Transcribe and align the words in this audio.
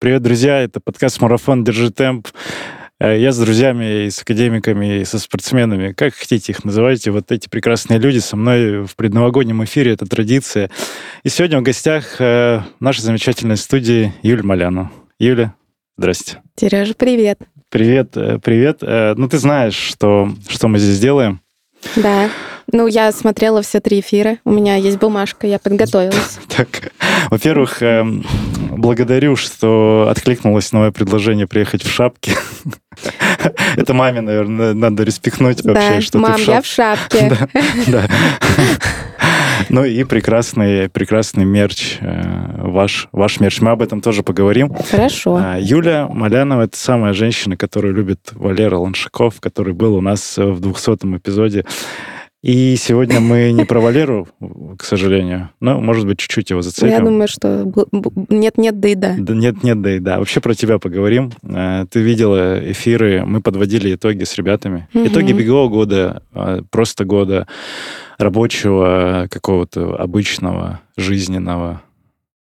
Привет, 0.00 0.22
друзья! 0.22 0.62
Это 0.62 0.80
подкаст 0.80 1.20
«Марафон. 1.20 1.62
Держи 1.62 1.90
темп». 1.90 2.28
Э, 2.98 3.20
я 3.20 3.32
с 3.32 3.38
друзьями 3.38 4.06
и 4.06 4.10
с 4.10 4.22
академиками, 4.22 5.02
и 5.02 5.04
со 5.04 5.18
спортсменами, 5.18 5.92
как 5.92 6.14
хотите 6.14 6.52
их 6.52 6.64
называйте, 6.64 7.10
вот 7.10 7.30
эти 7.30 7.50
прекрасные 7.50 7.98
люди 7.98 8.16
со 8.16 8.34
мной 8.34 8.86
в 8.86 8.96
предновогоднем 8.96 9.62
эфире, 9.64 9.92
это 9.92 10.06
традиция. 10.06 10.70
И 11.22 11.28
сегодня 11.28 11.58
в 11.58 11.62
гостях 11.62 12.18
э, 12.18 12.62
нашей 12.80 13.02
замечательной 13.02 13.58
студии 13.58 14.14
Юля 14.22 14.42
Маляну. 14.42 14.90
Юля, 15.18 15.54
здрасте. 15.98 16.40
Сережа, 16.56 16.94
привет. 16.94 17.38
Привет, 17.68 18.16
э, 18.16 18.38
привет. 18.42 18.80
Ну, 18.80 19.28
ты 19.28 19.36
знаешь, 19.36 19.74
что, 19.74 20.30
что 20.48 20.68
мы 20.68 20.78
здесь 20.78 20.98
делаем. 20.98 21.42
Да. 21.96 22.30
Ну, 22.72 22.86
я 22.86 23.10
смотрела 23.12 23.62
все 23.62 23.80
три 23.80 24.00
эфира. 24.00 24.38
У 24.44 24.50
меня 24.50 24.76
есть 24.76 24.98
бумажка, 24.98 25.46
я 25.46 25.58
подготовилась. 25.58 26.38
Так, 26.56 26.92
во-первых, 27.30 27.82
эм, 27.82 28.24
благодарю, 28.70 29.36
что 29.36 30.08
откликнулось 30.10 30.72
на 30.72 30.80
мое 30.80 30.90
предложение 30.90 31.46
приехать 31.46 31.82
в 31.82 31.90
шапке. 31.90 32.32
Это 33.76 33.94
маме, 33.94 34.20
наверное, 34.20 34.74
надо 34.74 35.04
респектнуть 35.04 35.64
вообще, 35.64 36.00
что 36.00 36.18
ты 36.18 36.32
в 36.32 36.38
шапке. 36.38 36.50
я 36.50 36.60
в 36.62 36.66
шапке. 36.66 37.36
Да, 37.86 38.06
Ну 39.68 39.84
и 39.84 40.04
прекрасный, 40.04 40.88
прекрасный 40.88 41.44
мерч, 41.44 41.98
э, 42.00 42.22
ваш, 42.58 43.08
ваш 43.12 43.40
мерч. 43.40 43.60
Мы 43.60 43.70
об 43.70 43.82
этом 43.82 44.00
тоже 44.00 44.22
поговорим. 44.22 44.74
Хорошо. 44.90 45.36
А, 45.36 45.58
Юля 45.58 46.08
Малянова— 46.08 46.62
это 46.64 46.76
самая 46.76 47.12
женщина, 47.12 47.56
которая 47.56 47.92
любит 47.92 48.30
Валера 48.32 48.76
Ланшаков, 48.76 49.40
который 49.40 49.72
был 49.72 49.94
у 49.96 50.00
нас 50.00 50.36
в 50.36 50.60
200-м 50.60 51.16
эпизоде 51.18 51.64
и 52.42 52.76
сегодня 52.76 53.20
мы 53.20 53.52
не 53.52 53.64
про 53.64 53.80
Валеру, 53.80 54.26
к 54.78 54.84
сожалению, 54.84 55.50
но, 55.60 55.78
может 55.78 56.06
быть, 56.06 56.18
чуть-чуть 56.18 56.48
его 56.48 56.62
зацепим. 56.62 56.88
Я 56.88 57.00
думаю, 57.00 57.28
что 57.28 57.70
нет-нет, 58.30 58.80
да 58.80 58.88
и 58.88 58.94
да. 58.94 59.14
Нет-нет, 59.16 59.82
да 59.82 59.96
и 59.96 59.98
да. 59.98 60.18
Вообще 60.18 60.40
про 60.40 60.54
тебя 60.54 60.78
поговорим. 60.78 61.32
Э, 61.42 61.84
ты 61.90 62.00
видела 62.00 62.58
эфиры, 62.72 63.24
мы 63.26 63.42
подводили 63.42 63.94
итоги 63.94 64.24
с 64.24 64.34
ребятами. 64.36 64.88
Угу. 64.94 65.08
Итоги 65.08 65.32
бегового 65.32 65.68
года, 65.68 66.22
э, 66.34 66.62
просто 66.70 67.04
года 67.04 67.46
рабочего, 68.16 69.26
какого-то 69.30 69.96
обычного, 69.96 70.80
жизненного. 70.96 71.82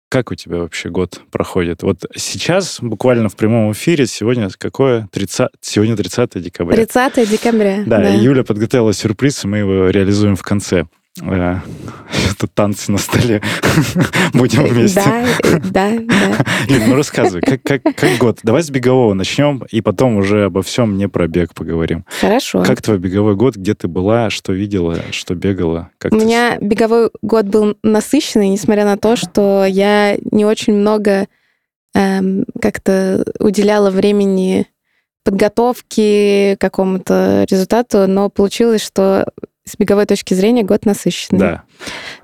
Как 0.09 0.31
у 0.31 0.35
тебя 0.35 0.59
вообще 0.59 0.91
год 0.91 1.23
проходит? 1.31 1.83
Вот 1.83 2.05
сейчас, 2.15 2.79
буквально 2.81 3.29
в 3.29 3.37
прямом 3.37 3.73
эфире, 3.73 4.07
сегодня 4.07 4.49
какое? 4.57 5.09
30... 5.13 5.49
Сегодня 5.61 5.97
30 5.97 6.41
декабря. 6.43 6.77
30 6.77 7.29
декабря, 7.29 7.83
да. 7.87 7.99
Да, 7.99 8.09
Юля 8.09 8.45
подготовила 8.45 8.93
сюрприз, 8.93 9.45
и 9.45 9.49
мы 9.49 9.59
его 9.59 9.91
реализуем 9.91 10.37
в 10.37 10.43
конце. 10.43 10.87
Э, 11.23 11.59
Тут 12.39 12.53
танцы 12.55 12.91
на 12.91 12.99
столе. 12.99 13.41
Будем 14.35 14.65
вместе. 14.65 15.01
Да, 15.01 15.61
да, 15.71 15.99
да. 16.01 16.45
Юль, 16.69 16.83
ну 16.89 16.97
рассказывай, 16.97 17.41
как, 17.41 17.63
как, 17.63 17.83
как 17.83 18.19
год? 18.19 18.41
Давай 18.43 18.63
с 18.63 18.71
бегового 18.71 19.15
начнем, 19.15 19.65
и 19.71 19.81
потом 19.81 20.17
уже 20.17 20.47
обо 20.47 20.63
всем 20.63 20.99
не 20.99 21.09
про 21.09 21.29
бег 21.29 21.55
поговорим. 21.55 22.05
Хорошо. 22.21 22.65
Как 22.65 22.83
твой 22.83 22.99
беговой 22.99 23.37
год? 23.37 23.57
Где 23.57 23.75
ты 23.75 23.87
была? 23.87 24.31
Что 24.31 24.53
видела? 24.53 24.99
Что 25.13 25.35
бегала? 25.35 25.91
Как 25.99 26.13
У 26.13 26.17
меня 26.17 26.59
беговой 26.61 27.11
год 27.23 27.47
был 27.47 27.77
насыщенный, 27.83 28.49
несмотря 28.49 28.85
на 28.85 28.97
то, 28.97 29.15
что 29.15 29.65
я 29.65 30.19
не 30.33 30.45
очень 30.45 30.75
много 30.75 31.29
эм, 31.95 32.45
как-то 32.61 33.25
уделяла 33.39 33.91
времени 33.91 34.67
подготовке 35.25 36.57
к 36.57 36.61
какому-то 36.61 37.47
результату, 37.49 38.07
но 38.07 38.29
получилось, 38.29 38.85
что 38.85 39.27
с 39.65 39.77
беговой 39.77 40.07
точки 40.07 40.35
зрения 40.35 40.63
год 40.63 40.85
насыщенный. 40.85 41.39
Да. 41.39 41.65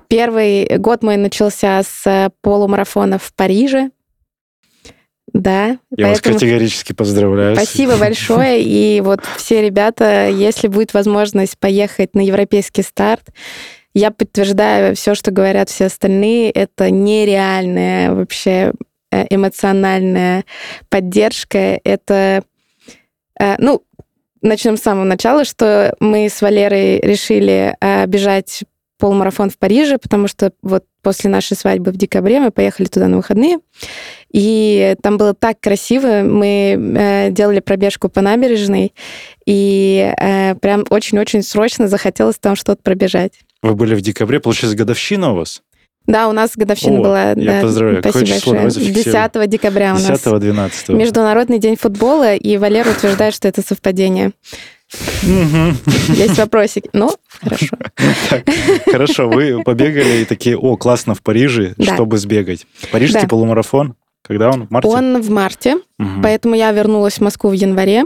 Первый 0.07 0.77
год 0.77 1.03
мой 1.03 1.17
начался 1.17 1.81
с 1.83 2.31
полумарафона 2.41 3.17
в 3.17 3.33
Париже. 3.33 3.91
Да. 5.33 5.67
Я 5.67 5.77
поэтому... 5.89 6.09
вас 6.09 6.21
категорически 6.21 6.93
поздравляю. 6.93 7.55
Спасибо 7.55 7.97
большое. 7.97 8.61
И 8.61 9.01
вот 9.01 9.21
все 9.37 9.61
ребята, 9.61 10.27
если 10.29 10.67
будет 10.67 10.93
возможность 10.93 11.57
поехать 11.57 12.15
на 12.15 12.21
европейский 12.21 12.83
старт, 12.83 13.29
я 13.93 14.11
подтверждаю 14.11 14.95
все, 14.95 15.15
что 15.15 15.31
говорят 15.31 15.69
все 15.69 15.85
остальные. 15.85 16.51
Это 16.51 16.89
нереальная 16.89 18.13
вообще 18.13 18.73
э, 19.11 19.25
эмоциональная 19.29 20.45
поддержка. 20.89 21.79
Это, 21.83 22.43
э, 23.39 23.55
ну, 23.57 23.83
начнем 24.41 24.77
с 24.77 24.81
самого 24.81 25.05
начала, 25.05 25.45
что 25.45 25.95
мы 25.99 26.29
с 26.29 26.41
Валерой 26.41 26.99
решили 26.99 27.75
э, 27.79 28.05
бежать 28.07 28.63
полумарафон 28.97 29.49
в 29.49 29.57
Париже, 29.57 29.97
потому 29.97 30.27
что 30.27 30.53
вот 30.61 30.85
после 31.01 31.29
нашей 31.29 31.57
свадьбы 31.57 31.91
в 31.91 31.97
декабре 31.97 32.39
мы 32.39 32.51
поехали 32.51 32.85
туда 32.85 33.07
на 33.07 33.17
выходные, 33.17 33.57
и 34.31 34.95
там 35.01 35.17
было 35.17 35.33
так 35.33 35.59
красиво. 35.59 36.21
Мы 36.23 36.77
э, 36.77 37.31
делали 37.31 37.59
пробежку 37.59 38.09
по 38.09 38.21
набережной, 38.21 38.93
и 39.45 40.13
э, 40.17 40.55
прям 40.55 40.85
очень-очень 40.89 41.41
срочно 41.41 41.87
захотелось 41.87 42.37
там 42.37 42.55
что-то 42.55 42.81
пробежать. 42.83 43.33
Вы 43.63 43.73
были 43.73 43.95
в 43.95 44.01
декабре, 44.01 44.39
получается, 44.39 44.77
годовщина 44.77 45.33
у 45.33 45.35
вас? 45.35 45.63
Да, 46.07 46.27
у 46.27 46.31
нас 46.31 46.51
годовщина 46.55 46.99
О, 46.99 47.03
была. 47.03 47.29
Я 47.31 47.35
да, 47.35 47.61
поздравляю. 47.61 48.01
Спасибо 48.01 48.39
Какое 48.41 48.69
число? 48.69 48.91
10 48.91 49.49
декабря 49.49 49.91
у 49.91 49.99
нас. 49.99 50.25
10-12. 50.25 50.93
Международный 50.93 51.59
день 51.59 51.77
футбола, 51.77 52.35
и 52.35 52.57
Валера 52.57 52.89
утверждает, 52.89 53.33
что 53.33 53.47
это 53.47 53.61
совпадение. 53.61 54.31
Есть 55.23 56.37
вопросики. 56.37 56.89
Ну, 56.93 57.15
хорошо. 57.41 57.77
Хорошо, 58.85 59.29
вы 59.29 59.63
побегали 59.63 60.21
и 60.21 60.25
такие, 60.25 60.57
о, 60.57 60.75
классно 60.75 61.15
в 61.15 61.21
Париже, 61.21 61.75
чтобы 61.79 62.17
сбегать. 62.17 62.65
Парижский 62.91 63.27
полумарафон, 63.27 63.95
когда 64.21 64.49
он? 64.49 64.67
В 64.67 64.71
марте? 64.71 64.89
Он 64.89 65.21
в 65.21 65.29
марте, 65.29 65.77
поэтому 66.21 66.55
я 66.55 66.71
вернулась 66.71 67.15
в 67.15 67.21
Москву 67.21 67.51
в 67.51 67.53
январе 67.53 68.05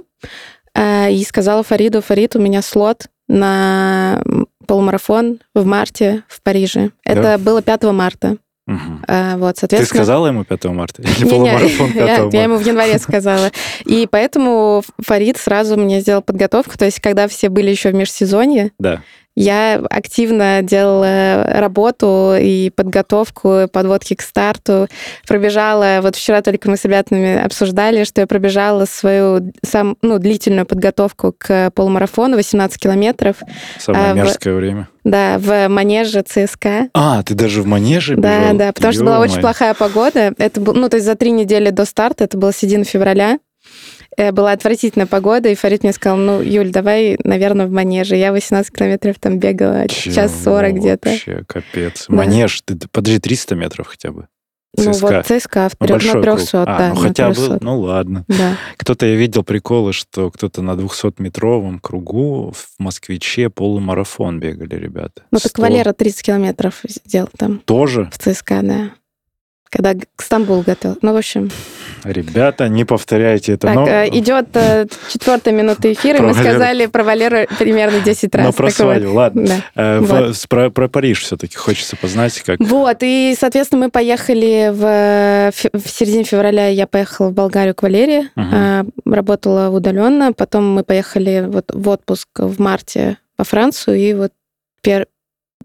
э, 0.73 1.11
и 1.11 1.23
сказала 1.23 1.63
Фариду, 1.63 2.01
Фарид, 2.01 2.35
у 2.35 2.39
меня 2.39 2.61
слот 2.61 3.07
на 3.27 4.21
полумарафон 4.67 5.39
в 5.53 5.65
марте 5.65 6.23
в 6.27 6.41
Париже. 6.41 6.91
Это 7.03 7.21
да? 7.21 7.37
было 7.37 7.61
5 7.61 7.83
марта. 7.85 8.37
Угу. 8.67 8.79
А, 9.07 9.37
вот, 9.37 9.57
соответственно... 9.57 9.79
Ты 9.79 9.85
сказала 9.85 10.27
ему 10.27 10.43
5 10.43 10.65
марта? 10.65 11.01
Или 11.03 11.23
не, 11.23 11.29
полумарафон 11.29 11.93
5 11.93 11.95
я, 11.95 12.17
марта? 12.21 12.37
Я 12.37 12.43
ему 12.43 12.57
в 12.57 12.65
январе 12.65 12.97
сказала. 12.97 13.51
И 13.85 14.07
поэтому 14.09 14.83
Фарид 15.03 15.37
сразу 15.37 15.77
мне 15.77 15.99
сделал 16.01 16.23
подготовку. 16.23 16.77
То 16.77 16.85
есть, 16.85 16.99
когда 16.99 17.27
все 17.27 17.49
были 17.49 17.69
еще 17.69 17.91
в 17.91 17.95
межсезонье, 17.95 18.71
да. 18.79 19.01
Я 19.35 19.81
активно 19.89 20.61
делала 20.61 21.43
работу 21.43 22.35
и 22.39 22.69
подготовку, 22.69 23.67
подводки 23.71 24.15
к 24.15 24.21
старту. 24.21 24.87
Пробежала, 25.27 25.99
вот 26.01 26.15
вчера 26.15 26.41
только 26.41 26.69
мы 26.69 26.77
с 26.77 26.85
ребятами 26.85 27.43
обсуждали, 27.43 28.05
что 28.05 28.21
я 28.21 28.27
пробежала 28.27 28.85
свою 28.85 29.51
сам, 29.61 29.97
ну, 30.01 30.19
длительную 30.19 30.65
подготовку 30.65 31.35
к 31.37 31.71
полумарафону, 31.71 32.37
18 32.37 32.79
километров. 32.79 33.37
Самое 33.77 34.11
а, 34.11 34.13
мерзкое 34.13 34.53
в, 34.53 34.57
время. 34.57 34.87
Да, 35.03 35.37
в 35.37 35.67
манеже 35.67 36.21
ЦСКА. 36.21 36.89
А, 36.93 37.21
ты 37.23 37.35
даже 37.35 37.61
в 37.61 37.65
манеже 37.65 38.15
бежал? 38.15 38.53
Да, 38.53 38.53
да, 38.53 38.73
потому 38.73 38.93
что 38.93 39.03
была 39.03 39.19
очень 39.19 39.41
плохая 39.41 39.73
погода. 39.73 40.33
Это 40.37 40.61
был, 40.61 40.73
ну, 40.73 40.87
то 40.87 40.95
есть 40.95 41.05
за 41.05 41.15
три 41.15 41.31
недели 41.31 41.71
до 41.71 41.83
старта, 41.83 42.23
это 42.23 42.37
было 42.37 42.53
середина 42.53 42.85
февраля. 42.85 43.39
Э, 44.17 44.31
была 44.31 44.51
отвратительная 44.53 45.07
погода, 45.07 45.49
и 45.49 45.55
Фарид 45.55 45.83
мне 45.83 45.93
сказал, 45.93 46.17
ну, 46.17 46.41
Юль, 46.41 46.71
давай, 46.71 47.17
наверное, 47.23 47.67
в 47.67 47.71
манеже. 47.71 48.15
Я 48.15 48.31
18 48.31 48.73
километров 48.73 49.17
там 49.19 49.39
бегала, 49.39 49.87
Чего? 49.87 50.15
час 50.15 50.33
40 50.43 50.73
где-то. 50.73 51.09
Вообще, 51.09 51.43
капец. 51.47 52.05
Да. 52.07 52.15
Манеж, 52.15 52.61
ты, 52.63 52.77
подожди, 52.91 53.19
300 53.19 53.55
метров 53.55 53.87
хотя 53.87 54.11
бы. 54.11 54.27
ЦСКА. 54.77 54.91
Ну 54.91 54.97
вот 54.99 55.25
ЦСКА 55.25 55.69
в 55.69 55.75
ну, 55.79 55.87
на 55.87 55.99
300, 56.35 56.63
а, 56.63 56.65
да. 56.65 56.89
Ну 56.93 56.95
хотя 56.95 57.29
бы, 57.29 57.57
ну 57.61 57.79
ладно. 57.79 58.25
Да. 58.27 58.57
Кто-то, 58.77 59.05
я 59.05 59.15
видел 59.15 59.43
приколы, 59.43 59.93
что 59.93 60.29
кто-то 60.31 60.61
на 60.61 60.71
200-метровом 60.71 61.79
кругу 61.79 62.51
в 62.51 62.67
Москвиче 62.77 63.49
полумарафон 63.49 64.39
бегали 64.39 64.75
ребята. 64.75 65.23
Ну 65.31 65.39
100... 65.39 65.49
так 65.49 65.59
Валера 65.59 65.93
30 65.93 66.23
километров 66.23 66.81
сделал 66.83 67.29
там. 67.37 67.59
Тоже? 67.59 68.09
В 68.11 68.17
ЦСКА, 68.17 68.61
да. 68.63 68.91
Когда 69.69 69.93
к 69.93 70.21
Стамбулу 70.21 70.61
готовил. 70.61 70.97
Ну, 71.01 71.13
в 71.13 71.17
общем... 71.17 71.49
Ребята, 72.05 72.69
не 72.69 72.85
повторяйте 72.85 73.53
это. 73.53 73.67
Так, 73.67 73.75
но... 73.75 73.87
э, 73.87 74.09
идет 74.09 74.47
э, 74.53 74.85
четвертая 75.11 75.53
минута 75.53 75.91
эфира, 75.91 76.17
и 76.17 76.21
мы 76.21 76.33
сказали 76.33 76.85
про 76.85 77.03
Валеру 77.03 77.47
примерно 77.57 77.99
10 77.99 78.35
раз. 78.35 78.45
Но 78.45 78.53
про 78.53 78.69
свадьбу, 78.69 79.13
ладно. 79.13 79.47
Э, 79.75 80.31
про, 80.49 80.87
Париж 80.87 81.21
все-таки 81.21 81.55
хочется 81.55 81.95
познать, 81.95 82.39
как... 82.41 82.59
Вот, 82.59 82.97
и, 83.01 83.35
соответственно, 83.37 83.85
мы 83.85 83.91
поехали 83.91 84.69
в, 84.71 85.51
середине 85.87 86.23
февраля, 86.23 86.67
я 86.67 86.87
поехала 86.87 87.29
в 87.29 87.33
Болгарию 87.33 87.73
к 87.75 87.81
Валерии, 87.81 88.29
Мгм. 88.35 88.49
а, 88.53 88.85
работала 89.05 89.69
удаленно, 89.69 90.33
потом 90.33 90.69
мы 90.71 90.83
поехали 90.83 91.45
вот 91.47 91.65
в 91.73 91.89
отпуск 91.89 92.27
в 92.37 92.61
марте 92.61 93.17
во 93.37 93.43
Францию, 93.43 93.97
и 93.97 94.13
вот 94.13 94.31
пер- 94.85 95.07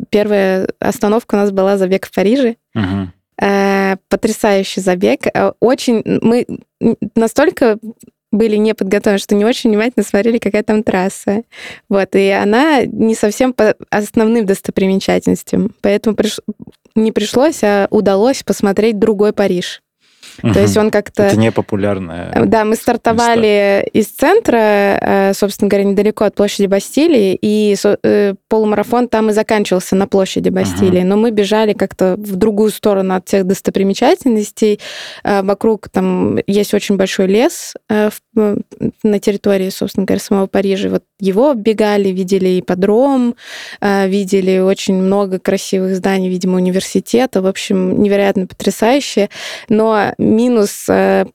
первая 0.08 0.68
остановка 0.78 1.34
у 1.34 1.38
нас 1.38 1.50
была 1.50 1.76
забег 1.76 2.06
в 2.06 2.14
Париже. 2.14 2.56
Мгм. 2.74 3.12
Э, 3.40 3.96
потрясающий 4.08 4.80
забег. 4.80 5.26
Э, 5.32 5.52
Очень 5.60 6.02
мы 6.04 6.46
настолько 7.14 7.78
были 8.32 8.56
не 8.56 8.74
подготовлены, 8.74 9.18
что 9.18 9.34
не 9.34 9.44
очень 9.44 9.70
внимательно 9.70 10.04
смотрели, 10.04 10.38
какая 10.38 10.62
там 10.62 10.82
трасса. 10.82 11.42
Вот, 11.88 12.14
и 12.14 12.28
она 12.28 12.84
не 12.84 13.14
совсем 13.14 13.52
по 13.52 13.74
основным 13.90 14.46
достопримечательностям. 14.46 15.74
Поэтому 15.80 16.14
приш- 16.14 16.40
не 16.94 17.12
пришлось, 17.12 17.64
а 17.64 17.88
удалось 17.90 18.42
посмотреть 18.42 18.98
другой 18.98 19.32
Париж. 19.32 19.82
То 20.42 20.60
есть 20.60 20.76
он 20.76 20.90
как-то... 20.90 21.24
Это 21.24 21.38
непопулярное. 21.38 22.32
Да, 22.46 22.64
мы 22.64 22.76
стартовали 22.76 23.88
из 23.92 24.06
центра, 24.08 24.56
э, 24.56 25.32
собственно 25.34 25.68
говоря, 25.68 25.84
недалеко 25.84 26.24
от 26.24 26.34
площади 26.34 26.66
Бастилии, 26.66 27.38
и 27.40 27.76
э, 28.02 28.34
полумарафон 28.48 29.08
там 29.08 29.30
и 29.30 29.32
заканчивался 29.32 29.96
на 29.96 30.06
площади 30.06 30.48
Бастилии, 30.48 31.02
но 31.02 31.16
мы 31.16 31.30
бежали 31.30 31.72
как-то 31.72 32.16
в 32.18 32.36
другую 32.36 32.70
сторону 32.70 33.14
от 33.14 33.28
всех 33.28 33.46
достопримечательностей. 33.46 34.80
Э, 35.24 35.42
Вокруг 35.42 35.88
там 35.88 36.38
есть 36.46 36.74
очень 36.74 36.96
большой 36.96 37.26
лес 37.26 37.74
э, 37.88 38.10
э, 38.36 38.56
на 39.02 39.18
территории, 39.18 39.70
собственно 39.70 40.06
говоря, 40.06 40.20
самого 40.20 40.46
Парижа. 40.46 40.88
Вот 40.88 41.04
его 41.18 41.50
оббегали, 41.50 42.08
видели 42.08 42.60
ипподром, 42.60 43.34
э, 43.80 44.08
видели 44.08 44.58
очень 44.58 44.94
много 44.94 45.38
красивых 45.38 45.96
зданий, 45.96 46.28
видимо, 46.28 46.56
университета. 46.56 47.42
В 47.42 47.46
общем, 47.46 48.02
невероятно 48.02 48.46
потрясающе. 48.46 49.28
Но 49.68 50.12
минус 50.30 50.88
э, 50.88 51.26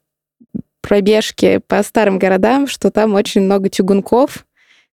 пробежки 0.81 1.59
по 1.67 1.81
старым 1.83 2.19
городам, 2.19 2.67
что 2.67 2.91
там 2.91 3.13
очень 3.15 3.41
много 3.41 3.69
тягунков, 3.69 4.45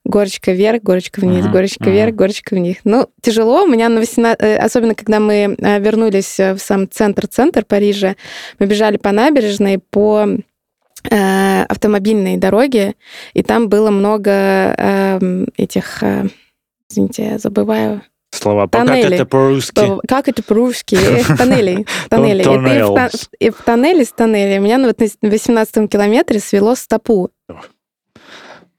горочка 0.05 0.53
вверх, 0.53 0.83
горочка 0.83 1.21
вниз, 1.21 1.45
Мгм, 1.45 1.53
горочка 1.53 1.85
мгм. 1.85 1.93
вверх, 1.93 2.15
горочка 2.15 2.55
вниз. 2.55 2.77
Ну, 2.85 3.09
тяжело. 3.21 3.65
У 3.65 3.67
меня 3.67 3.89
на 3.89 4.01
18... 4.01 4.41
э, 4.43 4.57
Особенно, 4.57 4.95
когда 4.95 5.21
мы 5.21 5.57
э, 5.59 5.81
вернулись 5.81 6.39
э, 6.41 6.55
в 6.55 6.61
сам 6.61 6.89
центр-центр 6.91 7.65
Парижа, 7.65 8.17
мы 8.59 8.67
бежали 8.67 8.97
по 8.97 9.13
набережной, 9.13 9.79
по 9.79 10.27
э, 11.11 11.63
автомобильной 11.65 12.37
дороге, 12.37 12.95
и 13.35 13.43
там 13.43 13.69
было 13.69 13.91
много 13.91 14.31
эм, 14.31 15.49
этих... 15.57 16.03
э, 16.03 16.29
Извините, 16.89 17.25
я 17.25 17.39
забываю. 17.39 18.03
Слова. 18.33 18.69
Как 18.69 18.87
Тоннели. 18.87 19.15
это 19.17 19.27
по-русски? 19.27 19.75
По- 19.75 20.01
Как 20.07 20.29
это 20.29 20.43
по-русски? 20.43 20.97
Тоннели. 21.37 21.85
Тоннели. 22.09 22.43
И 23.41 23.51
в 23.51 23.57
тоннеле 23.63 24.05
с 24.05 24.13
тоннеля 24.13 24.59
меня 24.61 24.79
на 24.79 24.89
вот 24.89 24.99
на 25.21 25.29
18 25.31 25.91
километре 25.91 26.41
свело 26.41 26.75
стопу. 26.75 27.31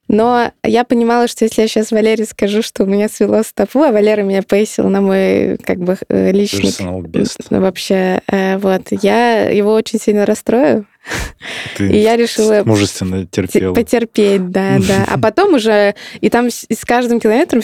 Но 0.08 0.52
я 0.66 0.84
понимала, 0.84 1.30
что 1.30 1.46
если 1.46 1.62
я 1.62 1.68
сейчас 1.70 1.92
Валере 1.92 2.26
скажу, 2.26 2.62
что 2.62 2.84
у 2.84 2.86
меня 2.86 3.08
свело 3.08 3.44
стопу, 3.44 3.82
а 3.84 3.94
Валера 3.94 4.24
меня 4.24 4.44
поясил 4.44 4.90
на 4.90 5.00
мой 5.00 5.58
как 5.64 5.78
бы 5.78 5.98
э, 6.10 6.32
личный 6.34 6.70
вообще, 7.50 8.22
э, 8.28 8.58
вот, 8.58 8.88
я 8.90 9.50
его 9.50 9.74
очень 9.74 10.00
сильно 10.02 10.26
расстрою, 10.26 10.86
Ты 11.78 11.90
и 11.90 11.98
я 11.98 12.16
решила 12.16 12.64
мужественно 12.66 13.26
те- 13.26 13.48
терпела. 13.48 13.74
потерпеть, 13.74 14.50
да, 14.50 14.78
да. 14.88 15.06
А 15.08 15.18
потом 15.18 15.56
уже, 15.56 15.96
и 16.20 16.30
там 16.30 16.50
с, 16.50 16.68
каждым 16.86 17.20
километром 17.20 17.62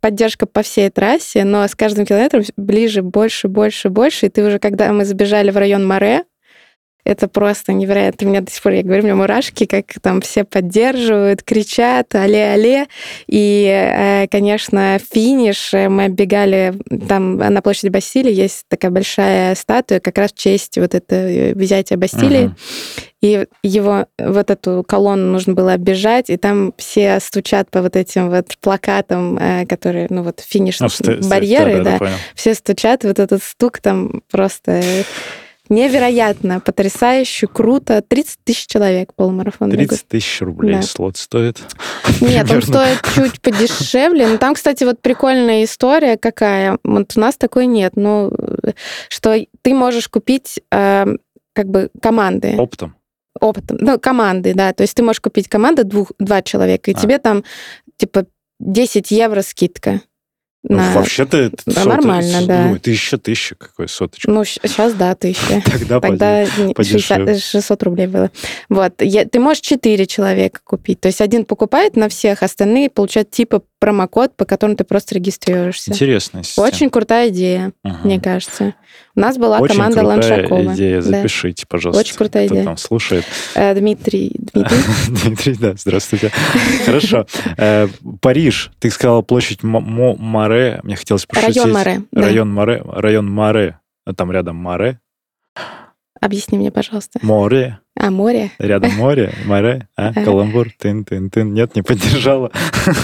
поддержка 0.00 0.46
по 0.46 0.62
всей 0.62 0.90
трассе, 0.90 1.44
но 1.44 1.66
с 1.66 1.74
каждым 1.74 2.06
километром 2.06 2.42
ближе, 2.56 3.02
больше, 3.02 3.48
больше, 3.48 3.90
больше. 3.90 4.26
И 4.26 4.28
ты 4.28 4.44
уже, 4.44 4.58
когда 4.58 4.92
мы 4.92 5.04
забежали 5.04 5.50
в 5.50 5.56
район 5.56 5.86
Море, 5.86 6.24
это 7.04 7.28
просто 7.28 7.72
невероятно. 7.72 8.26
У 8.26 8.30
меня 8.30 8.40
до 8.40 8.50
сих 8.50 8.62
пор, 8.62 8.72
я 8.72 8.82
говорю, 8.82 9.02
у 9.02 9.04
меня 9.04 9.16
мурашки, 9.16 9.66
как 9.66 9.86
там 10.00 10.20
все 10.20 10.44
поддерживают, 10.44 11.42
кричат, 11.42 12.14
але-але. 12.14 12.86
И, 13.26 13.66
э, 13.66 14.28
конечно, 14.28 14.98
финиш 15.12 15.74
э, 15.74 15.88
мы 15.88 16.06
оббегали, 16.06 16.74
там 17.08 17.38
на 17.38 17.60
площади 17.60 17.88
Бастилии 17.88 18.32
есть 18.32 18.64
такая 18.68 18.90
большая 18.90 19.54
статуя 19.56 20.00
как 20.00 20.16
раз 20.18 20.32
в 20.32 20.38
честь 20.38 20.78
вот 20.78 20.94
этого 20.94 21.52
взятия 21.58 21.96
Бастилии. 21.96 22.46
Мгм. 22.46 22.56
И 23.20 23.46
его, 23.62 24.06
вот 24.18 24.50
эту 24.50 24.84
колонну 24.86 25.30
нужно 25.30 25.54
было 25.54 25.74
оббежать, 25.74 26.28
и 26.28 26.36
там 26.36 26.74
все 26.76 27.20
стучат 27.20 27.70
по 27.70 27.80
вот 27.80 27.94
этим 27.94 28.30
вот 28.30 28.56
плакатам, 28.60 29.38
э, 29.38 29.66
которые, 29.66 30.08
ну 30.10 30.22
вот, 30.22 30.40
финиш 30.40 30.78
ст- 30.78 30.90
ст- 30.90 31.28
барьеры, 31.28 31.78
да, 31.78 31.84
да, 31.84 31.90
да, 31.92 31.98
понял. 31.98 32.14
все 32.34 32.54
стучат, 32.54 33.04
вот 33.04 33.18
этот 33.18 33.42
стук 33.42 33.78
там 33.78 34.22
просто 34.30 34.82
невероятно, 35.68 36.60
потрясающе, 36.60 37.46
круто. 37.46 38.02
30 38.06 38.38
тысяч 38.44 38.66
человек 38.66 39.14
полумарафон 39.14 39.70
бегают. 39.70 39.90
30 39.90 40.08
тысяч 40.08 40.40
рублей 40.42 40.76
Да. 40.76 40.82
слот 40.82 41.16
стоит. 41.16 41.58
Нет, 42.20 42.50
он 42.50 42.60
Примерно. 42.60 42.62
стоит 42.62 42.98
чуть 43.14 43.40
подешевле. 43.40 44.26
Но 44.28 44.38
там, 44.38 44.54
кстати, 44.54 44.84
вот 44.84 45.00
прикольная 45.00 45.64
история 45.64 46.16
какая. 46.16 46.78
Вот 46.84 47.12
у 47.16 47.20
нас 47.20 47.36
такой 47.36 47.66
нет. 47.66 47.92
Ну, 47.96 48.32
что 49.08 49.36
ты 49.62 49.74
можешь 49.74 50.08
купить 50.08 50.60
э, 50.70 51.06
как 51.54 51.66
бы 51.68 51.90
команды. 52.00 52.54
Оптом. 52.58 52.94
опытом. 53.40 53.78
Ну, 53.80 53.98
команды, 53.98 54.54
да. 54.54 54.72
То 54.72 54.82
есть 54.82 54.94
ты 54.94 55.02
можешь 55.02 55.20
купить 55.20 55.48
команду 55.48 55.84
двух, 55.84 56.12
два 56.18 56.42
человека, 56.42 56.90
и 56.90 56.94
А. 56.94 56.98
тебе 56.98 57.18
там 57.18 57.44
типа 57.96 58.26
10 58.60 59.10
евро 59.10 59.42
скидка. 59.42 60.00
Ну, 60.68 60.76
на- 60.76 60.92
Вообще-то 60.92 61.36
это 61.38 61.56
Да, 61.66 61.72
сотый- 61.82 61.88
нормально, 61.88 62.46
да. 62.46 62.66
ну, 62.68 62.78
тысяча, 62.78 63.18
тысяча, 63.18 63.56
какой 63.56 63.88
соточка. 63.88 64.30
Ну, 64.30 64.44
сейчас, 64.44 64.94
да, 64.94 65.14
тысяча. 65.16 65.60
Тогда, 65.70 66.00
Тогда 66.00 66.44
не, 66.58 66.72
подешевле. 66.72 67.34
60 67.34 67.42
600 67.42 67.82
рублей 67.82 68.06
было. 68.06 68.30
Вот. 68.68 69.02
Я- 69.02 69.24
ты 69.24 69.40
можешь 69.40 69.60
4 69.62 70.06
человека 70.06 70.60
купить. 70.62 71.00
То 71.00 71.08
есть 71.08 71.20
один 71.20 71.44
покупает 71.44 71.96
на 71.96 72.08
всех, 72.08 72.42
остальные 72.44 72.90
получают 72.90 73.30
типа 73.30 73.62
промокод, 73.82 74.36
по 74.36 74.44
которому 74.44 74.76
ты 74.76 74.84
просто 74.84 75.16
регистрируешься. 75.16 75.90
Интересная 75.90 76.44
система. 76.44 76.66
Очень 76.68 76.88
крутая 76.88 77.30
идея, 77.30 77.72
Мгм. 77.82 77.96
мне 78.04 78.20
кажется. 78.20 78.74
У 79.16 79.20
нас 79.20 79.36
была 79.38 79.58
Очень 79.58 79.74
команда 79.74 79.98
крутая 80.00 80.16
Ланшакова. 80.38 80.74
идея, 80.74 81.02
Да. 81.02 81.08
запишите, 81.08 81.66
пожалуйста. 81.68 82.00
Очень 82.00 82.14
крутая 82.16 82.46
кто 82.46 82.54
идея. 82.54 82.64
там 82.64 82.76
слушает. 82.76 83.24
Э, 83.56 83.74
Дмитрий, 83.74 84.36
Дмитрий, 84.38 84.76
Дмитрий, 85.24 85.56
да, 85.56 85.74
здравствуйте. 85.76 86.30
Хорошо. 86.86 87.26
Э, 87.56 87.88
Париж, 88.20 88.70
ты 88.78 88.88
сказала 88.88 89.22
площадь 89.22 89.64
Мо- 89.64 89.80
Мо- 89.80 90.14
Море, 90.16 90.78
мне 90.84 90.94
хотелось 90.94 91.26
пошутить. 91.26 91.56
район 91.56 91.72
Море. 91.72 92.02
да. 92.12 92.22
Район 92.22 92.52
Море, 92.54 92.82
район 92.86 93.28
Море, 93.28 93.80
там 94.16 94.30
рядом 94.30 94.54
Море, 94.54 95.00
Объясни 96.20 96.56
мне, 96.56 96.70
пожалуйста. 96.70 97.18
море, 97.20 97.80
А, 98.02 98.10
море? 98.10 98.50
рядом 98.58 98.92
море, 98.96 99.32
море, 99.46 99.88
а, 99.96 100.12
каламбур, 100.12 100.68
тын-тын-тын. 100.78 101.52
Нет, 101.54 101.74
не 101.76 101.82
поддержала. 101.82 102.50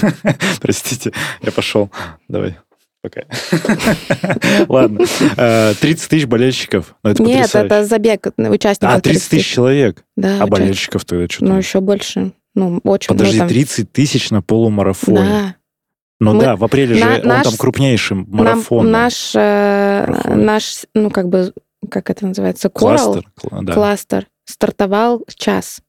Простите, 0.61 1.11
я 1.41 1.51
пошел. 1.51 1.89
Давай. 2.27 2.57
Пока. 3.01 3.21
Ладно. 4.67 5.05
Э, 5.37 5.73
30 5.79 6.09
тысяч 6.09 6.25
болельщиков. 6.25 6.95
Ну, 7.03 7.11
это 7.11 7.23
Нет, 7.23 7.37
потрясающе. 7.43 7.65
это 7.67 7.85
забег 7.85 8.27
участников. 8.37 8.95
А, 8.97 8.99
30 9.01 9.29
тысяч 9.29 9.47
человек. 9.47 10.03
Да, 10.17 10.37
А 10.41 10.47
болельщиков 10.47 11.05
тогда 11.05 11.27
что 11.29 11.45
Ну, 11.45 11.57
еще 11.57 11.79
больше. 11.79 12.33
Ну, 12.55 12.81
очень 12.83 13.07
Подожди, 13.07 13.35
ну, 13.37 13.39
там- 13.39 13.47
30 13.47 13.91
тысяч 13.93 14.31
на 14.31 14.41
полумарафоне. 14.41 15.17
Да. 15.19 15.55
Ну 16.19 16.33
Мы- 16.33 16.41
да, 16.41 16.55
в 16.57 16.63
апреле 16.65 16.95
же 16.95 17.05
на- 17.05 17.15
он 17.19 17.21
наш- 17.27 17.43
там 17.47 17.53
крупнейший 17.57 18.17
Нам- 18.17 18.27
марафон. 18.29 18.91
наш, 18.91 19.31
э, 19.33 20.33
наш, 20.35 20.81
ну, 20.93 21.09
как 21.09 21.29
бы, 21.29 21.53
как 21.89 22.09
это 22.09 22.25
называется, 22.27 22.67
Кластер. 22.69 23.23
да. 23.49 23.73
кластер, 23.73 24.27
стартовал 24.49 25.23
час. 25.35 25.81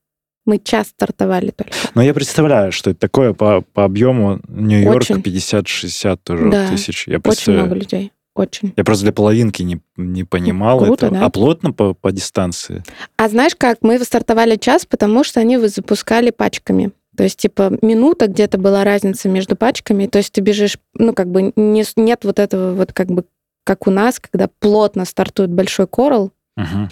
Мы 0.46 0.58
час 0.58 0.88
стартовали 0.88 1.50
только. 1.50 1.72
Но 1.94 2.02
я 2.02 2.14
представляю, 2.14 2.72
что 2.72 2.90
это 2.90 3.00
такое 3.00 3.32
по, 3.34 3.60
по 3.60 3.84
объему 3.84 4.40
Нью-Йорк 4.48 5.02
Очень. 5.02 5.16
50-60 5.16 6.18
тоже 6.22 6.50
Да. 6.50 6.68
тысяч. 6.68 7.06
Я 7.06 7.18
Очень 7.24 7.52
много 7.54 7.74
людей. 7.74 8.12
Очень. 8.34 8.72
Я 8.76 8.84
просто 8.84 9.04
для 9.04 9.12
половинки 9.12 9.62
не, 9.62 9.80
не 9.96 10.24
понимал 10.24 10.78
Круто, 10.78 11.06
этого. 11.06 11.20
да. 11.20 11.26
А 11.26 11.30
плотно 11.30 11.72
по, 11.72 11.94
по 11.94 12.10
дистанции? 12.12 12.82
А 13.16 13.28
знаешь 13.28 13.54
как? 13.56 13.78
Мы 13.82 13.98
стартовали 14.02 14.56
час, 14.56 14.86
потому 14.86 15.24
что 15.24 15.40
они 15.40 15.58
запускали 15.58 16.30
пачками. 16.30 16.92
То 17.16 17.24
есть, 17.24 17.38
типа, 17.38 17.76
минута 17.82 18.28
где-то 18.28 18.56
была 18.56 18.84
разница 18.84 19.28
между 19.28 19.56
пачками. 19.56 20.06
То 20.06 20.18
есть 20.18 20.32
ты 20.32 20.40
бежишь, 20.40 20.78
ну, 20.94 21.12
как 21.12 21.28
бы 21.30 21.52
не, 21.56 21.84
нет 21.96 22.20
вот 22.24 22.38
этого 22.38 22.72
вот 22.72 22.92
как 22.92 23.08
бы 23.08 23.24
как 23.64 23.86
у 23.86 23.90
нас, 23.90 24.18
когда 24.20 24.48
плотно 24.60 25.04
стартует 25.04 25.50
большой 25.50 25.86
корал. 25.86 26.32
Мгм. 26.56 26.88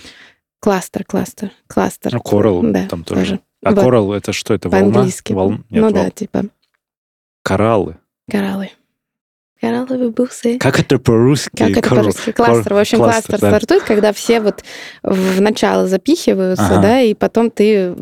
Кластер, 0.61 1.05
кластер, 1.05 1.53
кластер. 1.69 2.13
Ну, 2.15 2.21
коралл 2.21 2.63
Да, 2.63 2.87
там 2.89 3.05
тоже. 3.05 3.21
тоже. 3.21 3.41
А 3.65 3.71
Вот. 3.73 3.81
коралл 3.85 4.13
это 4.13 4.33
что? 4.33 4.55
Это 4.55 4.69
волна? 4.69 4.93
По-английски. 4.93 5.33
Волн- 5.33 5.65
Нет, 5.71 5.83
ну 5.83 5.83
вол- 5.83 5.93
да, 5.93 6.11
типа 6.11 6.45
Кораллы. 7.43 7.97
кораллы. 8.31 8.71
Коралловые 9.61 10.11
бусы. 10.11 10.57
Как 10.59 10.79
это 10.79 11.01
по-русски? 11.01 11.57
Как 11.57 11.71
это 11.71 11.89
Кор- 11.89 11.99
по-русски? 11.99 12.31
Кластер. 12.31 12.75
В 12.75 12.79
общем, 12.79 12.99
кластер, 12.99 13.31
кластер, 13.31 13.41
да. 13.41 13.49
стартует, 13.59 13.83
когда 13.83 14.13
все 14.13 14.41
вот 14.41 14.63
в 15.03 15.41
начало 15.41 15.89
запихиваются, 15.89 16.65
Ага. 16.67 16.81
да, 16.83 17.01
и 17.01 17.13
потом 17.15 17.51
ты, 17.51 17.93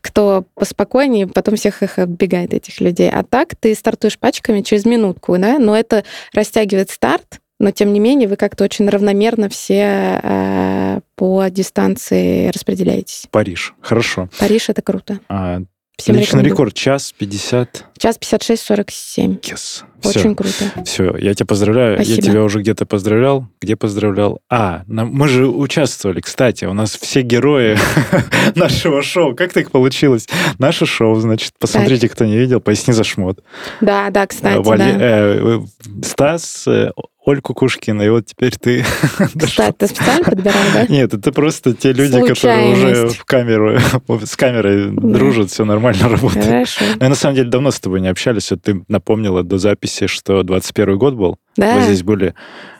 кто 0.00 0.46
поспокойнее, 0.54 1.28
потом 1.28 1.54
всех 1.54 1.84
их 1.84 2.00
оббегает, 2.00 2.52
этих 2.54 2.80
людей. 2.80 3.08
А 3.08 3.22
так 3.22 3.54
ты 3.54 3.72
стартуешь 3.76 4.18
пачками 4.18 4.62
через 4.62 4.84
минутку, 4.84 5.38
да, 5.38 5.58
но 5.60 5.76
это 5.76 6.02
растягивает 6.32 6.90
старт, 6.90 7.40
но 7.58 7.70
тем 7.70 7.92
не 7.92 8.00
менее 8.00 8.28
вы 8.28 8.36
как-то 8.36 8.64
очень 8.64 8.88
равномерно 8.88 9.48
все 9.48 10.20
э, 10.22 11.00
по 11.14 11.48
дистанции 11.48 12.48
распределяетесь. 12.48 13.26
Париж. 13.30 13.74
Хорошо. 13.80 14.28
Париж— 14.38 14.68
это 14.68 14.82
круто. 14.82 15.20
А, 15.28 15.60
Всем 15.98 16.14
личный 16.14 16.26
рекомендую. 16.42 16.52
рекорд 16.52 16.74
час 16.74 17.12
50. 17.16 17.84
Час 17.96 18.18
56-47. 18.20 19.40
Yes. 19.40 19.82
Очень 20.04 20.34
круто. 20.36 20.70
Все, 20.84 21.16
я 21.16 21.32
тебя 21.34 21.46
поздравляю. 21.46 21.96
Спасибо. 21.96 22.16
Я 22.16 22.22
тебя 22.22 22.42
уже 22.44 22.60
где-то 22.60 22.84
поздравлял. 22.84 23.48
Где 23.62 23.76
поздравлял? 23.76 24.40
А, 24.50 24.82
на- 24.86 25.06
мы 25.06 25.26
же 25.28 25.46
участвовали, 25.48 26.20
кстати. 26.20 26.66
У 26.66 26.74
нас 26.74 26.96
все 26.96 27.22
герои 27.22 27.78
нашего 28.54 29.02
шоу. 29.02 29.34
Как 29.34 29.54
так 29.54 29.70
получилось? 29.70 30.28
Наше 30.58 30.84
шоу, 30.84 31.14
значит, 31.16 31.52
посмотрите, 31.58 32.08
кто 32.10 32.26
не 32.26 32.36
видел, 32.36 32.60
поясни 32.60 32.92
за 32.92 33.02
шмот. 33.02 33.42
Да, 33.80 34.10
да, 34.10 34.26
кстати, 34.26 34.58
Э, 34.58 34.60
Вале- 34.60 34.98
да. 34.98 34.98
э, 35.00 35.60
Стас, 36.04 36.66
э, 36.68 36.90
Оль 37.26 37.40
Кукушкина, 37.40 38.02
и 38.02 38.08
вот 38.08 38.26
теперь 38.26 38.54
ты. 38.56 38.84
Кстати, 39.36 39.74
ты 39.76 39.88
специально 39.88 40.24
подбирал, 40.24 40.62
да? 40.72 40.86
Нет, 40.86 41.12
это 41.12 41.32
просто 41.32 41.74
те 41.74 41.92
люди, 41.92 42.20
которые 42.24 42.72
уже 42.72 43.08
в 43.08 43.24
камеру, 43.24 43.78
с 44.24 44.36
камерой 44.36 44.92
дружат, 44.92 45.50
все 45.50 45.64
нормально 45.64 46.08
работает. 46.08 46.46
Хорошо. 46.46 46.84
Мы 47.00 47.08
на 47.08 47.16
самом 47.16 47.34
деле 47.34 47.50
давно 47.50 47.72
с 47.72 47.80
тобой 47.80 48.00
не 48.00 48.06
общались. 48.06 48.52
Вот 48.52 48.62
ты 48.62 48.84
напомнила 48.86 49.42
до 49.42 49.58
записи, 49.58 50.06
что 50.06 50.44
21 50.44 50.98
год 50.98 51.14
был. 51.14 51.36
Да, 51.56 51.74
Вы 51.74 51.82
здесь 51.82 52.04
были 52.04 52.34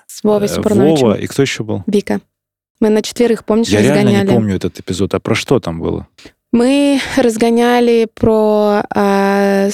с 0.06 0.22
Вовой 0.22 0.46
э. 0.48 0.60
Вова, 0.60 1.14
и 1.14 1.26
кто 1.26 1.42
еще 1.42 1.64
был? 1.64 1.82
Вика. 1.88 2.20
Мы 2.78 2.90
на 2.90 3.02
четверых, 3.02 3.44
помнишь, 3.44 3.68
Я 3.68 3.82
реально 3.82 4.02
разгоняли? 4.02 4.26
не 4.28 4.32
помню 4.32 4.56
этот 4.56 4.78
эпизод. 4.78 5.12
А 5.14 5.18
про 5.18 5.34
что 5.34 5.58
там 5.58 5.80
было? 5.80 6.06
Мы 6.52 7.00
разгоняли 7.16 8.06
про 8.14 8.82
а, 8.94 9.68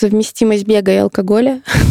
совместимость 0.00 0.66
бега 0.66 0.92
и 0.92 0.96
алкоголя, 0.96 1.62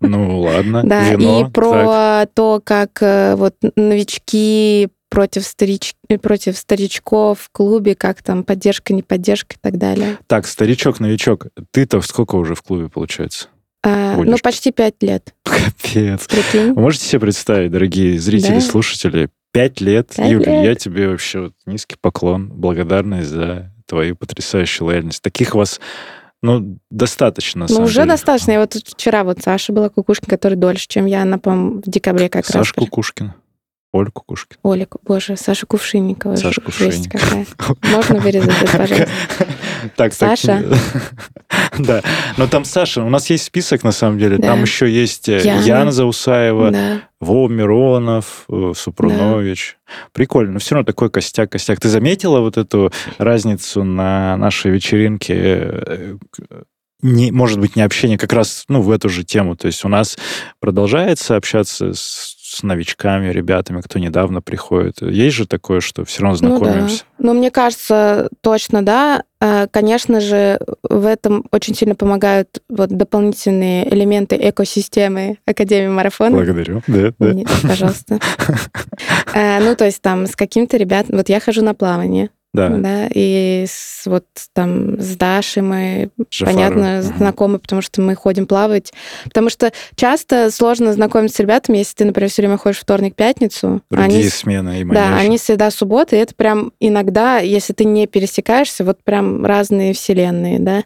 Ну, 0.00 0.40
ладно. 0.40 0.82
да, 0.84 1.10
вино, 1.10 1.40
и 1.40 1.44
так. 1.44 1.52
про 1.52 2.26
то, 2.34 2.60
как 2.64 3.02
э, 3.02 3.34
вот 3.36 3.54
новички 3.76 4.88
против, 5.08 5.44
старич... 5.44 5.94
против 6.20 6.56
старичков 6.56 7.40
в 7.40 7.50
клубе, 7.50 7.94
как 7.94 8.22
там 8.22 8.44
поддержка, 8.44 8.92
не 8.92 9.02
поддержка 9.02 9.54
и 9.54 9.58
так 9.60 9.78
далее. 9.78 10.18
Так, 10.26 10.46
старичок, 10.46 11.00
новичок. 11.00 11.46
Ты-то 11.70 12.00
сколько 12.00 12.36
уже 12.36 12.54
в 12.54 12.62
клубе, 12.62 12.88
получается? 12.88 13.48
А, 13.82 14.16
ну, 14.16 14.36
почти 14.42 14.72
пять 14.72 15.02
лет. 15.02 15.34
Капец. 15.44 16.26
Прикинь. 16.26 16.72
Вы 16.72 16.80
можете 16.80 17.06
себе 17.06 17.20
представить, 17.20 17.70
дорогие 17.70 18.18
зрители, 18.18 18.54
Да. 18.54 18.60
слушатели, 18.60 19.28
пять 19.52 19.80
лет. 19.80 20.12
Юля, 20.18 20.62
лет. 20.62 20.64
я 20.64 20.74
тебе 20.74 21.08
вообще 21.08 21.40
вот 21.40 21.52
низкий 21.66 21.96
поклон, 22.00 22.48
благодарность 22.48 23.28
за 23.28 23.72
твою 23.86 24.16
потрясающую 24.16 24.86
лояльность. 24.88 25.22
Таких 25.22 25.54
вас, 25.54 25.80
ну, 26.42 26.78
достаточно, 26.90 27.66
Ну, 27.68 27.82
уже 27.82 27.94
деле. 28.00 28.08
достаточно. 28.08 28.52
Я 28.52 28.60
вот 28.60 28.74
вчера 28.74 29.24
вот 29.24 29.38
Саша 29.42 29.72
была 29.72 29.88
Кукушкин, 29.88 30.28
который 30.28 30.54
дольше, 30.54 30.86
чем 30.88 31.06
я, 31.06 31.22
она, 31.22 31.38
по-моему, 31.38 31.80
в 31.80 31.90
декабре 31.90 32.28
как 32.28 32.44
раз. 32.44 32.52
Саша 32.52 32.74
Кукушкин. 32.74 33.32
Оля 33.92 34.10
Кукушкин. 34.10 34.58
Оля, 34.62 34.86
боже, 35.04 35.36
Саша 35.36 35.66
Кувшинникова. 35.66 36.36
Саша 36.36 36.60
Жесть 36.66 37.08
Кувшинникова. 37.10 37.46
какая. 37.56 37.94
Можно 37.96 38.18
вырезать 38.20 38.62
это, 38.62 38.76
пожалуйста? 38.78 39.08
Так, 39.96 40.12
Саша. 40.14 40.64
Да, 41.78 42.02
но 42.36 42.46
там 42.48 42.64
Саша, 42.64 43.02
у 43.02 43.08
нас 43.10 43.30
есть 43.30 43.44
список, 43.44 43.84
на 43.84 43.92
самом 43.92 44.18
деле. 44.18 44.38
Там 44.38 44.62
еще 44.62 44.90
есть 44.90 45.28
э, 45.28 45.40
Яна. 45.64 45.92
Заусаева, 45.92 46.70
Да. 46.70 47.02
Вова 47.20 47.48
Миронов, 47.48 48.44
э, 48.50 48.72
Супрунович. 48.74 49.76
Прикольно, 50.12 50.54
но 50.54 50.58
все 50.58 50.74
равно 50.74 50.86
такой 50.86 51.10
костяк-костяк. 51.10 51.78
Ты 51.80 51.88
заметила 51.88 52.40
вот 52.40 52.56
эту 52.56 52.92
разницу 53.18 53.84
на 53.84 54.36
нашей 54.36 54.70
вечеринке? 54.70 55.34
э, 55.36 56.16
Не, 57.02 57.30
может 57.30 57.60
быть, 57.60 57.76
не 57.76 57.82
общение, 57.82 58.18
как 58.18 58.32
раз 58.32 58.64
ну, 58.68 58.80
в 58.80 58.90
эту 58.90 59.08
же 59.08 59.22
тему. 59.22 59.54
То 59.56 59.66
есть 59.66 59.84
у 59.84 59.88
нас 59.88 60.16
продолжается 60.60 61.36
общаться 61.36 61.92
с, 61.92 62.35
с 62.56 62.62
новичками, 62.62 63.30
ребятами, 63.30 63.80
кто 63.82 63.98
недавно 63.98 64.40
приходит. 64.40 65.02
Есть 65.02 65.36
же 65.36 65.46
такое, 65.46 65.80
что 65.80 66.04
все 66.04 66.22
равно 66.22 66.38
Ну 66.40 66.58
да. 66.58 66.64
знакомимся. 66.64 67.04
Ну, 67.18 67.34
мне 67.34 67.50
кажется, 67.50 68.28
точно, 68.40 68.82
да. 68.84 69.22
А, 69.40 69.66
Конечно 69.66 70.20
же, 70.20 70.58
в 70.82 71.04
этом 71.04 71.44
очень 71.52 71.74
сильно 71.74 71.94
помогают 71.94 72.62
вот 72.68 72.88
дополнительные 72.90 73.92
элементы 73.92 74.36
экосистемы 74.40 75.38
Академии 75.46 75.88
марафона. 75.88 76.36
Благодарю. 76.36 76.82
Да, 76.86 77.12
да. 77.18 77.32
Нет, 77.34 77.48
пожалуйста. 77.62 78.18
А, 79.34 79.60
Ну, 79.66 79.74
то 79.76 79.84
есть 79.84 80.00
там 80.00 80.26
с 80.26 80.34
каким-то 80.36 80.76
ребятами... 80.76 81.16
Вот 81.16 81.28
я 81.28 81.40
хожу 81.40 81.62
на 81.62 81.74
плавание, 81.74 82.30
Да. 82.56 82.68
да, 82.70 83.08
и 83.14 83.64
с, 83.68 84.06
вот 84.06 84.24
там 84.52 85.00
с 85.00 85.14
Дашей 85.16 85.62
мы 85.62 86.10
Жафарова. 86.30 86.56
понятно, 86.70 87.02
знакомы, 87.02 87.58
потому 87.58 87.82
что 87.82 88.00
мы 88.00 88.14
ходим 88.14 88.46
плавать. 88.46 88.92
Потому 89.24 89.50
что 89.50 89.72
часто 89.94 90.50
сложно 90.50 90.92
знакомиться 90.92 91.36
с 91.36 91.40
ребятами, 91.40 91.78
если 91.78 91.94
ты, 91.96 92.04
например, 92.06 92.30
все 92.30 92.42
время 92.42 92.56
ходишь 92.56 92.78
вторник-пятницу. 92.80 93.82
Другие 93.90 94.20
они, 94.20 94.28
смены 94.28 94.80
и 94.80 94.84
да, 94.84 95.08
манежи. 95.10 95.26
они 95.26 95.38
среда, 95.38 95.70
суббота, 95.70 96.16
и 96.16 96.18
это 96.18 96.34
прям 96.34 96.72
иногда, 96.80 97.38
если 97.38 97.72
ты 97.72 97.84
не 97.84 98.06
пересекаешься, 98.06 98.84
вот 98.84 98.98
прям 99.04 99.44
разные 99.44 99.92
вселенные, 99.92 100.58
да. 100.58 100.84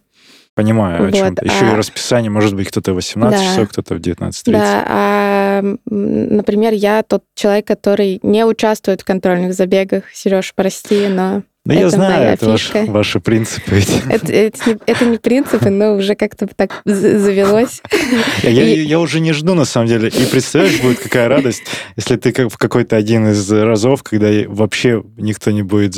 Понимаю, 0.56 1.00
о 1.00 1.04
Вот, 1.06 1.14
чем 1.14 1.34
ты. 1.36 1.46
Еще 1.46 1.64
и 1.64 1.68
а- 1.68 1.76
расписание, 1.76 2.30
может 2.30 2.54
быть, 2.54 2.68
кто-то 2.68 2.92
в 2.92 2.96
18 2.96 3.38
Да. 3.38 3.44
часов, 3.46 3.68
кто-то 3.70 3.94
в 3.94 4.00
19.30. 4.00 4.52
Да, 4.52 4.84
а, 4.88 5.62
например, 5.86 6.72
я 6.72 7.02
тот 7.02 7.22
человек, 7.34 7.66
который 7.66 8.18
не 8.22 8.44
участвует 8.44 9.00
в 9.00 9.04
контрольных 9.04 9.54
забегах. 9.54 10.04
Сереж, 10.12 10.52
прости, 10.54 11.06
но 11.08 11.44
Да 11.66 11.74
я 11.74 11.90
знаю, 11.90 12.20
моя 12.20 12.32
это 12.32 12.48
ваш- 12.48 12.72
ваши 12.88 13.20
принципы. 13.20 13.76
эти. 13.76 13.92
это, 14.10 14.32
это 14.32 14.70
не, 14.70 14.76
это 14.86 15.04
не 15.04 15.18
принципы, 15.18 15.68
но 15.68 15.94
уже 15.94 16.14
как-то 16.14 16.46
так 16.46 16.80
завелось. 16.86 17.82
Я, 18.42 18.50
И- 18.50 18.80
я 18.80 18.98
уже 18.98 19.20
не 19.20 19.32
жду, 19.32 19.54
на 19.54 19.64
самом 19.66 19.86
деле. 19.86 20.08
И 20.08 20.24
представляешь, 20.26 20.80
будет 20.80 20.98
какая 21.00 21.28
радость, 21.28 21.62
если 21.96 22.16
ты 22.16 22.32
как 22.32 22.50
в 22.50 22.56
какой-то 22.56 22.96
один 22.96 23.28
из 23.28 23.50
разов, 23.52 24.02
когда 24.02 24.28
вообще 24.48 25.02
никто 25.18 25.50
не 25.50 25.62
будет 25.62 25.94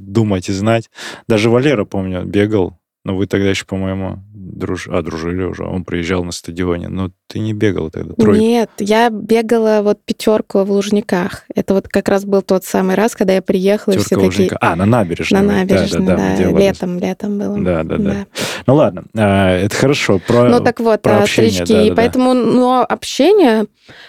думать 0.00 0.48
и 0.48 0.52
знать. 0.52 0.90
Даже 1.28 1.50
Валера, 1.50 1.84
помню, 1.84 2.24
бегал, 2.24 2.76
но 3.04 3.16
вы 3.16 3.26
тогда 3.26 3.48
еще, 3.50 3.64
по-моему, 3.64 4.24
друж... 4.56 4.88
а, 4.88 5.02
дружили 5.02 5.42
уже. 5.42 5.64
Он 5.64 5.84
приезжал 5.84 6.24
на 6.24 6.32
стадионе. 6.32 6.88
Но 6.88 7.10
ты 7.28 7.38
не 7.38 7.52
бегал 7.52 7.90
тогда, 7.90 8.14
тройку. 8.14 8.40
Нет, 8.40 8.70
я 8.78 9.10
бегала 9.10 9.80
вот 9.82 10.00
пятерку 10.04 10.64
в 10.64 10.70
Лужниках. 10.70 11.44
Это 11.54 11.74
вот 11.74 11.88
как 11.88 12.08
раз 12.08 12.24
был 12.24 12.42
тот 12.42 12.64
самый 12.64 12.94
раз, 12.94 13.14
когда 13.14 13.34
я 13.34 13.42
приехала, 13.42 13.94
и 13.94 13.98
все 13.98 14.10
Тёрка 14.10 14.26
такие... 14.26 14.44
Лужника. 14.44 14.58
А, 14.60 14.76
на 14.76 14.86
набережной. 14.86 15.40
На 15.40 15.46
набережной, 15.46 16.06
да, 16.06 16.16
да, 16.16 16.22
мы 16.22 16.36
делали. 16.36 16.62
летом, 16.62 16.98
летом 16.98 17.38
было. 17.38 17.58
Да, 17.60 17.82
да, 17.84 17.96
да. 17.96 18.26
Ну 18.66 18.74
ладно, 18.74 19.04
а, 19.14 19.56
это 19.56 19.76
хорошо. 19.76 20.20
Про... 20.26 20.48
Ну 20.48 20.60
так 20.60 20.80
вот, 20.80 21.02
про 21.02 21.18
а, 21.18 21.22
общение, 21.22 21.52
старички. 21.52 21.72
да, 21.72 21.82
и 21.82 21.88
да, 21.88 21.94
да. 21.94 22.02
поэтому, 22.02 22.34
ну, 22.34 22.80
общение... 22.80 23.66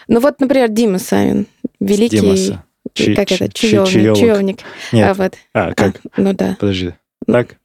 Ну 0.08 0.20
вот, 0.20 0.40
например, 0.40 0.70
Дима 0.70 1.00
Савин, 1.00 1.48
великий... 1.80 2.20
Димаса. 2.20 2.64
Чи- 2.94 3.16
как 3.16 3.32
это? 3.32 3.52
Чаевник. 3.52 4.16
чаевник. 4.18 4.60
Нет. 4.92 5.10
А, 5.10 5.14
вот. 5.14 5.34
А, 5.54 5.74
как? 5.74 5.98
А, 6.12 6.22
ну 6.22 6.34
да. 6.34 6.58
Подожди. 6.60 6.94
Ну, 7.28 7.34
Так? 7.34 7.56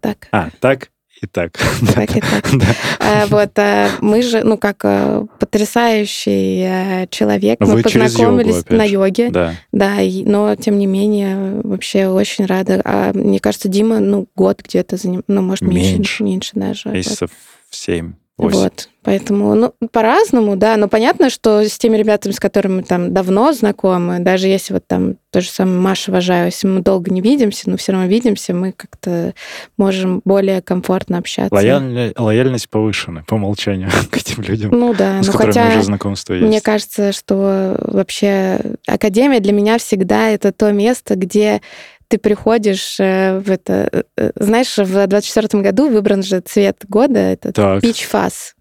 Так, 0.00 0.28
А, 0.30 0.48
так 0.60 0.90
и 1.22 1.26
так. 1.26 1.52
так 1.94 2.16
и 2.16 2.20
так. 2.20 2.44
Да. 2.52 2.66
А, 3.00 3.26
Вот, 3.26 3.58
а, 3.58 3.88
мы 4.00 4.22
же, 4.22 4.42
ну, 4.44 4.58
как 4.58 4.84
а, 4.84 5.24
потрясающий 5.38 7.06
человек, 7.10 7.58
мы 7.60 7.68
йогу, 7.68 7.82
познакомились 7.82 8.60
опять 8.60 8.78
на 8.78 8.84
йоге, 8.84 9.30
Да. 9.30 9.54
да, 9.72 10.00
и- 10.00 10.24
но 10.24 10.54
тем 10.56 10.78
не 10.78 10.86
менее 10.86 11.60
вообще 11.62 12.06
очень 12.08 12.46
рада. 12.46 12.80
А 12.84 13.12
мне 13.14 13.40
кажется, 13.40 13.68
Дима, 13.68 14.00
ну, 14.00 14.26
год 14.36 14.62
где-то 14.62 14.96
за 14.96 15.08
ним, 15.08 15.22
ну, 15.28 15.42
может, 15.42 15.62
меньше, 15.62 15.92
Меньше. 15.94 16.22
меньше 16.24 16.50
даже. 16.54 16.82
вот. 16.86 16.94
Месяцев 16.94 17.30
7 17.70 18.14
8 18.38 18.58
Вот, 18.58 18.88
поэтому, 19.02 19.54
ну, 19.54 19.72
по-разному, 19.92 20.56
да, 20.56 20.76
но 20.76 20.88
понятно, 20.88 21.30
что 21.30 21.62
с 21.66 21.78
теми 21.78 21.96
ребятами, 21.96 22.32
с 22.32 22.38
которыми 22.40 22.76
мы 22.76 22.82
там 22.82 23.14
давно 23.14 23.52
знакомы, 23.52 24.18
даже 24.18 24.46
если 24.48 24.74
вот 24.74 24.86
там 24.86 25.14
то 25.30 25.40
же 25.40 25.48
самое 25.48 25.78
Маша 25.78 26.12
Вожаю, 26.12 26.46
если 26.46 26.66
мы 26.66 26.80
долго 26.80 27.10
не 27.10 27.22
видимся, 27.22 27.70
но 27.70 27.76
все 27.78 27.92
равно 27.92 28.06
видимся, 28.08 28.52
мы 28.52 28.72
как-то 28.72 29.32
можем 29.78 30.20
более 30.26 30.60
комфортно 30.60 31.16
общаться. 31.18 31.54
Лояльня- 31.54 32.12
Лояльность 32.18 32.68
повышена 32.68 33.24
по 33.26 33.34
умолчанию 33.36 33.88
к 34.10 34.16
этим 34.18 34.42
людям, 34.42 34.70
Ну 34.72 34.92
да, 34.94 35.22
с 35.22 35.26
ну 35.26 35.32
которыми 35.32 35.52
хотя 35.54 35.68
уже 35.68 35.82
знакомство 35.84 36.34
есть. 36.34 36.46
мне 36.46 36.60
кажется, 36.60 37.12
что 37.12 37.76
вообще 37.80 38.58
Академия 38.86 39.40
для 39.40 39.52
меня 39.52 39.78
всегда 39.78 40.28
это 40.28 40.52
то 40.52 40.72
место, 40.72 41.14
где 41.16 41.62
ты 42.08 42.18
приходишь 42.18 42.98
э, 43.00 43.38
в 43.38 43.50
это... 43.50 44.04
э, 44.16 44.30
Знаешь, 44.36 44.76
в 44.78 45.06
24 45.06 45.62
году 45.62 45.88
выбран 45.90 46.22
же 46.22 46.40
цвет 46.40 46.84
года, 46.88 47.18
это 47.18 47.50
Peach 47.50 48.06
Fuzz. 48.10 48.52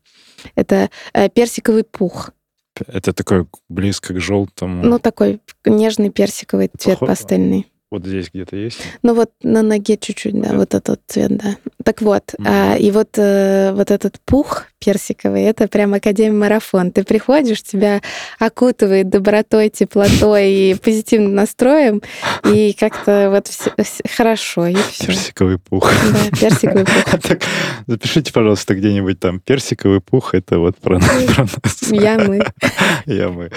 Это 0.56 0.90
э, 1.14 1.30
персиковый 1.30 1.84
пух. 1.84 2.32
это 2.88 3.14
такое 3.14 3.48
близко 3.70 4.14
к 4.14 4.20
желтому. 4.20 4.84
Ну, 4.84 5.00
такой 5.00 5.40
нежный 5.66 6.10
персиковый 6.10 6.70
цвет 6.78 7.00
Похо- 7.00 7.08
пастельный. 7.08 7.68
вот 7.90 8.06
здесь 8.06 8.30
где-то 8.34 8.56
есть. 8.56 8.80
Ну, 9.02 9.14
вот 9.16 9.32
на 9.44 9.62
ноге 9.64 9.98
чуть-чуть, 9.98 10.40
да, 10.40 10.50
Вот 10.50 10.58
вот 10.58 10.74
этот 10.76 11.02
цвет, 11.08 11.38
да. 11.38 11.56
Так 11.84 12.02
вот, 12.02 12.34
Мгм. 12.38 12.48
а, 12.50 12.76
и 12.76 12.92
вот, 12.92 13.18
э, 13.18 13.72
вот 13.74 13.90
этот 13.92 14.20
пух 14.26 14.66
персиковый, 14.86 15.44
это 15.44 15.68
прям 15.68 15.94
Академия 15.96 16.32
Марафон. 16.38 16.92
Ты 16.92 17.04
приходишь, 17.04 17.64
тебя 17.64 18.02
окутывает 18.40 19.10
добротой, 19.10 19.70
теплотой 19.70 20.52
и 20.52 20.74
позитивным 20.76 21.34
настроем, 21.34 22.02
и 22.52 22.74
как-то 22.80 23.30
вот 23.32 23.48
всё- 23.48 23.72
вс- 23.78 24.08
хорошо, 24.16 24.68
и 24.68 24.76
все. 24.92 25.08
Персиковый 25.08 25.58
пух. 25.58 25.92
Да, 26.12 26.38
персиковый 26.38 26.86
пух. 26.86 27.20
Так, 27.26 27.42
запишите, 27.88 28.32
пожалуйста, 28.32 28.76
где-нибудь 28.76 29.20
там 29.20 29.40
персиковый 29.40 30.02
пух. 30.02 30.36
Это 30.36 30.60
вот 30.60 30.78
про, 30.78 31.00
про 31.00 31.44
нас. 31.44 31.82
Я 31.90 32.20
мы. 32.20 32.46
Я 33.06 33.30
мы. 33.30 33.50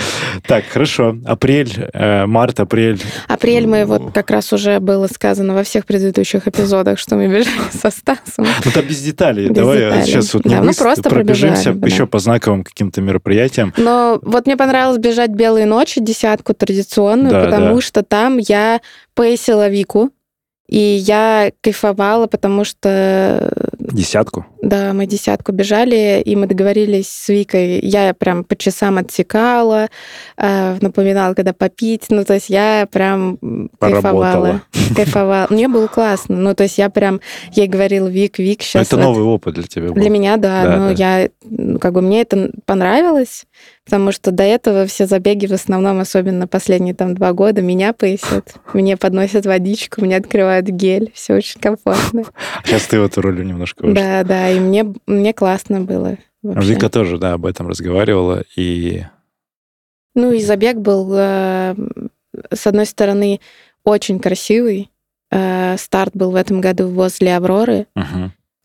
Так, 0.47 0.65
хорошо. 0.67 1.17
Апрель, 1.27 1.73
э, 1.93 2.25
март, 2.27 2.61
апрель. 2.61 3.01
Апрель 3.27 3.67
мы, 3.67 3.85
вот 3.85 4.13
как 4.15 4.31
раз 4.31 4.53
уже 4.53 4.81
было 4.81 5.07
сказано 5.09 5.55
во 5.55 5.63
всех 5.65 5.85
предыдущих 5.85 6.47
эпизодах, 6.49 6.99
что 6.99 7.17
мы 7.17 7.27
бежали 7.29 7.49
со 7.73 7.91
Стасом. 7.91 8.47
Ну, 8.65 8.71
там 8.71 8.85
без 8.87 9.01
деталей. 9.03 9.49
Без 9.49 9.57
Давай 9.57 9.79
деталей. 9.79 10.05
сейчас 10.07 10.33
вот 10.35 10.45
не 10.47 10.55
Да, 10.55 10.61
ну, 10.61 10.69
быстро 10.69 10.85
просто 10.85 11.11
пробежимся 11.25 11.73
бы, 11.73 11.89
еще 11.89 12.05
да. 12.05 12.07
по 12.07 12.19
знаковым 12.19 12.65
каким-то 12.65 13.01
мероприятиям. 13.01 13.73
Но 13.77 14.19
вот 14.23 14.47
мне 14.47 14.57
понравилось 14.57 14.99
бежать 14.99 15.31
«Белые 15.31 15.67
ночи», 15.67 16.01
десятку 16.01 16.55
традиционную, 16.55 17.31
Да, 17.31 17.45
потому 17.45 17.77
да. 17.77 17.81
что 17.81 18.03
там 18.03 18.39
я 18.39 18.81
пейсила 19.15 19.69
Вику, 19.69 20.11
и 20.69 20.79
я 20.79 21.51
кайфовала, 21.63 22.27
потому 22.27 22.63
что, 22.65 23.51
Десятку. 23.79 24.45
да, 24.61 24.93
мы 24.93 25.07
десятку 25.07 25.53
бежали, 25.53 26.21
и 26.23 26.37
мы 26.37 26.47
договорились 26.47 27.09
с 27.09 27.29
Викой. 27.31 27.81
Я 27.81 28.13
прям 28.13 28.45
по 28.45 28.55
часам 28.55 28.99
отсекала, 28.99 29.89
э, 30.37 30.77
напоминала, 30.83 31.33
когда 31.33 31.55
попить. 31.55 32.07
Ну, 32.11 32.23
то 32.25 32.35
есть 32.35 32.51
я 32.51 32.87
прям 32.93 33.39
Поработала. 33.79 34.13
кайфовала. 34.13 34.63
Кайфовала. 34.95 35.47
Мне 35.49 35.69
было 35.69 35.87
классно. 35.87 36.37
Ну, 36.37 36.55
то 36.55 36.65
есть 36.65 36.77
я 36.77 36.91
прям 36.91 37.21
ей 37.53 37.67
говорила, 37.67 38.07
Вик, 38.07 38.39
Вик, 38.39 38.61
сейчас... 38.63 38.89
это 38.89 38.99
новый 38.99 39.25
опыт 39.25 39.55
для 39.55 39.65
тебя 39.65 39.89
был. 39.89 39.95
Для 39.95 40.11
меня, 40.11 40.37
да, 40.37 40.65
Да, 40.65 40.77
но 40.77 40.95
да. 40.95 41.21
я, 41.23 41.29
ну, 41.45 41.79
как 41.79 41.95
бы 41.95 42.03
мне 42.03 42.21
это 42.21 42.51
понравилось, 42.67 43.47
потому 43.89 44.13
что 44.13 44.33
до 44.33 44.43
этого 44.43 44.85
все 44.85 45.07
забеги 45.07 45.47
в 45.47 45.53
основном, 45.55 45.99
особенно 45.99 46.47
последние 46.47 46.95
там 46.95 47.15
два 47.15 47.33
года, 47.33 47.63
меня 47.63 47.95
поясят, 47.95 48.57
мне 48.75 48.99
подносят 48.99 49.47
водичку, 49.47 50.03
мне 50.03 50.19
открывают 50.19 50.67
гель, 50.67 51.11
все 51.15 51.37
очень 51.37 51.59
комфортно. 51.59 52.25
Сейчас 52.65 52.83
ты 52.87 53.01
в 53.01 53.05
эту 53.05 53.23
роль 53.23 53.43
немножко. 53.47 53.87
Да, 53.91 54.25
да, 54.25 54.51
и 54.51 54.61
мне, 54.61 54.93
мне 55.07 55.33
классно 55.33 55.81
было. 55.81 56.19
вообще. 56.43 56.75
Вика 56.75 56.91
тоже, 56.91 57.17
да, 57.17 57.33
об 57.33 57.47
этом 57.47 57.67
разговаривала. 57.67 58.45
И 58.57 59.05
Ну 60.15 60.33
и 60.33 60.43
забег 60.43 60.77
был, 60.77 61.11
э, 61.17 61.75
с 62.53 62.67
одной 62.67 62.85
стороны, 62.85 63.41
очень 63.85 64.19
красивый. 64.19 64.91
Э, 65.31 65.77
Старт 65.79 66.15
был 66.15 66.33
в 66.33 66.37
этом 66.37 66.61
году 66.61 66.89
возле 66.89 67.35
Авроры. 67.35 67.87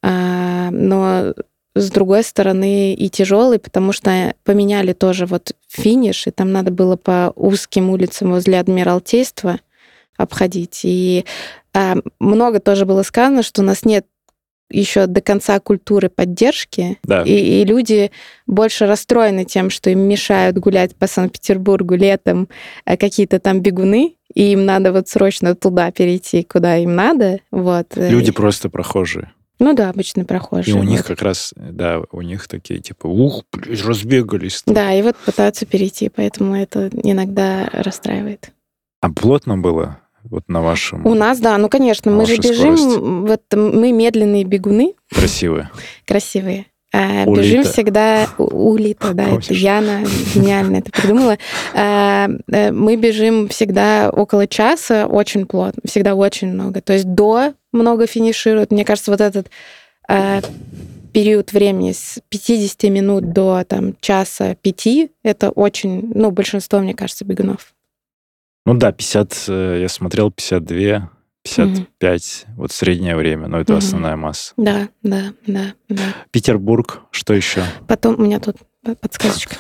А, 0.06 0.70
но 0.72 1.34
с 1.76 1.90
другой 1.90 2.24
стороны 2.24 2.94
и 2.94 3.10
тяжелый, 3.10 3.60
потому 3.60 3.92
что 3.94 4.36
поменяли 4.44 4.94
тоже 4.94 5.26
вот 5.26 5.54
финиш, 5.68 6.28
и 6.28 6.32
там 6.32 6.52
надо 6.52 6.72
было 6.72 6.96
по 6.96 7.34
узким 7.36 7.90
улицам 7.90 8.32
возле 8.32 8.60
Адмиралтейства 8.60 9.60
обходить. 10.18 10.82
И 10.84 11.26
а, 11.74 11.96
много 12.20 12.60
тоже 12.60 12.86
было 12.86 13.02
сказано, 13.04 13.42
что 13.44 13.62
у 13.62 13.66
нас 13.66 13.86
нет 13.86 14.06
еще 14.70 15.06
до 15.08 15.22
конца 15.22 15.60
культуры 15.60 16.10
поддержки, 16.10 16.98
Да. 17.04 17.22
и, 17.24 17.32
и 17.62 17.66
люди 17.66 18.12
больше 18.48 18.88
расстроены 18.88 19.46
тем, 19.46 19.70
что 19.70 19.90
им 19.90 20.00
мешают 20.00 20.58
гулять 20.58 20.96
по 20.96 21.06
Санкт-Петербургу 21.08 21.96
летом 21.96 22.48
э, 22.86 22.98
какие-то 22.98 23.40
там 23.40 23.62
бегуны, 23.62 24.16
и 24.34 24.54
им 24.54 24.66
надо 24.66 24.92
вот 24.92 25.08
срочно 25.10 25.54
туда 25.56 25.92
перейти, 25.92 26.44
куда 26.44 26.78
им 26.78 26.96
надо. 26.96 27.40
Вот. 27.52 27.88
э, 27.98 28.10
Люди 28.10 28.32
просто 28.32 28.70
прохожие. 28.70 29.32
Ну 29.64 29.74
да, 29.74 29.90
обычные 29.90 30.24
И 30.24 30.28
прохожие. 30.28 30.76
у 30.76 30.84
них 30.84 31.00
вот. 31.00 31.08
как 31.08 31.22
раз, 31.22 31.54
да, 31.56 32.02
у 32.12 32.22
них 32.22 32.48
такие, 32.48 32.80
типа, 32.80 33.08
ух, 33.08 33.44
блядь, 33.52 33.84
разбегались. 33.84 34.62
тут». 34.64 34.74
Да, 34.76 34.94
и 34.94 35.02
вот 35.02 35.16
пытаются 35.18 35.66
перейти, 35.66 36.10
поэтому 36.10 36.56
это 36.56 36.90
иногда 36.94 37.70
расстраивает. 37.74 38.52
А 39.02 39.10
плотно 39.10 39.58
было 39.58 40.00
вот 40.24 40.48
на 40.48 40.62
вашем 40.62 41.06
У 41.06 41.14
нас, 41.16 41.40
да, 41.40 41.58
ну 41.58 41.68
конечно, 41.70 42.12
мы 42.12 42.26
же 42.26 42.38
бежим, 42.38 42.78
скорость. 42.78 42.98
вот 43.00 43.42
мы 43.54 43.92
медленные 43.92 44.44
бегуны, 44.46 44.94
красивые? 45.10 45.70
красивые. 46.06 46.68
Улита. 46.94 47.42
Бежим 47.42 47.64
всегда 47.64 48.30
улита, 48.38 49.14
да, 49.14 49.30
это? 49.30 49.54
Яна 49.54 50.04
гениально 50.36 50.78
это 50.78 50.92
придумала. 50.92 51.38
А, 51.74 52.30
э, 52.52 52.72
Мы 52.72 52.96
бежим 52.98 53.48
всегда 53.50 54.12
около 54.12 54.48
часа, 54.48 55.08
очень 55.08 55.48
плотно, 55.48 55.82
всегда 55.86 56.14
очень 56.14 56.54
много. 56.54 56.82
То 56.82 56.94
есть 56.94 57.06
до 57.06 57.54
много 57.72 58.06
финишируют. 58.06 58.72
Мне 58.72 58.86
кажется, 58.86 59.10
вот 59.10 59.22
этот 59.22 59.50
период 61.14 61.54
времени 61.54 61.94
с 61.94 62.20
50 62.30 62.84
минут 62.90 63.32
до 63.32 63.64
там, 63.64 63.96
часа 64.02 64.56
пяти, 64.56 65.12
это 65.24 65.52
очень, 65.52 66.12
ну, 66.14 66.32
большинство, 66.32 66.80
мне 66.80 66.94
кажется, 66.94 67.24
бегунов. 67.24 67.74
Ну 68.66 68.74
да, 68.74 68.92
50, 68.92 69.46
э, 69.50 69.78
я 69.82 69.90
смотрел, 69.90 70.32
52, 70.32 71.10
55, 71.44 72.46
вот 72.56 72.72
среднее 72.72 73.16
время, 73.16 73.48
но 73.48 73.60
это 73.60 73.74
Мгм. 73.74 73.78
основная 73.80 74.16
масса. 74.16 74.54
Да, 74.58 74.90
да, 75.04 75.34
да, 75.46 75.74
да. 75.90 76.04
Петербург, 76.32 77.02
что 77.12 77.34
еще? 77.34 77.64
Потом 77.88 78.16
у 78.18 78.24
меня 78.24 78.40
тут 78.40 78.58
подсказочка. 79.02 79.56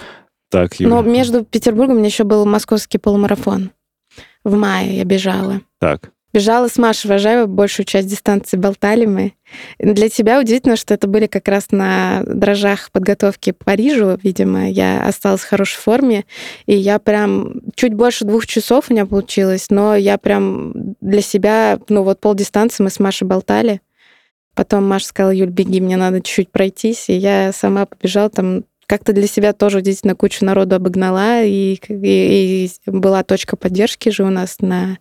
Так, 0.50 0.80
Юля. 0.80 0.96
Но 0.96 1.02
между 1.02 1.44
Петербургом 1.44 1.96
у 1.96 2.00
меня 2.00 2.08
еще 2.08 2.24
был 2.24 2.46
московский 2.46 2.98
полумарафон. 3.00 3.72
В 4.44 4.56
мае 4.56 4.98
я 4.98 5.04
бежала. 5.04 5.62
Так, 5.80 6.12
Бежала 6.34 6.68
с 6.68 6.78
Машей 6.78 7.10
Важаевой, 7.10 7.46
большую 7.46 7.86
часть 7.86 8.08
дистанции 8.08 8.58
болтали 8.58 9.06
мы. 9.06 9.34
Для 9.78 10.10
тебя 10.10 10.40
удивительно, 10.40 10.76
что 10.76 10.96
это 10.96 11.08
были 11.08 11.28
как 11.28 11.48
раз 11.48 11.68
на 11.70 12.24
дрожжах 12.26 12.90
подготовки 12.92 13.52
к 13.52 13.64
Парижу, 13.64 14.20
видимо. 14.24 14.68
Я 14.68 15.06
осталась 15.06 15.42
в 15.42 15.50
хорошей 15.50 15.78
форме, 15.78 16.26
и 16.66 16.76
я 16.76 16.98
прям 16.98 17.62
чуть 17.76 17.94
больше 17.94 18.26
двух 18.26 18.48
часов 18.48 18.86
у 18.90 18.94
меня 18.94 19.06
получилось, 19.06 19.68
но 19.70 19.96
я 19.96 20.18
прям 20.18 20.96
для 21.02 21.22
себя, 21.22 21.80
ну 21.90 22.02
вот 22.02 22.20
полдистанции 22.20 22.82
мы 22.82 22.90
с 22.90 23.00
Машей 23.00 23.28
болтали. 23.28 23.82
Потом 24.56 24.88
Маша 24.88 25.08
сказала, 25.08 25.32
Юль, 25.32 25.50
беги, 25.50 25.82
мне 25.82 25.98
надо 25.98 26.22
чуть-чуть 26.22 26.52
пройтись, 26.52 27.10
и 27.10 27.14
я 27.14 27.52
сама 27.54 27.86
побежала 27.86 28.30
там 28.30 28.64
как-то 28.94 29.12
для 29.12 29.26
себя 29.26 29.54
тоже 29.54 29.80
удивительно 29.80 30.14
кучу 30.14 30.46
народу 30.46 30.76
обогнала, 30.76 31.42
и, 31.42 31.80
и- 31.90 32.66
и 32.66 32.70
была 32.92 33.24
точка 33.24 33.58
поддержки 33.58 34.10
же 34.10 34.24
у 34.24 34.30
нас 34.30 34.58
на 34.60 35.00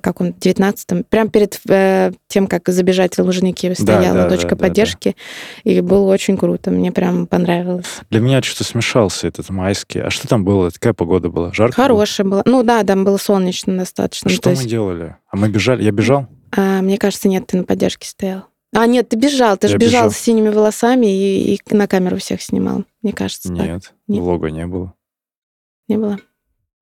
как 0.00 0.20
он, 0.20 0.28
19-м, 0.28 1.02
прям 1.04 1.28
перед 1.28 1.58
э, 1.68 2.12
тем, 2.28 2.46
как 2.46 2.68
забежать 2.68 3.16
в 3.16 3.18
Лужники 3.22 3.72
стояла 3.74 4.24
да, 4.24 4.28
точка 4.28 4.50
да, 4.50 4.54
да, 4.54 4.56
да. 4.56 4.68
поддержки, 4.68 5.16
и 5.64 5.80
было 5.80 6.12
очень 6.12 6.36
круто, 6.36 6.70
мне 6.70 6.92
прям 6.92 7.26
понравилось. 7.26 7.86
для 8.10 8.20
меня 8.20 8.42
что-то 8.42 8.62
смешался 8.62 9.26
этот 9.26 9.50
майский. 9.50 10.00
А 10.00 10.10
что 10.10 10.28
там 10.28 10.44
было? 10.44 10.70
Какая 10.70 10.92
погода 10.92 11.28
была? 11.28 11.52
Жарко? 11.52 11.76
было? 11.78 11.88
Хорошая 11.88 12.26
была. 12.28 12.42
Ну 12.44 12.62
да, 12.62 12.84
там 12.84 13.04
было 13.04 13.16
солнечно 13.16 13.76
достаточно. 13.76 14.28
А 14.28 14.30
ну, 14.30 14.34
что 14.34 14.42
то 14.42 14.48
мы 14.50 14.54
есть, 14.56 14.68
делали? 14.68 15.16
А 15.30 15.36
мы 15.36 15.48
бежали? 15.48 15.82
Я 15.82 15.90
бежал? 15.90 16.28
а, 16.56 16.80
мне 16.80 16.96
кажется, 16.96 17.26
нет, 17.28 17.46
ты 17.48 17.56
на 17.56 17.64
поддержке 17.64 18.06
стоял. 18.06 18.44
А, 18.76 18.86
нет, 18.86 19.08
ты 19.08 19.16
бежал, 19.16 19.56
ты 19.56 19.68
же 19.68 19.76
бежал 19.78 20.06
бежал. 20.06 20.10
с 20.12 20.16
синими 20.18 20.48
волосами 20.50 21.06
и, 21.06 21.54
и 21.54 21.60
на 21.74 21.86
камеру 21.86 22.18
всех 22.18 22.42
снимал. 22.42 22.84
Мне 23.02 23.12
кажется, 23.12 23.48
так. 23.48 23.66
Нет, 23.66 23.92
Нет. 24.08 24.20
влога 24.22 24.50
не 24.50 24.66
было. 24.66 24.92
Не 25.88 25.96
было. 25.98 26.18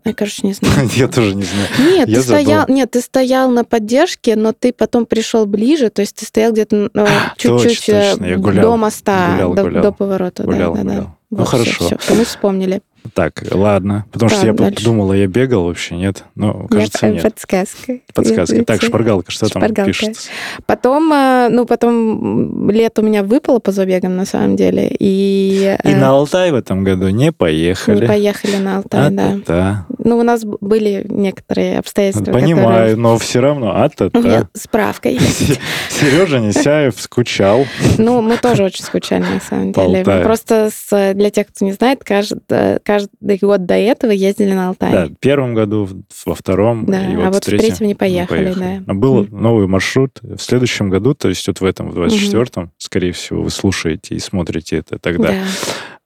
Я, 0.07 0.13
короче, 0.13 0.47
не 0.47 0.53
знаю. 0.53 0.89
Я 0.95 1.09
тоже 1.09 1.35
не 1.35 1.45
знаю. 1.45 1.69
Нет, 1.79 2.09
Я 2.09 2.17
ты 2.17 2.23
стоял, 2.23 2.65
нет, 2.69 2.91
ты 2.91 3.01
стоял 3.01 3.51
на 3.51 3.65
поддержке, 3.65 4.37
но 4.37 4.53
ты 4.53 4.73
потом 4.73 5.07
пришел 5.07 5.47
ближе, 5.47 5.89
то 5.89 6.03
есть 6.03 6.17
ты 6.17 6.27
стоял 6.27 6.53
где-то 6.53 6.91
э, 6.93 7.07
чуть-чуть 7.39 7.87
Точно, 7.87 7.93
э, 7.93 8.37
точно, 8.37 8.63
до 8.63 8.77
моста, 8.77 9.31
гулял, 9.33 9.55
до, 9.55 9.63
гулял. 9.63 9.83
до 9.83 9.93
поворота. 9.93 10.43
да, 10.43 10.53
Гулял, 10.53 10.75
да, 10.75 10.83
да. 10.83 10.85
гулял. 10.91 11.17
Ну, 11.31 11.37
Вот, 11.39 11.49
всё, 11.49 11.57
хорошо. 11.59 11.85
всё, 11.87 11.97
то 11.97 12.15
мы 12.15 12.25
вспомнили. 12.25 12.83
Так, 13.13 13.43
ладно. 13.51 14.07
Потому 14.13 14.31
что 14.31 14.47
я 14.47 14.53
дальше. 14.55 14.85
думала, 14.85 15.13
я 15.13 15.27
бегал 15.27 15.65
вообще, 15.65 15.95
нет? 15.97 16.25
Ну, 16.35 16.67
кажется, 16.69 17.07
Я- 17.07 17.13
нет. 17.13 17.23
Подсказка. 17.23 17.99
Подсказка. 18.15 18.65
Так, 18.65 18.83
шпаргалка, 18.83 19.31
что 19.31 19.49
там 19.49 19.63
пишется? 19.75 20.31
Потом, 20.67 21.13
э, 21.13 21.49
ну, 21.51 21.67
потом 21.67 22.71
лето 22.71 23.03
у 23.03 23.05
меня 23.05 23.23
выпало 23.23 23.59
по 23.59 23.73
забегам, 23.73 24.17
на 24.17 24.25
самом 24.25 24.57
деле, 24.57 24.89
и... 24.89 25.77
И 25.85 25.89
э, 25.89 25.97
на 25.97 26.11
Алтай 26.11 26.51
в 26.51 26.55
этом 26.55 26.83
году 26.83 27.09
не 27.09 27.31
поехали. 27.31 28.03
Не 28.03 28.07
поехали 28.09 28.57
на 28.57 28.79
Алтай, 28.79 29.11
да. 29.11 29.27
А-та-та. 29.35 29.87
Ну, 29.99 30.19
у 30.19 30.23
нас 30.23 30.45
были 30.45 31.05
некоторые 31.09 31.79
обстоятельства, 31.79 32.33
Понимаю, 32.33 32.99
но 32.99 33.19
все 33.19 33.41
равно. 33.41 33.67
У 33.67 33.71
а-та-та. 33.71 34.19
меня 34.19 34.49
справка 34.55 35.09
есть. 35.11 35.61
Сережа 35.91 36.41
Несяев 36.41 37.01
скучал. 37.01 37.67
Ну, 37.99 38.23
мы 38.23 38.37
тоже 38.39 38.65
очень 38.65 38.85
скучали, 38.85 39.23
на 39.25 39.41
самом 39.41 39.73
деле. 39.73 40.05
Просто 40.05 40.71
для 41.15 41.31
тех, 41.31 41.49
кто 41.49 41.65
не 41.65 41.73
знает, 41.73 42.01
кажд- 42.03 42.41
э, 42.49 42.79
каждый 42.99 43.39
год 43.39 43.67
до 43.67 43.75
этого 43.75 44.11
ездили 44.11 44.53
на 44.53 44.69
Алтай. 44.69 44.93
Да, 44.93 45.07
в 45.07 45.15
первом 45.19 45.55
году, 45.55 45.89
во 46.27 46.35
втором, 46.35 46.87
Да, 46.87 47.01
и 47.11 47.15
а 47.15 47.17
вот, 47.17 47.25
вот 47.27 47.35
в 47.35 47.37
в 47.39 47.41
третьем, 47.47 47.69
третьем 47.69 47.87
не 47.89 47.95
поехали, 47.95 48.55
да. 48.57 48.83
Но 48.87 48.95
был 48.95 49.23
Мгм. 49.25 49.43
новый 49.43 49.67
маршрут 49.67 50.19
в 50.23 50.39
следующем 50.39 50.91
году, 50.91 51.15
то 51.15 51.29
есть 51.29 51.47
вот 51.49 51.61
в 51.61 51.65
этом, 51.65 51.91
в 51.91 51.99
24-м, 51.99 52.71
скорее 52.79 53.13
всего, 53.13 53.43
вы 53.43 53.51
слушаете 53.51 54.15
и 54.15 54.19
смотрите 54.19 54.77
это 54.79 54.99
тогда. 54.99 55.29
Да. 55.31 55.43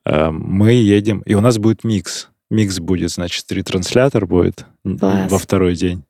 Э, 0.04 0.30
Мы 0.30 0.72
едем, 0.72 1.20
и 1.26 1.34
у 1.34 1.40
нас 1.40 1.58
будет 1.58 1.84
микс. 1.84 2.28
Микс 2.50 2.78
будет, 2.80 3.10
значит, 3.10 3.44
ретранслятор 3.52 4.24
будет 4.26 4.64
Класс. 4.98 5.30
во 5.30 5.38
второй 5.38 5.74
день. 5.74 6.02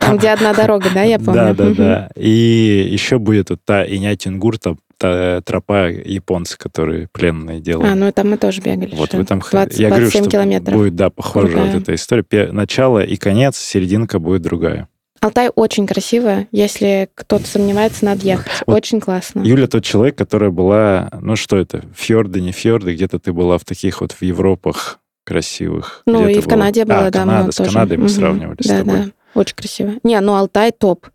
Там, 0.00 0.16
где 0.16 0.28
одна 0.30 0.54
дорога, 0.54 0.86
да, 0.94 1.02
я 1.02 1.18
помню? 1.18 1.34
Да, 1.34 1.54
да, 1.54 1.70
да. 1.74 2.10
И 2.14 2.88
еще 2.88 3.18
будет 3.18 3.50
вот 3.50 3.58
та 3.64 3.84
Инятингур, 3.84 4.58
та, 4.58 4.76
та 5.00 5.40
тропа 5.40 5.88
японцы, 5.88 6.58
которые 6.58 7.08
пленные 7.10 7.60
делают. 7.60 7.90
А, 7.90 7.94
ну 7.94 8.12
там 8.12 8.30
мы 8.30 8.36
тоже 8.36 8.60
бегали. 8.60 8.94
Вот 8.94 9.14
вы 9.14 9.24
там... 9.24 9.40
20, 9.40 9.78
я 9.78 9.88
говорю, 9.88 10.04
27 10.04 10.22
что 10.24 10.30
километров. 10.30 10.74
будет, 10.76 10.94
да, 10.94 11.08
похожа 11.08 11.48
Крутая. 11.48 11.72
вот 11.72 11.82
эта 11.82 11.94
история. 11.94 12.22
Пе- 12.22 12.52
Начало 12.52 13.02
и 13.02 13.16
конец, 13.16 13.56
серединка 13.56 14.18
будет 14.18 14.42
другая. 14.42 14.88
Алтай 15.22 15.48
очень 15.54 15.86
красиво. 15.86 16.46
Если 16.52 17.08
кто-то 17.14 17.46
сомневается, 17.46 18.04
надо 18.04 18.24
ехать. 18.26 18.50
Вот 18.66 18.76
Очень 18.76 19.00
классно. 19.00 19.40
Юля 19.42 19.66
тот 19.66 19.84
человек, 19.84 20.16
которая 20.16 20.50
была, 20.50 21.08
ну 21.20 21.34
что 21.36 21.56
это, 21.56 21.82
фьорды, 21.96 22.40
не 22.42 22.52
фьорды, 22.52 22.94
где-то 22.94 23.18
ты 23.18 23.32
была 23.32 23.56
в 23.58 23.64
таких 23.64 24.00
вот 24.02 24.12
в 24.12 24.20
Европах 24.22 24.98
красивых. 25.24 26.02
Ну, 26.06 26.28
и 26.28 26.40
в 26.40 26.48
Канаде 26.48 26.84
была? 26.84 27.06
а, 27.06 27.10
да, 27.10 27.18
Канада, 27.20 27.52
с 27.52 27.56
тоже. 27.56 27.70
Канадой 27.72 27.96
мы 27.98 28.04
Мгм. 28.04 28.12
сравнивали 28.12 28.62
с 28.62 28.66
Да, 28.66 28.78
тобой. 28.78 28.96
да. 28.96 29.04
Очень 29.34 29.54
красиво. 29.56 29.92
Не, 30.02 30.18
ну 30.20 30.34
Алтай 30.34 30.72
топ. 30.72 31.06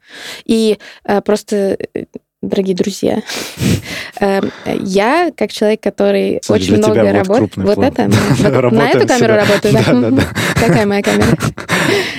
И 0.45 0.78
э, 1.04 1.21
просто, 1.21 1.78
э, 1.93 2.06
дорогие 2.47 2.75
друзья, 2.75 3.21
э, 4.19 4.41
я, 4.79 5.31
как 5.36 5.51
человек, 5.51 5.81
который 5.81 6.41
очень 6.47 6.77
много 6.77 7.12
работает... 7.12 7.55
Вот 7.58 7.79
это? 7.79 8.10
Вот 8.39 8.71
На 8.71 8.89
эту 8.89 9.08
камеру 9.08 9.36
работаю, 9.36 9.73
да? 9.73 9.84
Да, 9.86 9.93
да, 9.93 10.12
да. 10.12 10.23
Какая 10.55 10.86
моя 10.86 11.01
камера? 11.01 11.38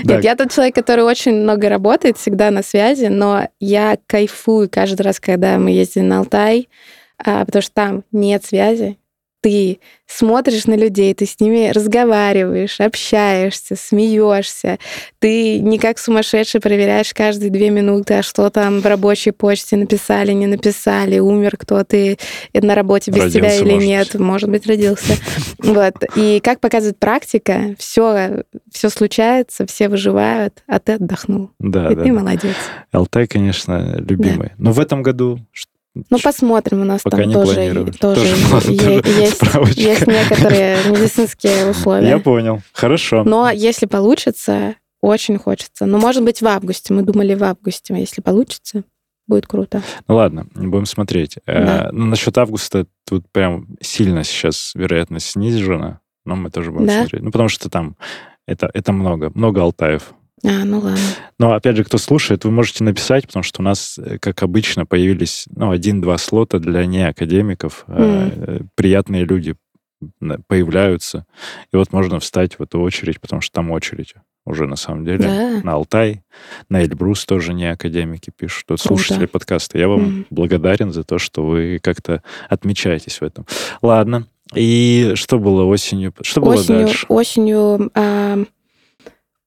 Нет, 0.05 0.25
я 0.25 0.37
тот 0.37 0.53
человек, 0.53 0.75
который 0.75 1.05
очень 1.05 1.35
много 1.35 1.69
работает, 1.69 2.19
всегда 2.19 2.51
на 2.51 2.63
связи, 2.63 3.07
но 3.07 3.49
я 3.61 3.99
кайфую 4.07 4.69
каждый 4.71 5.03
раз, 5.03 5.21
когда 5.21 5.59
мы 5.59 5.71
ездим 5.71 6.09
на 6.09 6.19
Алтай, 6.19 6.69
а, 7.19 7.45
потому 7.45 7.63
что 7.63 7.73
там 7.73 8.05
нет 8.13 8.45
связи. 8.45 8.99
Ты 9.47 9.79
смотришь 10.09 10.67
на 10.67 10.75
людей, 10.75 11.15
ты 11.15 11.25
с 11.25 11.39
ними 11.39 11.71
разговариваешь, 11.71 12.81
общаешься, 12.81 13.77
смеешься. 13.77 14.81
Ты 15.21 15.61
не 15.61 15.79
как 15.79 16.01
сумасшедший 16.01 16.61
проверяешь 16.61 17.15
каждые 17.15 17.51
две 17.51 17.71
минуты, 17.71 18.15
а 18.15 18.23
что 18.25 18.51
там 18.51 18.81
в 18.81 18.87
рабочей 18.87 19.31
почте 19.31 19.77
написали, 19.77 20.33
не 20.33 20.49
написали, 20.49 21.21
умер 21.21 21.59
кто-то 21.59 21.97
и 21.97 22.17
на 22.55 22.75
работе 22.75 23.13
без 23.13 23.33
тебя 23.33 23.51
Родился, 23.51 23.63
или 23.63 23.75
может 23.75 23.87
нет, 23.87 24.09
быть. 24.15 24.21
может 24.21 24.51
быть, 24.51 24.67
родился. 24.67 25.15
Вот. 25.59 25.95
И 26.17 26.41
как 26.43 26.59
показывает 26.59 26.99
практика, 26.99 27.77
все, 27.79 28.43
все 28.73 28.89
случается, 28.91 29.65
все 29.67 29.89
выживают, 29.89 30.65
а 30.67 30.81
ты 30.81 30.95
отдохнул. 30.95 31.51
Да, 31.61 31.93
и 31.93 31.95
да. 31.95 32.03
ты 32.03 32.09
да. 32.09 32.19
молодец. 32.19 32.57
Алтай, 32.91 33.29
конечно, 33.29 33.95
любимый. 33.99 34.51
Но 34.59 34.73
в 34.73 34.81
этом 34.81 35.05
году 35.05 35.39
Ну, 36.11 36.19
посмотрим, 36.23 36.83
у 36.83 36.85
нас 36.85 37.03
Пока 37.03 37.19
там 37.19 37.33
тоже, 37.33 37.55
тоже, 37.55 37.93
Тоже 37.99 38.27
есть, 38.71 39.77
есть 39.77 40.07
некоторые 40.07 40.79
медицинские 40.91 41.71
условия. 41.71 42.09
Я 42.09 42.19
понял. 42.19 42.61
Хорошо. 42.73 43.25
Но 43.25 43.51
если 43.51 43.87
получится, 43.87 44.75
очень 45.01 45.39
хочется. 45.39 45.87
Но, 45.87 45.99
может 45.99 46.25
быть, 46.25 46.43
в 46.43 46.47
августе. 46.47 46.93
Мы 46.95 47.03
думали 47.03 47.35
в 47.35 47.45
августе. 47.45 47.95
Если 47.99 48.21
получится, 48.21 48.85
будет 49.27 49.47
круто. 49.47 49.83
Ну 50.09 50.17
ладно, 50.17 50.47
будем 50.55 50.87
смотреть. 50.87 51.39
Э, 51.47 51.65
Да. 51.65 51.89
Ну, 51.93 52.07
насчет 52.07 52.37
августа 52.39 52.87
тут 53.09 53.25
прям 53.31 53.67
сильно 53.81 54.25
сейчас 54.25 54.73
вероятность 54.75 55.31
снижена, 55.31 56.01
но 56.25 56.37
мы 56.37 56.51
тоже 56.51 56.71
будем 56.71 56.87
Да? 56.87 57.01
смотреть. 57.01 57.23
Ну, 57.23 57.31
потому 57.31 57.49
что 57.49 57.69
там 57.69 57.97
это, 58.47 58.71
это 58.73 58.93
много, 58.93 59.31
много 59.35 59.63
Алтаев. 59.63 60.13
А, 60.45 60.65
ну 60.65 60.81
ладно. 60.81 60.99
Но, 61.39 61.53
опять 61.55 61.77
же, 61.77 61.85
кто 61.85 61.99
слушает, 61.99 62.45
вы 62.45 62.51
можете 62.51 62.85
написать, 62.85 63.27
потому 63.27 63.43
что 63.43 63.63
у 63.63 63.65
нас, 63.65 63.99
э, 63.99 64.19
как 64.19 64.43
обычно, 64.43 64.85
появились 64.87 65.47
ну, 65.55 65.71
один-два 65.71 66.19
слота 66.19 66.59
для 66.59 66.85
неакадемиков. 66.87 67.85
Э, 67.89 68.61
Приятные 68.75 69.25
люди 69.25 69.55
появляются. 70.47 71.25
И 71.73 71.77
вот 71.77 71.93
можно 71.93 72.21
встать 72.21 72.59
в 72.59 72.63
эту 72.63 72.81
очередь, 72.81 73.21
потому 73.21 73.41
что 73.41 73.55
там 73.55 73.71
очередь 73.71 74.15
уже 74.45 74.67
на 74.67 74.77
самом 74.77 75.05
деле. 75.05 75.19
Да. 75.21 75.61
На 75.65 75.73
Алтай, 75.73 76.23
на 76.69 76.83
Эльбрус 76.85 77.25
тоже 77.25 77.53
не 77.55 77.65
академики 77.71 78.31
пишут. 78.37 78.65
Вот 78.69 78.81
Круто. 78.81 79.03
слушатели 79.03 79.27
подкаста. 79.27 79.79
Я 79.79 79.89
вам 79.89 80.03
Мгм. 80.03 80.27
благодарен 80.31 80.93
за 80.93 81.03
то, 81.03 81.19
что 81.19 81.45
вы 81.45 81.81
как-то 81.83 82.23
отмечаетесь 82.49 83.21
в 83.21 83.25
этом. 83.25 83.47
Ладно. 83.83 84.27
И 84.55 85.13
что 85.17 85.39
было 85.41 85.65
осенью? 85.65 86.15
Что 86.23 86.41
было 86.41 86.55
осенью, 86.55 86.87
дальше? 86.87 87.07
осенью, 87.09 87.91
а, 87.95 88.39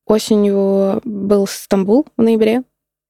осенью 0.09 1.01
был 1.03 1.47
Стамбул 1.47 2.05
в 2.17 2.21
ноябре. 2.21 2.63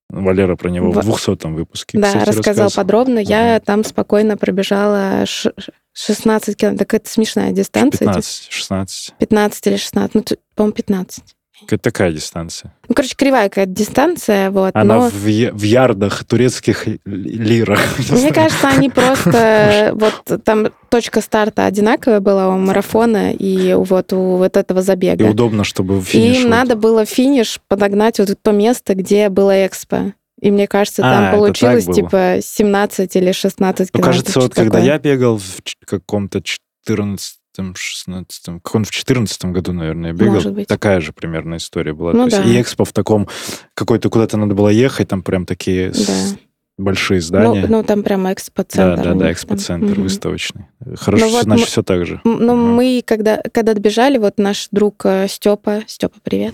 Валера 0.10 0.56
про 0.56 0.70
него 0.70 0.92
в 0.92 0.96
Во- 0.96 1.02
200 1.04 1.48
выпуске, 1.48 2.00
да, 2.00 2.08
кстати, 2.08 2.28
рассказал 2.30 2.70
подробно. 2.76 3.20
Я 3.20 3.56
Мгм. 3.58 3.62
там 3.66 3.84
спокойно 3.84 4.38
пробежала 4.38 5.26
ш- 5.28 5.54
16 5.94 6.56
километров. 6.58 6.88
Так 6.88 6.94
это 7.02 7.10
смешная 7.10 7.52
дистанция. 7.52 8.00
15, 8.08 8.48
16. 8.50 9.14
15 9.20 9.68
или 9.68 9.76
16. 9.78 10.16
Ну, 10.16 10.24
по-моему, 10.56 10.74
15. 10.74 11.24
Какая 11.62 11.78
такая 11.80 12.12
дистанция? 12.12 12.74
Ну, 12.88 12.96
короче, 12.96 13.16
кривая 13.16 13.50
какая-то 13.50 13.72
дистанция, 13.72 14.50
вот. 14.52 14.72
Она 14.76 14.96
но 14.96 15.10
в, 15.10 15.26
я- 15.28 15.52
в 15.52 15.62
ярдах 15.62 16.24
турецких 16.26 16.88
ли- 16.88 17.00
лирах. 17.06 17.80
Не 18.10 18.16
мне 18.22 18.34
кажется, 18.34 18.68
они 18.70 18.90
просто... 18.90 19.92
Вот 19.94 20.44
там 20.44 20.68
точка 20.90 21.22
старта 21.22 21.66
одинаковая 21.66 22.20
была 22.20 22.50
у 22.50 22.58
марафона 22.58 23.32
и 23.34 23.74
вот 23.74 24.14
у 24.14 24.38
вот 24.38 24.58
этого 24.58 24.80
И 24.80 24.84
забега. 24.84 25.24
удобно, 25.24 25.64
чтобы 25.64 25.98
И 26.00 26.02
финиш... 26.02 26.38
им 26.44 26.50
надо 26.50 26.76
было 26.76 27.06
финиш 27.06 27.60
подогнать 27.68 28.20
вот 28.20 28.30
то 28.42 28.52
место, 28.52 28.96
где 28.96 29.30
было 29.30 29.66
экспо. 29.66 30.14
И 30.42 30.52
мне 30.52 30.68
кажется, 30.68 31.02
А, 31.06 31.12
там 31.14 31.24
это 31.26 31.38
получилось 31.38 31.86
типа 31.86 32.38
17 32.42 33.14
или 33.18 33.32
16 33.34 33.90
Ну, 33.94 34.00
километров. 34.00 34.06
кажется, 34.24 34.40
вот 34.40 34.54
когда 34.54 34.80
я 34.80 34.98
бегал 34.98 35.38
в 35.38 35.62
каком-то 35.86 36.42
14 36.42 37.39
16 37.76 38.62
как 38.64 38.76
он 38.76 38.84
в 38.86 38.92
14 38.92 39.46
году, 39.46 39.74
наверное, 39.74 40.14
бегал. 40.14 40.34
Может 40.36 40.54
быть. 40.54 40.68
Такая 40.68 41.02
же 41.02 41.14
примерно 41.14 41.58
история 41.58 41.94
была. 41.94 42.14
Ну 42.14 42.30
То 42.30 42.36
есть 42.36 42.38
да. 42.38 42.44
И 42.58 42.62
экспо 42.62 42.86
в 42.86 42.94
таком, 42.94 43.28
какой-то 43.74 44.10
куда-то 44.10 44.38
надо 44.38 44.56
было 44.56 44.70
ехать, 44.70 45.08
там 45.10 45.22
прям 45.22 45.46
такие 45.46 45.94
с- 45.94 46.06
Да. 46.06 46.40
Большие 46.80 47.18
Ну, 47.18 47.22
здания. 47.22 47.66
ну, 47.70 47.84
там 47.84 48.04
прямо 48.04 48.26
да, 48.30 48.34
экспо-центр. 48.34 49.04
да, 49.04 49.14
да, 49.14 49.20
там. 49.20 49.32
экспоцентр 49.32 49.92
Мгм. 49.94 50.04
выставочный. 50.04 50.66
Хорошо, 50.96 51.26
Ну 51.26 51.32
вот 51.32 51.44
значит, 51.44 51.62
мы- 51.66 51.68
все 51.68 51.84
так 51.84 52.06
же. 52.06 52.22
Ну, 52.24 52.56
Мгм. 52.56 52.74
мы, 52.76 53.04
когда, 53.06 53.42
когда 53.52 53.74
добежали, 53.74 54.18
вот 54.18 54.38
наш 54.38 54.70
друг 54.72 55.06
Степа, 55.28 55.82
Степа, 55.88 56.16
привет, 56.24 56.54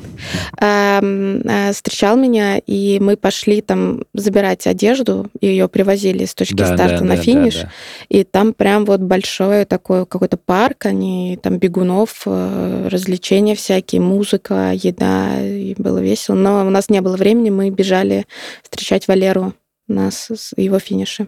эм, 0.60 1.42
э, 1.46 1.72
встречал 1.74 2.18
меня, 2.18 2.58
и 2.58 3.00
мы 3.00 3.18
пошли 3.18 3.62
там 3.62 4.04
забирать 4.14 4.66
одежду, 4.68 5.28
и 5.40 5.48
ее 5.48 5.68
привозили 5.68 6.26
с 6.26 6.34
точки 6.34 6.56
Да, 6.56 6.66
старта 6.76 7.00
да, 7.00 7.04
на 7.06 7.16
да, 7.16 7.22
финиш. 7.22 7.56
да, 7.56 7.62
да. 7.64 7.70
И 8.10 8.24
там 8.24 8.54
прям 8.54 8.86
вот 8.86 9.02
большой 9.02 9.66
такой 9.66 10.06
какой-то 10.06 10.38
парк, 10.38 10.86
они 10.88 11.38
там 11.42 11.58
бегунов, 11.58 12.24
э, 12.26 12.88
развлечения 12.90 13.56
всякие, 13.56 14.02
музыка, 14.02 14.72
еда, 14.74 15.40
и 15.42 15.76
было 15.78 16.00
весело. 16.00 16.36
Но 16.36 16.66
у 16.66 16.70
нас 16.70 16.90
не 16.90 17.02
было 17.02 17.16
времени, 17.16 17.50
мы 17.50 17.70
бежали 17.70 18.26
встречать 18.64 19.08
Валеру 19.08 19.54
на 19.88 20.12
с- 20.12 20.32
с 20.36 20.54
его 20.58 20.80
финише. 20.80 21.28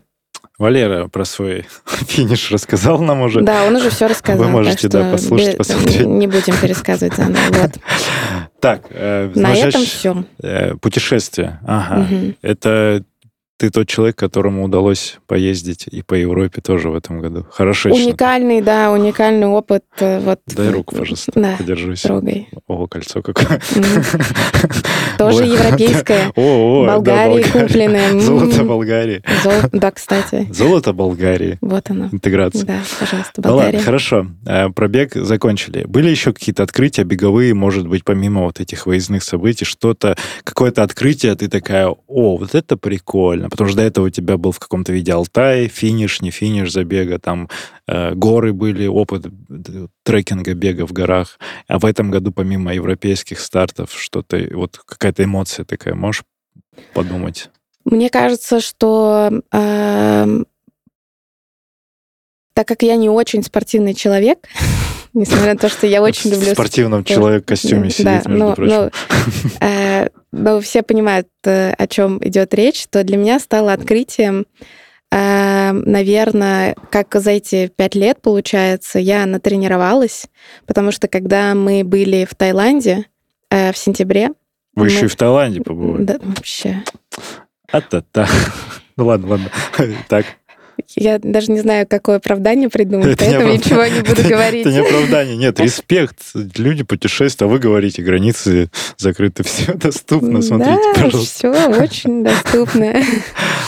Валера 0.60 1.08
про 1.08 1.26
свой 1.26 1.66
финиш 2.08 2.52
рассказал 2.52 3.00
нам 3.00 3.22
уже. 3.22 3.42
Да, 3.42 3.64
он 3.66 3.76
уже 3.76 3.90
все 3.90 4.08
рассказал. 4.08 4.46
Вы 4.46 4.52
можете, 4.52 4.88
да, 4.88 5.12
послушать, 5.12 5.52
бе- 5.52 5.58
посмотреть. 5.58 6.06
Не 6.06 6.28
будем 6.28 6.56
пересказывать 6.60 7.16
заново. 7.16 7.40
Вот. 7.52 7.72
Так, 8.60 8.88
э, 8.90 9.28
На 9.36 9.50
значит, 9.54 9.66
этом 9.68 9.82
все. 9.86 10.24
э, 10.42 10.76
путешествие. 10.78 11.60
Ага. 11.66 12.08
Это 12.42 13.04
ты 13.58 13.70
тот 13.72 13.88
человек, 13.88 14.16
которому 14.16 14.64
удалось 14.64 15.18
поездить 15.26 15.88
и 15.88 16.04
по 16.04 16.14
Европе 16.14 16.62
тоже 16.62 16.90
в 16.90 16.96
этом 16.96 17.20
году. 17.20 17.46
Хорошо. 17.52 17.90
Уникальный, 17.90 18.62
да, 18.62 18.92
уникальный 18.92 19.48
опыт. 19.48 19.84
э, 20.00 20.20
Вот, 20.20 20.40
Дай 20.48 20.70
руку, 20.70 20.96
пожалуйста, 20.96 21.32
Да, 21.36 21.56
подержусь. 21.58 22.02
трогай. 22.02 22.48
О, 22.68 22.86
кольцо 22.88 23.22
какое. 23.22 23.60
Тоже 25.18 25.46
европейское. 25.46 26.32
О, 26.36 26.86
Болгарии 26.86 27.44
купленное. 27.44 28.20
Золото 28.20 28.64
Болгарии. 28.64 29.24
Да, 29.72 29.92
кстати. 29.92 30.48
Золото 30.52 30.94
Болгарии. 30.94 31.58
Вот 31.62 31.90
оно. 31.90 32.10
Интеграция. 32.12 32.66
Да, 32.66 32.80
пожалуйста, 33.00 33.42
Ну 33.44 33.50
ладно, 33.50 33.64
Болгария. 33.64 33.80
хорошо. 33.80 34.28
Э, 34.46 34.70
Пробег 34.70 35.16
закончили. 35.16 35.86
Были 35.86 36.10
еще 36.10 36.34
какие-то 36.34 36.64
открытия 36.64 37.04
беговые, 37.04 37.54
может 37.54 37.88
быть, 37.88 38.04
помимо 38.04 38.44
вот 38.44 38.60
этих 38.60 38.86
выездных 38.86 39.24
событий, 39.24 39.66
что-то, 39.66 40.16
какое-то 40.44 40.84
открытие, 40.84 41.34
ты 41.36 41.48
такая, 41.48 41.88
о, 41.88 42.38
вот 42.38 42.54
это 42.54 42.78
прикольно. 42.78 43.47
Потому 43.50 43.70
что 43.70 43.78
до 43.78 43.84
этого 43.84 44.08
у 44.08 44.10
тебя 44.10 44.38
был 44.38 44.52
в 44.52 44.60
каком-то 44.60 44.94
виде 44.94 45.14
Алтай, 45.14 45.68
финиш, 45.68 46.22
не 46.22 46.32
финиш 46.32 46.72
забега, 46.72 47.20
там 47.20 47.50
э, 47.88 48.14
горы 48.14 48.54
были, 48.54 48.88
опыт 48.88 49.26
э, 49.26 49.88
трекинга, 50.04 50.54
бега 50.54 50.86
в 50.86 50.94
горах. 50.94 51.40
А 51.68 51.80
в 51.80 51.86
этом 51.86 52.12
году, 52.12 52.32
помимо 52.32 52.74
европейских 52.74 53.40
стартов, 53.40 53.92
что-то, 53.94 54.38
вот 54.54 54.80
какая-то 54.86 55.24
эмоция 55.24 55.66
такая, 55.66 55.96
можешь 55.96 56.24
подумать? 56.94 57.50
Мне 57.86 58.10
кажется, 58.10 58.60
что 58.60 59.32
эм, 59.52 60.46
так 62.54 62.68
как 62.68 62.82
я 62.82 62.96
не 62.96 63.08
очень 63.08 63.44
спортивный 63.44 63.94
человек, 63.94 64.48
несмотря 65.14 65.54
на 65.54 65.60
то, 65.60 65.70
что 65.70 65.88
я 65.88 66.02
очень 66.02 66.30
в 66.30 66.34
люблю... 66.34 66.54
спортивном 66.54 67.02
спорт. 67.02 67.16
человек-костюме 67.16 67.84
Да, 67.84 67.90
сидит, 67.90 68.26
между 68.28 68.30
ну, 68.30 68.54
прочим. 68.54 68.92
э, 69.62 70.08
ну, 70.32 70.62
все 70.62 70.84
понимают, 70.84 71.28
э, 71.46 71.72
о 71.72 71.88
чем 71.88 72.20
идет 72.26 72.54
речь, 72.54 72.86
то 72.88 73.04
для 73.04 73.18
меня 73.18 73.40
стало 73.40 73.74
открытием 73.74 74.46
э, 75.12 75.72
наверное, 75.72 76.76
как 76.92 77.14
за 77.16 77.32
эти 77.32 77.68
пять 77.76 77.96
лет, 77.96 78.22
получается, 78.22 79.00
я 79.00 79.26
натренировалась, 79.26 80.28
потому 80.66 80.92
что 80.92 81.08
когда 81.08 81.56
мы 81.56 81.84
были 81.84 82.28
в 82.30 82.36
Таиланде 82.36 83.06
э, 83.50 83.72
в 83.72 83.78
сентябре... 83.78 84.30
Вы 84.76 84.84
мы... 84.84 84.88
еще 84.88 85.06
и 85.06 85.10
в 85.10 85.16
Таиланде 85.16 85.62
побывали? 85.62 86.04
Да, 86.04 86.18
вообще. 86.22 86.84
А-та-та. 87.72 88.28
Ну 88.98 89.06
ладно, 89.06 89.28
ладно. 89.28 89.52
Так. 90.08 90.26
Я 90.96 91.20
даже 91.20 91.52
не 91.52 91.60
знаю, 91.60 91.86
какое 91.88 92.18
оправдание 92.18 92.70
придумать, 92.70 93.14
это 93.14 93.26
поэтому 93.26 93.50
не 93.50 93.58
ничего 93.58 93.86
не 93.86 94.02
буду 94.02 94.24
говорить. 94.30 94.66
Это 94.66 94.72
не 94.72 94.80
оправдание, 94.80 95.36
нет, 95.36 95.60
респект. 95.60 96.20
Люди 96.56 96.84
путешествуют, 96.84 97.42
а 97.42 97.48
вы 97.54 97.60
говорите, 97.60 98.02
границы 98.02 98.70
закрыты, 98.98 99.44
все 99.46 99.74
доступно, 99.74 100.42
смотрите, 100.42 100.80
пожалуйста. 100.96 101.36
все 101.36 101.70
очень 101.70 102.24
доступно. 102.24 102.96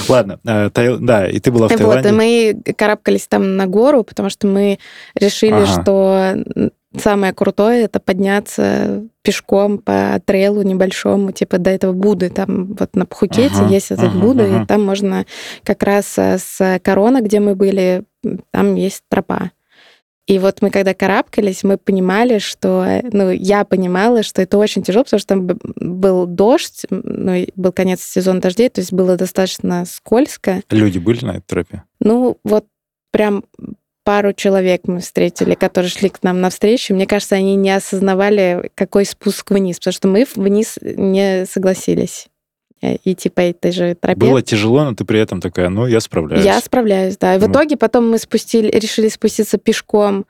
Ладно, 0.08 0.40
э, 0.46 0.70
да, 1.00 1.28
и 1.28 1.40
ты 1.40 1.52
была 1.52 1.68
в 1.68 1.76
Таиланде. 1.76 2.10
Вот, 2.10 2.18
мы 2.18 2.62
карабкались 2.76 3.28
там 3.28 3.58
на 3.58 3.68
гору, 3.68 4.04
потому 4.04 4.30
что 4.30 4.48
мы 4.48 4.80
решили, 5.16 5.66
что 5.66 6.36
самое 6.98 7.34
крутое 7.34 7.86
это 7.86 8.00
подняться 8.00 9.04
пешком 9.22 9.78
по 9.78 10.22
трейлу 10.26 10.62
небольшому, 10.62 11.32
типа 11.32 11.58
до 11.58 11.70
этого 11.70 11.94
Будды. 11.94 12.30
Там 12.30 12.74
вот 12.74 12.96
на 12.96 13.06
Пхукете 13.06 13.54
uh-huh, 13.54 13.72
есть 13.72 13.92
этот 13.92 14.14
uh-huh, 14.14 14.20
Будда, 14.20 14.44
uh-huh. 14.44 14.64
и 14.64 14.66
там 14.66 14.84
можно 14.84 15.26
как 15.64 15.84
раз 15.84 16.18
э, 16.18 16.38
с 16.38 16.80
Корона, 16.84 17.22
где 17.22 17.40
мы 17.40 17.56
были, 17.56 18.04
там 18.52 18.76
есть 18.76 19.04
тропа. 19.10 19.52
И 20.30 20.38
вот 20.38 20.62
мы 20.62 20.70
когда 20.70 20.94
карабкались, 20.94 21.64
мы 21.64 21.80
понимали, 21.80 22.38
что, 22.38 23.02
ну, 23.12 23.32
я 23.32 23.66
понимала, 23.66 24.22
что 24.22 24.44
это 24.44 24.60
очень 24.60 24.84
тяжело, 24.84 25.04
потому 25.04 25.20
что 25.20 25.28
там 25.28 25.48
был 25.76 26.28
дождь, 26.28 26.86
ну, 26.92 27.48
был 27.56 27.72
конец 27.72 28.02
сезона 28.04 28.40
дождей, 28.40 28.70
то 28.70 28.80
есть 28.80 28.94
было 28.94 29.16
достаточно 29.16 29.86
скользко. 29.86 30.62
Люди 30.70 31.00
были 31.00 31.26
на 31.26 31.32
этой 31.32 31.48
тропе? 31.48 31.84
Ну, 32.00 32.38
вот 32.44 32.68
прям 33.12 33.44
пару 34.10 34.34
человек 34.34 34.88
мы 34.88 35.02
встретили, 35.02 35.54
которые 35.54 35.92
шли 35.92 36.10
к 36.10 36.24
нам 36.24 36.42
навстречу. 36.42 36.96
Мне 36.96 37.06
кажется, 37.06 37.36
они 37.36 37.56
не 37.56 37.70
осознавали, 37.70 38.72
какой 38.74 39.06
спуск 39.06 39.52
вниз, 39.52 39.78
потому 39.78 39.94
что 39.94 40.08
мы 40.08 40.26
вниз 40.36 40.80
не 40.82 41.46
согласились 41.46 42.26
э, 42.82 42.96
идти 43.06 43.30
по 43.30 43.42
этой 43.42 43.72
же 43.72 43.94
тропе. 43.94 44.20
Было 44.20 44.42
тяжело, 44.42 44.84
но 44.84 44.96
ты 44.96 45.06
при 45.06 45.20
этом 45.20 45.42
такая, 45.42 45.70
ну, 45.70 45.86
я 45.86 46.00
справляюсь. 46.00 46.44
Я 46.44 46.60
справляюсь, 46.60 47.18
да. 47.18 47.36
И 47.36 47.38
в 47.38 47.46
ну. 47.46 47.52
итоге 47.52 47.78
потом 47.78 48.10
мы 48.10 48.18
спустили, 48.18 48.72
решили 48.72 49.10
спуститься 49.10 49.60
пешком 49.60 50.26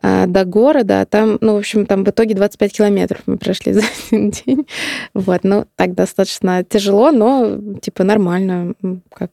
а, 0.00 0.26
до 0.26 0.44
города, 0.44 1.00
а 1.00 1.04
там, 1.04 1.38
ну, 1.40 1.54
в 1.54 1.58
общем, 1.58 1.86
там 1.86 2.04
в 2.04 2.10
итоге 2.10 2.36
25 2.36 2.72
километров 2.72 3.20
мы 3.26 3.36
прошли 3.36 3.72
за 3.72 3.82
один 4.06 4.30
день. 4.30 4.64
Вот, 5.12 5.42
ну, 5.42 5.66
так 5.74 5.94
достаточно 5.94 6.62
тяжело, 6.62 7.10
но, 7.10 7.58
типа, 7.80 8.04
нормально, 8.04 8.74
как 9.12 9.32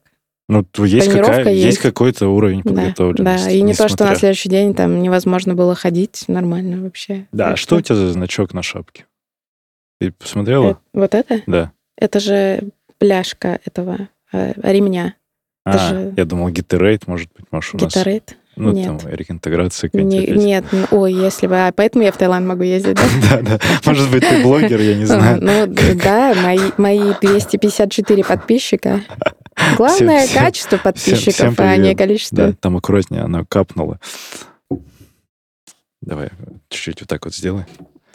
ну, 0.51 0.85
есть, 0.85 1.09
какая, 1.09 1.49
есть. 1.49 1.65
есть 1.65 1.77
какой-то 1.77 2.27
уровень 2.27 2.61
подготовленности. 2.61 3.45
Да, 3.45 3.49
да. 3.49 3.51
и 3.51 3.61
не 3.61 3.73
то, 3.73 3.87
что 3.87 4.05
на 4.05 4.15
следующий 4.15 4.49
день 4.49 4.73
там 4.73 5.01
невозможно 5.01 5.55
было 5.55 5.75
ходить, 5.75 6.25
нормально 6.27 6.83
вообще. 6.83 7.25
Да, 7.31 7.49
так 7.49 7.57
что 7.57 7.77
у 7.77 7.81
тебя 7.81 7.95
за 7.95 8.11
значок 8.11 8.53
на 8.53 8.61
шапке? 8.61 9.05
Ты 9.99 10.11
посмотрела? 10.11 10.71
Это, 10.71 10.79
вот 10.93 11.15
это? 11.15 11.41
Да. 11.47 11.71
Это 11.97 12.19
же 12.19 12.69
пляшка 12.97 13.59
этого 13.65 14.09
э, 14.33 14.53
ремня. 14.61 15.15
Это 15.65 15.77
а, 15.77 15.89
же... 15.89 16.13
я 16.17 16.25
думал, 16.25 16.49
гитерейт, 16.49 17.07
может 17.07 17.29
быть, 17.33 17.45
может, 17.51 17.75
у 17.75 17.77
нас... 17.77 17.93
Ну, 18.57 18.73
нет. 18.73 18.85
там, 18.85 18.99
реинтеграция 19.09 19.89
не, 19.93 20.27
Нет, 20.27 20.65
ой, 20.91 21.13
если 21.13 21.47
бы... 21.47 21.67
А 21.67 21.71
поэтому 21.71 22.03
я 22.03 22.11
в 22.11 22.17
Таиланд 22.17 22.45
могу 22.45 22.63
ездить, 22.63 22.95
да? 22.95 23.03
Да, 23.29 23.41
да. 23.41 23.59
Может 23.85 24.11
быть, 24.11 24.27
ты 24.27 24.43
блогер, 24.43 24.79
я 24.81 24.95
не 24.95 25.05
знаю. 25.05 25.41
Ну, 25.41 25.67
да, 26.03 26.35
мои 26.77 27.13
254 27.21 28.23
подписчика. 28.25 29.01
Главное 29.77 30.27
качество 30.27 30.77
подписчиков, 30.77 31.59
а 31.59 31.77
не 31.77 31.95
количество. 31.95 32.47
Да, 32.47 32.53
там 32.53 32.77
аккуратнее, 32.77 33.23
оно 33.23 33.45
капнуло. 33.45 33.99
Давай 36.01 36.29
чуть-чуть 36.69 37.01
вот 37.01 37.09
так 37.09 37.23
вот 37.25 37.35
сделай. 37.35 37.65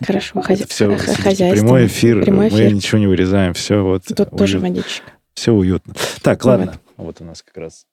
Хорошо, 0.05 0.43
хозя... 0.43 0.67
все, 0.69 0.97
хозяйство. 0.97 1.51
Прямой 1.51 1.87
эфир, 1.87 2.23
прямой 2.23 2.49
эфир, 2.49 2.65
мы 2.65 2.73
ничего 2.73 2.99
не 2.99 3.07
вырезаем, 3.07 3.55
все 3.55 3.83
вот. 3.83 4.05
Тут 4.05 4.21
уют... 4.21 4.37
тоже 4.37 4.59
водичка. 4.59 5.13
Все 5.35 5.53
уютно. 5.53 5.95
Так, 6.23 6.45
ладно, 6.45 6.79
вот 6.97 7.21
у 7.21 7.25
нас 7.25 7.43
как 7.43 7.57
раз 7.57 7.87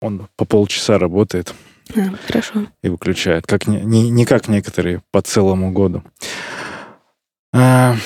он 0.00 0.28
по 0.36 0.44
полчаса 0.44 0.98
работает. 0.98 1.54
А, 1.96 2.00
хорошо. 2.26 2.66
И 2.82 2.88
выключает. 2.88 3.46
Как 3.46 3.66
не, 3.66 3.80
не, 3.80 4.10
не 4.10 4.24
как 4.24 4.48
некоторые 4.48 5.02
по 5.10 5.22
целому 5.22 5.72
году. 5.72 6.02
А... 7.52 7.96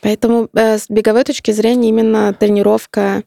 Поэтому 0.00 0.48
э, 0.54 0.78
с 0.78 0.88
беговой 0.88 1.24
точки 1.24 1.50
зрения 1.50 1.88
именно 1.88 2.32
тренировка 2.32 3.24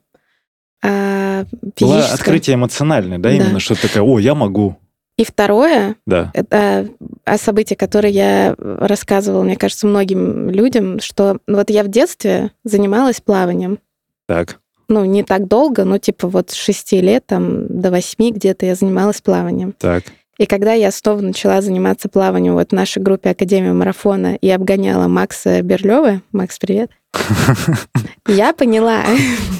э, 0.82 1.46
физическая... 1.76 1.88
Было 1.88 2.06
открытие 2.06 2.56
эмоциональное, 2.56 3.18
да, 3.20 3.30
да. 3.30 3.36
именно 3.36 3.60
что 3.60 3.76
такое, 3.80 4.02
о, 4.02 4.20
я 4.20 4.34
могу. 4.34 4.78
И 5.18 5.26
второе, 5.26 5.98
да. 6.06 6.32
это 6.34 6.88
о 7.26 7.38
событии, 7.38 7.76
которое 7.76 8.12
я 8.12 8.56
рассказывала, 8.58 9.44
мне 9.44 9.58
кажется, 9.58 9.86
многим 9.86 10.50
людям, 10.50 11.02
что 11.02 11.40
вот 11.46 11.70
я 11.70 11.84
в 11.84 11.90
детстве 11.90 12.52
занималась 12.64 13.20
плаванием. 13.20 13.80
Так 14.28 14.59
ну, 14.90 15.06
не 15.06 15.24
так 15.24 15.48
долго, 15.48 15.86
но 15.86 15.98
типа 15.98 16.28
вот 16.28 16.50
с 16.50 16.56
6 16.56 16.94
лет, 16.94 17.26
там, 17.28 17.68
до 17.68 17.92
8 17.92 18.32
где-то 18.32 18.66
я 18.66 18.76
занималась 18.76 19.22
плаванием. 19.22 19.74
Так. 19.78 20.04
И 20.40 20.46
когда 20.46 20.74
я 20.74 20.90
снова 20.92 21.22
начала 21.22 21.62
заниматься 21.62 22.10
плаванием 22.10 22.54
вот 22.54 22.70
в 22.70 22.74
нашей 22.74 23.02
группе 23.02 23.30
Академия 23.30 23.74
марафона 23.74 24.36
и 24.36 24.50
обгоняла 24.50 25.08
Макса 25.08 25.62
Берлёва, 25.62 26.22
Макс, 26.32 26.58
привет, 26.58 26.92
я 28.28 28.54
поняла, 28.54 29.04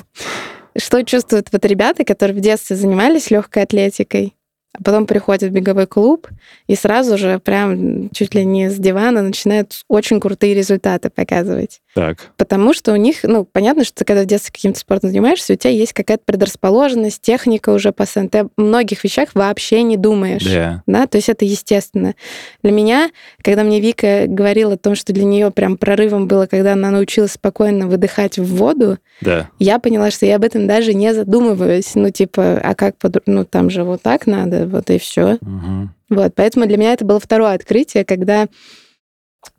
что 0.78 1.04
чувствуют 1.04 1.50
вот 1.52 1.66
ребята, 1.66 2.06
которые 2.06 2.38
в 2.38 2.42
детстве 2.42 2.76
занимались 2.76 3.30
легкой 3.30 3.64
атлетикой, 3.64 4.36
а 4.78 4.84
потом 4.84 5.08
приходит 5.08 5.50
в 5.50 5.54
беговой 5.54 5.88
клуб 5.88 6.28
и 6.68 6.76
сразу 6.76 7.18
же 7.18 7.40
прям 7.40 8.10
чуть 8.12 8.36
ли 8.36 8.46
не 8.46 8.70
с 8.70 8.76
дивана 8.76 9.24
начинают 9.24 9.84
очень 9.88 10.20
крутые 10.20 10.54
результаты 10.54 11.10
показывать. 11.10 11.82
Так. 11.96 12.30
Потому 12.38 12.74
что 12.74 12.94
у 12.94 12.96
них, 12.96 13.24
ну, 13.24 13.46
понятно, 13.46 13.84
что 13.84 13.98
ты 13.98 14.06
когда 14.06 14.22
в 14.24 14.26
детстве 14.28 14.54
каким-то 14.54 14.80
спортом 14.80 15.10
занимаешься, 15.10 15.54
у 15.54 15.56
тебя 15.56 15.72
есть 15.72 15.94
какая-то 15.94 16.24
предрасположенность, 16.24 17.22
техника 17.22 17.72
уже 17.72 17.92
постоянно. 17.92 18.30
Ты 18.30 18.38
о 18.40 18.50
многих 18.58 19.04
вещах 19.04 19.30
вообще 19.34 19.82
не 19.82 19.98
думаешь. 19.98 20.44
Yeah. 20.44 20.78
Да, 20.86 21.08
то 21.08 21.18
есть 21.18 21.30
это 21.30 21.46
естественно. 21.46 22.14
Для 22.62 22.72
меня, 22.72 23.10
когда 23.42 23.64
мне 23.64 23.80
Вика 23.80 24.26
говорила 24.28 24.74
о 24.74 24.78
том, 24.78 24.94
что 24.94 25.14
для 25.14 25.26
нее 25.26 25.50
прям 25.50 25.78
прорывом 25.78 26.28
было, 26.28 26.46
когда 26.46 26.74
она 26.74 26.92
научилась 26.92 27.34
спокойно 27.34 27.88
выдыхать 27.88 28.38
в 28.38 28.56
воду, 28.56 29.00
yeah. 29.22 29.46
я 29.58 29.80
поняла, 29.80 30.12
что 30.12 30.28
я 30.28 30.36
об 30.36 30.44
этом 30.44 30.68
даже 30.68 30.94
не 30.94 31.12
задумываюсь. 31.14 31.96
Ну, 31.96 32.12
типа, 32.12 32.62
а 32.64 32.76
как, 32.76 32.96
ну, 33.26 33.46
там 33.46 33.72
же 33.72 33.84
вот 33.84 34.04
так 34.04 34.28
надо, 34.28 34.59
вот 34.68 34.90
и 34.90 34.98
все. 34.98 35.38
Угу. 35.42 35.90
Вот, 36.10 36.34
поэтому 36.36 36.66
для 36.66 36.78
меня 36.78 36.94
это 36.94 37.06
было 37.06 37.20
второе 37.20 37.54
открытие, 37.54 38.06
когда 38.06 38.48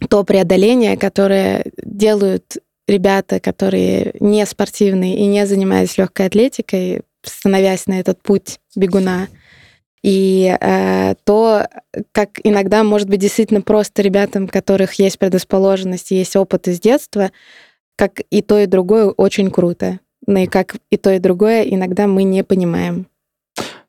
то 0.09 0.25
преодоление, 0.25 0.97
которое 0.97 1.65
делают 1.83 2.59
ребята, 2.87 3.41
которые 3.41 4.15
не 4.21 4.45
спортивные 4.47 5.17
и 5.17 5.27
не 5.27 5.47
занимались 5.47 5.97
легкой 5.97 6.27
атлетикой, 6.27 7.03
становясь 7.23 7.87
на 7.87 8.01
этот 8.01 8.21
путь 8.23 8.59
бегуна, 8.75 9.29
и 10.03 10.57
э, 10.59 11.15
то, 11.25 11.67
как 12.13 12.41
иногда 12.43 12.83
может 12.85 13.09
быть 13.09 13.21
действительно 13.21 13.61
просто 13.61 14.03
ребятам, 14.03 14.45
у 14.45 14.49
которых 14.49 14.95
есть 14.95 15.19
предрасположенность, 15.19 16.11
есть 16.11 16.37
опыт 16.37 16.69
из 16.69 16.81
детства, 16.81 17.31
как 17.97 18.23
и 18.31 18.41
то, 18.41 18.59
и 18.59 18.67
другое 18.67 19.07
очень 19.09 19.51
круто. 19.51 20.01
Но 20.27 20.39
и 20.39 20.47
как 20.47 20.77
и 20.91 20.97
то, 20.97 21.13
и 21.13 21.19
другое 21.19 21.63
иногда 21.65 22.07
мы 22.07 22.23
не 22.23 22.43
понимаем. 22.45 23.07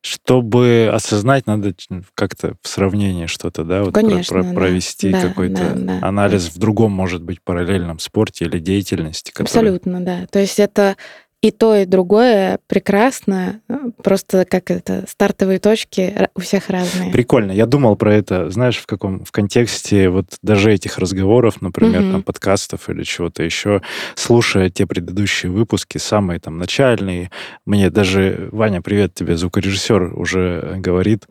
Чтобы 0.02 0.90
осознать, 0.92 1.46
надо 1.46 1.76
как-то 2.16 2.56
в 2.62 2.68
сравнении 2.68 3.28
что-то, 3.28 3.64
да, 3.64 3.84
вот 3.84 3.94
Конечно, 3.94 4.42
про, 4.42 4.44
про, 4.44 4.54
провести 4.54 5.12
да, 5.12 5.22
какой-то 5.22 5.74
да, 5.76 6.00
да, 6.00 6.08
анализ 6.08 6.46
да. 6.46 6.52
в 6.52 6.58
другом, 6.58 6.92
может 6.92 7.22
быть, 7.22 7.40
параллельном 7.42 8.00
спорте 8.00 8.46
или 8.46 8.58
деятельности. 8.58 9.30
Который... 9.30 9.46
Абсолютно, 9.46 10.02
да. 10.04 10.26
То 10.32 10.40
есть 10.40 10.60
это 10.60 10.98
и 11.42 11.50
то, 11.50 11.76
и 11.76 11.86
другое 11.86 12.60
прекрасно. 12.68 13.62
Просто 14.04 14.46
как 14.46 14.70
это, 14.70 15.06
стартовые 15.08 15.60
точки 15.60 16.30
у 16.36 16.42
всех 16.42 16.70
разные. 16.70 17.12
Прикольно. 17.12 17.52
Я 17.52 17.66
думал 17.66 17.96
про 17.96 18.14
это, 18.14 18.50
знаешь, 18.52 18.78
в 18.78 18.86
каком 18.86 19.26
в 19.26 19.32
контексте 19.32 20.10
вот 20.10 20.26
даже 20.44 20.72
этих 20.72 21.00
разговоров, 21.00 21.62
например, 21.62 22.04
угу. 22.04 22.12
там 22.12 22.24
подкастов 22.24 22.90
или 22.90 23.04
чего-то 23.04 23.42
еще, 23.44 23.82
слушая 24.16 24.70
те 24.70 24.86
предыдущие 24.86 25.52
выпуски, 25.52 25.98
самые 25.98 26.40
там 26.40 26.58
начальные, 26.60 27.32
мне 27.66 27.90
даже 27.90 28.50
Ваня, 28.52 28.82
привет 28.82 29.16
тебе, 29.16 29.36
звукорежиссер 29.36 30.14
уже 30.20 30.76
говорит, 30.78 31.26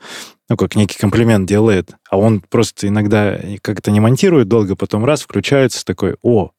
ну, 0.49 0.57
как 0.57 0.75
некий 0.75 0.99
комплимент 0.99 1.49
делает, 1.49 1.93
а 2.11 2.19
он 2.19 2.41
просто 2.41 2.89
иногда 2.89 3.39
как-то 3.63 3.93
не 3.93 4.01
монтирует 4.01 4.49
долго, 4.49 4.75
потом 4.75 5.05
раз 5.05 5.23
включается 5.23 5.85
такой, 5.85 6.17
о, 6.23 6.51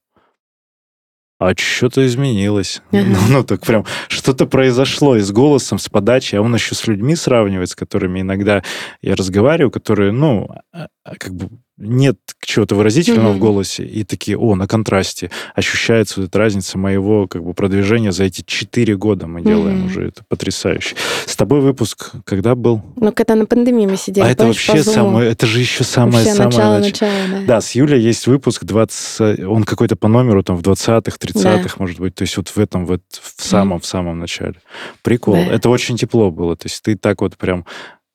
а 1.41 1.56
что-то 1.58 2.06
изменилось. 2.06 2.84
Uh-huh. 2.91 3.04
Ну, 3.04 3.17
ну, 3.30 3.43
так 3.43 3.62
прям 3.65 3.84
что-то 4.10 4.45
произошло 4.45 5.15
и 5.15 5.21
с 5.21 5.32
голосом, 5.32 5.80
с 5.80 5.89
подачей, 5.89 6.38
а 6.38 6.43
он 6.43 6.54
еще 6.54 6.75
с 6.75 6.86
людьми 6.86 7.15
сравнивает, 7.15 7.71
с 7.71 7.75
которыми 7.75 8.21
иногда 8.21 8.62
я 9.01 9.15
разговариваю, 9.15 9.71
которые, 9.71 10.12
ну, 10.12 10.47
а, 10.71 10.88
как 11.04 11.34
бы 11.34 11.50
нет 11.78 12.18
чего-то 12.46 12.76
выразительного 12.76 13.30
Мгм. 13.30 13.38
в 13.38 13.40
голосе, 13.40 13.84
и 13.84 14.04
такие, 14.04 14.38
о, 14.38 14.54
на 14.54 14.68
контрасте 14.68 15.32
ощущается 15.56 16.20
вот 16.22 16.30
эта 16.30 16.38
разница 16.38 16.78
моего 16.78 17.28
как 17.28 17.44
бы 17.44 17.56
продвижения 17.56 18.12
за 18.12 18.26
эти 18.26 18.44
четыре 18.46 18.96
года 18.96 19.26
мы 19.26 19.42
делаем 19.42 19.78
Мгм. 19.80 19.86
уже, 19.88 20.08
это 20.10 20.24
потрясающе. 20.30 20.96
С 21.26 21.36
тобой 21.36 21.62
выпуск 21.62 22.12
когда 22.24 22.54
был? 22.54 22.84
Ну, 22.98 23.12
когда 23.12 23.34
на 23.34 23.48
пандемии 23.48 23.88
мы 23.88 23.98
сидели, 23.98 24.26
а 24.26 24.30
это 24.30 24.46
вообще 24.46 24.84
самое, 24.84 25.32
это 25.32 25.48
же 25.48 25.60
еще 25.60 25.84
самое 25.84 26.18
Вообще 26.24 26.34
самое 26.36 26.50
начало, 26.56 26.78
нач- 26.78 26.82
начало, 26.84 27.12
да. 27.40 27.46
Да, 27.48 27.62
с 27.62 27.72
Юлей 27.72 28.00
есть 28.00 28.28
выпуск 28.28 28.64
20, 28.64 29.40
он 29.46 29.64
какой-то 29.64 29.96
по 29.96 30.08
номеру 30.08 30.44
там 30.44 30.56
в 30.56 30.62
20-х, 30.62 31.18
30-х, 31.20 31.76
может 31.80 32.00
быть, 32.00 32.14
то 32.14 32.22
есть 32.22 32.38
вот 32.38 32.50
в 32.50 32.58
этом 32.60 32.86
вот 32.86 33.02
в 33.10 33.42
самом 33.42 33.80
в 33.80 33.88
самом 33.88 34.20
начале. 34.20 34.56
Прикол. 35.02 35.34
Да. 35.34 35.42
Это 35.46 35.70
очень 35.70 35.98
тепло 35.98 36.30
было, 36.30 36.56
то 36.56 36.68
есть 36.68 36.84
ты 36.84 36.96
так 36.96 37.22
вот 37.22 37.38
прям 37.38 37.66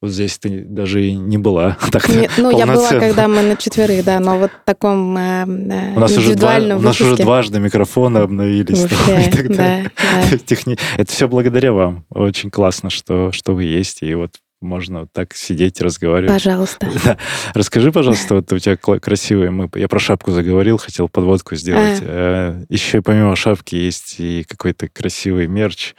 вот 0.02 0.10
здесь 0.10 0.38
ты 0.38 0.64
даже 0.64 1.04
и 1.04 1.12
не 1.14 1.38
была. 1.38 1.76
Так 1.90 2.08
Не- 2.08 2.28
ну, 2.36 2.56
я 2.56 2.66
была, 2.66 2.90
когда 2.90 3.28
мы 3.28 3.42
на 3.42 3.56
четверых, 3.56 4.04
да, 4.04 4.20
но 4.20 4.38
вот 4.38 4.50
в 4.50 4.64
таком 4.64 5.16
э, 5.16 5.44
э, 5.46 5.94
У 5.96 6.00
нас, 6.00 6.16
уже, 6.16 6.34
два, 6.34 6.56
у 6.58 6.80
нас 6.80 7.00
уже 7.00 7.16
дважды 7.16 7.58
микрофоны 7.60 8.18
обновились. 8.18 8.82
там, 8.82 9.20
и 9.20 9.30
так 9.30 9.48
далее. 9.56 9.90
да, 9.96 10.28
да. 10.30 10.38
Техни- 10.38 10.78
Это 10.96 11.10
все 11.10 11.28
благодаря 11.28 11.72
вам. 11.72 12.04
Очень 12.10 12.50
классно, 12.50 12.90
что, 12.90 13.32
что 13.32 13.54
вы 13.54 13.64
есть, 13.64 14.02
и 14.02 14.14
вот 14.14 14.32
можно 14.62 15.00
вот 15.00 15.08
так 15.12 15.34
сидеть 15.34 15.80
и 15.80 15.84
разговаривать. 15.84 16.32
Пожалуйста. 16.32 16.88
Да. 17.04 17.16
Расскажи, 17.54 17.92
пожалуйста, 17.92 18.36
вот 18.36 18.52
у 18.52 18.58
тебя 18.58 18.76
красивые... 18.76 19.50
Мы, 19.50 19.68
я 19.74 19.86
про 19.88 19.98
шапку 19.98 20.30
заговорил, 20.32 20.78
хотел 20.78 21.08
подводку 21.08 21.54
сделать. 21.56 21.98
Э, 22.02 22.64
Еще 22.68 23.02
помимо 23.02 23.36
шапки 23.36 23.74
есть 23.76 24.16
и 24.18 24.44
какой-то 24.48 24.88
красивый 24.88 25.46
мерч. 25.46 25.94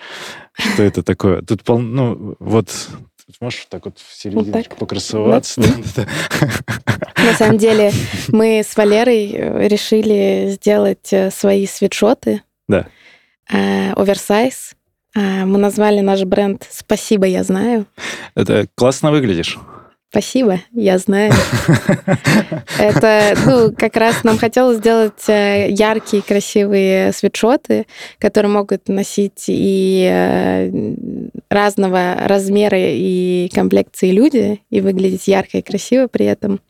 Что 0.53 0.83
это 0.83 1.03
такое? 1.03 1.41
Тут 1.41 1.63
пол... 1.63 1.79
Ну, 1.79 2.35
вот... 2.39 2.69
Можешь 3.41 3.65
так 3.69 3.85
вот 3.85 3.99
в 3.99 4.15
серединочку 4.15 4.69
так? 4.69 4.77
покрасоваться? 4.77 5.61
Да. 5.95 6.07
На 7.17 7.33
самом 7.33 7.57
деле, 7.57 7.91
мы 8.29 8.59
с 8.59 8.75
Валерой 8.77 9.31
э, 9.33 9.67
решили 9.67 10.47
сделать 10.51 11.11
э, 11.11 11.29
свои 11.29 11.67
свитшоты. 11.67 12.43
Да. 12.67 12.87
э, 13.51 13.91
Оверсайз. 13.93 14.73
Мы 15.15 15.57
назвали 15.57 16.01
наш 16.01 16.23
бренд 16.25 16.67
«Спасибо, 16.69 17.25
я 17.25 17.43
знаю». 17.43 17.87
Это 18.35 18.67
классно 18.75 19.09
выглядишь. 19.09 19.57
Спасибо, 20.09 20.61
я 20.71 20.97
знаю. 20.97 21.33
Это, 22.79 23.35
ну, 23.45 23.73
как 23.77 23.97
раз 23.97 24.23
нам 24.23 24.37
хотелось 24.37 24.77
сделать 24.77 25.27
э, 25.27 25.67
яркие, 25.69 26.23
красивые 26.23 27.11
свитшоты, 27.11 27.87
которые 28.17 28.51
могут 28.51 28.87
носить 28.87 29.45
и 29.47 30.07
э, 30.09 30.71
разного 31.49 32.15
размера 32.21 32.77
и 32.79 33.49
комплекции 33.53 34.11
люди, 34.11 34.61
и 34.69 34.79
выглядеть 34.79 35.27
ярко 35.27 35.57
и 35.57 35.61
красиво 35.61 36.07
при 36.07 36.25
этом. 36.25 36.61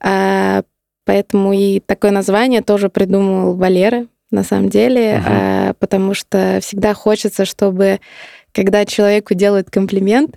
А, 0.00 0.62
Поэтому 1.08 1.54
и 1.54 1.80
такое 1.80 2.10
название 2.10 2.60
тоже 2.60 2.90
придумал 2.90 3.54
Валера, 3.54 4.08
на 4.30 4.42
самом 4.42 4.68
деле, 4.68 5.22
а, 5.26 5.72
потому 5.78 6.12
что 6.12 6.58
всегда 6.60 6.92
хочется, 6.92 7.46
чтобы 7.46 8.00
когда 8.52 8.84
человеку 8.84 9.32
делают 9.32 9.70
комплимент, 9.70 10.36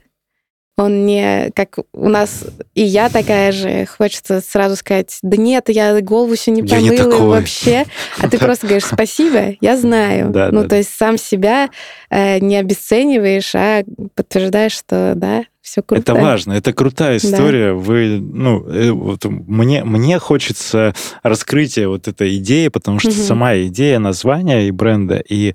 он 0.82 1.06
не, 1.06 1.52
как 1.56 1.80
у 1.94 2.10
нас, 2.10 2.44
и 2.76 2.84
я 2.84 3.10
такая 3.10 3.52
же, 3.52 3.86
хочется 3.86 4.42
сразу 4.42 4.76
сказать, 4.76 5.18
да 5.22 5.38
нет, 5.38 5.70
я 5.70 6.00
голову 6.02 6.34
еще 6.34 6.52
не 6.52 6.64
помыла 6.64 7.12
такой». 7.12 7.28
вообще. 7.28 7.86
А 8.20 8.30
ты 8.30 8.38
просто 8.40 8.68
говоришь, 8.68 8.86
спасибо, 8.86 9.56
я 9.62 9.78
знаю. 9.78 10.32
Да, 10.32 10.50
ну, 10.52 10.64
да, 10.64 10.70
то 10.70 10.76
есть 10.76 10.90
сам 10.90 11.18
себя 11.18 11.70
э, 12.10 12.40
не 12.40 12.58
обесцениваешь, 12.58 13.54
а 13.56 13.84
подтверждаешь, 14.16 14.74
что 14.74 15.14
да, 15.16 15.44
все 15.62 15.82
круто. 15.82 16.02
Это 16.02 16.16
важно, 16.16 16.54
это 16.54 16.74
крутая 16.74 17.18
история. 17.18 17.74
Вы, 17.74 18.20
ну, 18.20 18.68
э, 18.68 18.92
вот 18.92 19.26
мне, 19.26 19.84
мне 19.84 20.20
хочется 20.20 20.94
раскрытия 21.24 21.88
вот 21.88 22.08
этой 22.08 22.38
идеи, 22.38 22.70
потому 22.70 23.00
что 23.00 23.10
Мгм. 23.10 23.18
сама 23.18 23.58
идея 23.58 24.00
названия 24.00 24.68
и 24.68 24.72
бренда, 24.72 25.24
и 25.28 25.54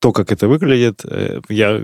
то, 0.00 0.12
как 0.12 0.30
это 0.32 0.46
выглядит, 0.46 1.02
э, 1.04 1.40
я 1.48 1.82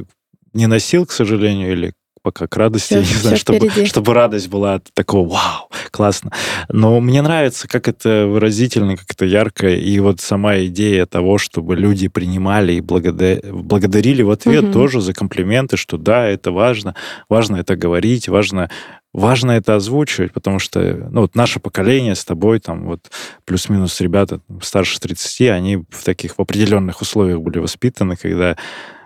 не 0.52 0.66
носил, 0.66 1.04
к 1.04 1.12
сожалению, 1.12 1.72
или 1.72 1.92
пока 2.24 2.46
к 2.46 2.56
радости, 2.56 2.94
я 2.94 3.00
не 3.00 3.04
знаю, 3.04 3.36
чтобы, 3.36 3.68
впереди. 3.68 3.84
чтобы 3.86 4.14
радость 4.14 4.48
была 4.48 4.74
от 4.76 4.84
такого 4.94 5.28
«Вау, 5.28 5.68
классно!». 5.90 6.32
Но 6.70 6.98
мне 7.00 7.20
нравится, 7.20 7.68
как 7.68 7.86
это 7.86 8.26
выразительно, 8.26 8.96
как 8.96 9.10
это 9.10 9.26
ярко, 9.26 9.68
и 9.68 10.00
вот 10.00 10.20
сама 10.20 10.56
идея 10.64 11.04
того, 11.04 11.36
чтобы 11.36 11.76
люди 11.76 12.08
принимали 12.08 12.72
и 12.72 12.80
благода- 12.80 13.40
благодарили 13.52 14.22
в 14.22 14.30
ответ 14.30 14.64
Мгм. 14.64 14.72
тоже 14.72 15.02
за 15.02 15.12
комплименты, 15.12 15.76
что 15.76 15.98
да, 15.98 16.26
это 16.26 16.50
важно, 16.50 16.94
важно 17.28 17.56
это 17.56 17.76
говорить, 17.76 18.28
важно 18.28 18.70
важно 19.12 19.52
это 19.52 19.76
озвучивать, 19.76 20.32
потому 20.32 20.58
что 20.58 21.08
ну, 21.12 21.20
вот 21.20 21.36
наше 21.36 21.60
поколение 21.60 22.16
с 22.16 22.24
тобой, 22.24 22.58
там 22.58 22.86
вот 22.86 23.12
плюс-минус 23.44 24.00
ребята 24.00 24.40
старше 24.60 24.98
30, 24.98 25.50
они 25.50 25.84
в 25.88 26.02
таких 26.04 26.36
в 26.36 26.40
определенных 26.40 27.00
условиях 27.00 27.40
были 27.40 27.58
воспитаны, 27.58 28.16
когда 28.16 28.56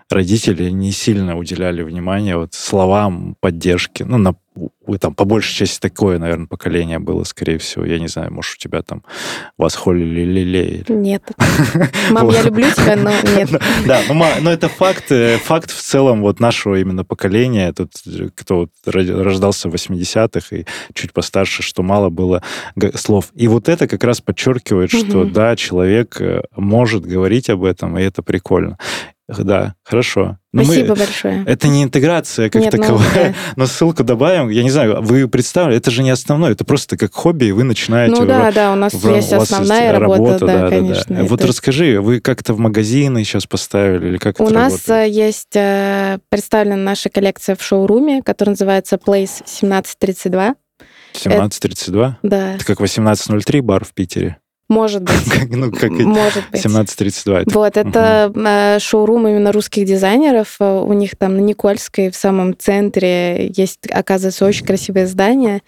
родители 0.09 0.69
не 0.69 0.91
сильно 0.91 1.37
уделяли 1.37 1.83
внимания 1.83 2.35
вот 2.35 2.53
словам 2.53 3.35
поддержки. 3.39 4.03
Ну, 4.03 4.17
на, 4.17 4.35
там, 4.99 5.13
по 5.13 5.25
большей 5.25 5.53
части 5.53 5.79
такое, 5.79 6.17
наверное, 6.17 6.47
поколение 6.47 6.99
было, 6.99 7.23
скорее 7.23 7.59
всего. 7.59 7.85
Я 7.85 7.99
не 7.99 8.07
знаю, 8.07 8.33
может, 8.33 8.55
у 8.55 8.57
тебя 8.57 8.81
там 8.81 9.03
вас 9.57 9.75
холили, 9.75 10.21
лелеяли. 10.21 10.85
Нет. 10.89 11.23
Мам, 12.09 12.29
я 12.29 12.41
люблю 12.41 12.69
тебя, 12.71 12.95
но 12.95 13.11
нет. 13.35 13.49
Да, 13.85 14.01
ну, 14.09 14.25
но 14.41 14.51
это 14.51 14.67
факт, 14.67 15.11
э, 15.11 15.37
факт 15.37 15.71
в 15.71 15.81
целом 15.81 16.21
вот 16.21 16.39
нашего 16.39 16.79
именно 16.79 17.03
поколения, 17.03 17.71
тут, 17.71 17.91
э, 18.07 18.29
кто 18.35 18.67
рождался 18.85 19.69
в 19.69 19.75
80-х 19.75 20.55
и 20.55 20.65
чуть 20.93 21.13
постарше, 21.13 21.61
что 21.61 21.83
мало 21.83 22.09
было 22.09 22.41
слов. 22.95 23.31
И 23.35 23.47
вот 23.47 23.69
это 23.69 23.87
как 23.87 24.03
раз 24.03 24.21
подчеркивает, 24.21 24.91
что 24.91 25.23
да, 25.23 25.55
человек 25.55 26.19
э, 26.19 26.41
может 26.55 27.05
говорить 27.05 27.49
об 27.49 27.63
этом, 27.63 27.97
и 27.97 28.01
это 28.01 28.23
прикольно. 28.23 28.77
Да, 29.37 29.75
хорошо. 29.83 30.37
Но 30.51 30.61
мы- 30.63 30.65
Спасибо 30.73 30.95
большое. 30.95 31.43
это 31.45 31.67
не 31.67 31.83
интеграция 31.83 32.49
как 32.49 32.61
Нет, 32.61 32.73
ну, 32.73 32.81
таковая, 32.81 33.29
да. 33.29 33.33
но 33.55 33.65
ссылку 33.67 34.03
добавим. 34.03 34.49
Я 34.49 34.63
не 34.63 34.71
знаю, 34.71 35.01
вы 35.01 35.27
представили, 35.27 35.77
это 35.77 35.91
же 35.91 36.01
не 36.01 36.09
основное, 36.09 36.51
это 36.51 36.65
просто 36.65 36.97
как 36.97 37.13
хобби, 37.13 37.45
и 37.45 37.51
вы 37.51 37.63
начинаете... 37.63 38.15
Ну 38.15 38.23
в- 38.23 38.27
да, 38.27 38.51
да, 38.51 38.71
у 38.71 38.75
нас 38.75 38.93
в- 38.93 39.15
есть 39.15 39.31
у 39.31 39.37
вас 39.37 39.51
основная 39.51 39.97
работа, 39.99 40.39
да, 40.39 40.53
да-да-да. 40.53 40.69
конечно. 40.69 41.23
Вот 41.25 41.39
это- 41.41 41.47
расскажи, 41.49 42.01
вы 42.01 42.19
как-то 42.19 42.53
в 42.53 42.59
магазины 42.59 43.23
сейчас 43.23 43.45
поставили 43.45 44.07
или 44.09 44.17
как 44.17 44.39
У 44.39 44.45
это 44.45 44.53
нас 44.53 44.73
работает? 44.87 45.09
э, 45.09 45.11
есть 45.11 45.55
э, 45.55 46.17
представлена 46.29 46.75
наша 46.77 47.09
коллекция 47.09 47.55
в 47.55 47.61
шоуруме, 47.63 48.23
который 48.23 48.49
называется 48.49 48.95
Place 48.95 49.43
1732. 49.45 50.55
17.32? 51.13 52.13
Да, 52.23 52.53
Это 52.55 52.65
как 52.65 52.79
18.03 52.81 53.61
бар 53.61 53.83
в 53.85 53.93
Питере. 53.93 54.37
Может 54.69 55.03
быть. 55.03 55.15
Ну, 55.49 55.71
как 55.71 55.89
Может 55.91 56.43
быть. 56.51 56.63
17.32. 56.65 57.41
Это- 57.41 57.53
Вот, 57.53 57.75
это 57.77 58.31
э, 58.35 58.79
шоурум 58.79 59.27
именно 59.27 59.51
русских 59.51 59.85
дизайнеров. 59.85 60.55
Э, 60.59 60.79
У 60.81 60.93
них 60.93 61.15
там 61.17 61.35
на 61.35 61.41
Никольской 61.41 62.09
в 62.11 62.15
самом 62.15 62.55
центре 62.57 63.47
есть, 63.47 63.79
оказывается, 63.91 64.45
очень 64.45 64.65
красивое 64.65 65.07
здание. 65.07 65.61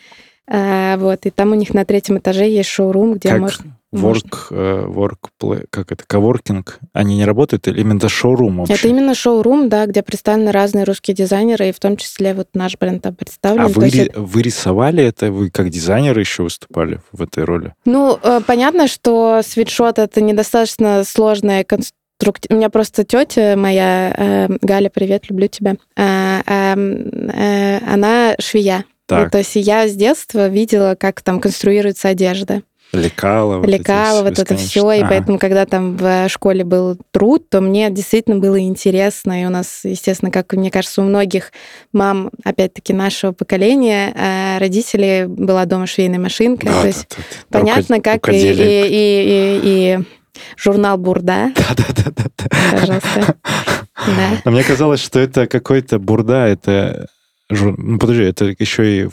Э, 0.47 0.95
Вот, 0.97 1.25
и 1.25 1.29
там 1.31 1.51
у 1.51 1.55
них 1.55 1.73
на 1.73 1.83
третьем 1.85 2.17
этаже 2.19 2.47
есть 2.47 2.69
шоурум, 2.69 3.13
где 3.15 3.29
Как 3.29 3.39
можно... 3.39 3.65
work, 3.93 4.47
э, 4.51 4.85
work 4.87 5.17
play- 5.41 5.65
как 5.69 5.91
это, 5.91 6.03
коворкинг? 6.07 6.79
Они 6.93 7.17
не 7.17 7.25
работают 7.25 7.67
или 7.67 7.81
именно 7.81 8.07
шоурум 8.09 8.57
вообще? 8.59 8.73
Это 8.75 8.87
именно 8.87 9.13
шоурум, 9.15 9.69
да, 9.69 9.85
где 9.85 10.01
представлены 10.01 10.51
разные 10.51 10.83
русские 10.85 11.15
дизайнеры, 11.15 11.69
и 11.69 11.71
в 11.71 11.79
том 11.79 11.97
числе 11.97 12.33
вот 12.33 12.49
наш 12.53 12.77
бренд 12.77 13.03
там 13.03 13.15
представлен. 13.15 13.61
А 13.61 13.67
вы, 13.67 13.85
есть 13.85 14.15
вы 14.15 14.41
рисовали 14.41 15.03
это? 15.03 15.31
Вы 15.31 15.49
как 15.49 15.69
дизайнер 15.69 16.17
еще 16.17 16.43
выступали 16.43 16.99
в 17.11 17.21
этой 17.21 17.43
роли? 17.43 17.73
Ну, 17.85 18.17
э, 18.21 18.39
понятно, 18.45 18.87
что 18.87 19.41
свитшот 19.45 19.99
это 19.99 20.21
недостаточно 20.21 21.03
сложная 21.03 21.63
конструкция. 21.63 21.97
У 22.49 22.55
меня 22.55 22.69
просто 22.69 23.03
тетя 23.03 23.55
моя, 23.57 24.13
э, 24.15 24.47
Галя, 24.61 24.89
привет, 24.89 25.29
люблю 25.29 25.47
тебя. 25.47 25.75
э, 25.97 26.41
эм, 26.45 27.29
э, 27.29 27.79
она 27.91 28.35
швея. 28.39 28.85
Ну, 29.09 29.17
Так, 29.17 29.31
то 29.31 29.39
есть 29.39 29.55
я 29.55 29.87
с 29.89 29.93
детства 29.93 30.47
видела, 30.47 30.95
как 30.97 31.21
там 31.21 31.41
конструируется 31.41 32.07
одежда. 32.09 32.61
Лекала. 32.93 33.57
вот 33.57 33.69
с- 33.69 34.21
вот 34.23 34.39
это 34.39 34.55
все. 34.57 34.91
И 34.91 34.99
Ага. 34.99 35.07
поэтому, 35.09 35.39
когда 35.39 35.65
там 35.65 35.95
в 35.97 36.27
школе 36.29 36.63
был 36.63 36.97
труд, 37.11 37.49
то 37.49 37.61
мне 37.61 37.89
действительно 37.89 38.37
было 38.37 38.59
интересно. 38.59 39.41
И 39.41 39.45
у 39.45 39.49
нас, 39.49 39.81
естественно, 39.83 40.31
как 40.31 40.53
мне 40.53 40.69
кажется, 40.71 41.01
у 41.01 41.05
многих 41.05 41.51
мам, 41.93 42.29
опять-таки, 42.43 42.93
нашего 42.93 43.31
поколения, 43.31 44.13
э, 44.15 44.57
родителей 44.59 45.25
была 45.25 45.65
дома 45.65 45.87
швейная 45.87 46.19
машинка. 46.19 46.65
Да, 46.67 46.71
то 46.73 46.81
да, 46.81 46.87
есть 46.87 47.07
да, 47.09 47.15
да. 47.49 47.59
понятно, 47.59 47.95
Руко- 47.97 48.03
как 48.19 48.29
и, 48.33 48.37
и, 48.37 48.51
и, 48.51 48.53
и- 48.53 49.61
и 49.63 49.99
журнал 50.57 50.97
Бурда, 50.97 51.51
Да, 51.55 51.63
да, 51.77 51.85
да, 51.95 52.11
да, 52.15 52.23
да. 52.37 52.77
пожалуйста. 52.79 53.35
Да. 54.07 54.41
Но 54.45 54.51
мне 54.51 54.63
казалось, 54.63 54.99
что 55.01 55.19
это 55.19 55.45
какой-то 55.47 55.99
бурда, 55.99 56.47
это... 56.47 57.07
Ну, 57.49 57.99
подожди, 57.99 58.23
это 58.23 58.45
еще 58.57 59.03
и... 59.05 59.09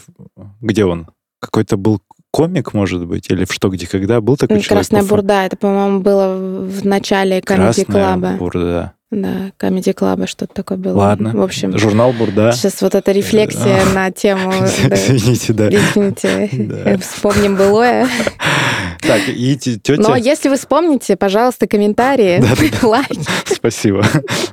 Где 0.61 0.85
он? 0.85 1.09
Какой-то 1.41 1.77
был 1.77 2.01
комик, 2.31 2.75
может 2.75 3.07
быть? 3.07 3.31
Или 3.31 3.45
в 3.45 3.53
«Что, 3.53 3.69
где, 3.69 3.87
когда» 3.87 4.21
был 4.21 4.37
такой 4.37 4.57
человек? 4.61 4.69
Красная 4.69 5.01
по 5.03 5.07
фа- 5.09 5.15
бурда, 5.17 5.45
это, 5.45 5.57
по-моему, 5.57 6.01
было 6.01 6.37
в 6.67 6.85
начале 6.87 7.39
Comedy 7.39 7.85
Красная 7.85 7.85
Club. 7.87 8.37
бурда. 8.39 8.93
Да, 9.11 9.53
Comedy 9.59 9.95
Club 9.95 10.27
что-то 10.27 10.53
такое 10.55 10.77
было. 10.77 10.95
Ладно. 10.99 11.33
В 11.35 11.41
общем, 11.43 11.77
Журнал 11.79 12.13
Бурда. 12.13 12.53
сейчас 12.53 12.83
вот 12.83 12.95
эта 12.95 13.11
рефлексия 13.13 13.81
на 13.95 14.11
тему... 14.11 14.53
Извините, 14.53 15.55
да. 15.55 15.69
Извините, 15.71 16.99
вспомним 17.01 17.57
былое. 17.57 18.07
Так, 19.01 19.29
и 19.29 19.57
те- 19.57 19.77
тетя... 19.77 20.03
Но 20.03 20.17
если 20.17 20.49
вы 20.49 20.57
вспомните, 20.57 21.17
пожалуйста, 21.17 21.67
комментарии, 21.67 22.43
лайки. 22.83 23.21
Спасибо. 23.47 24.05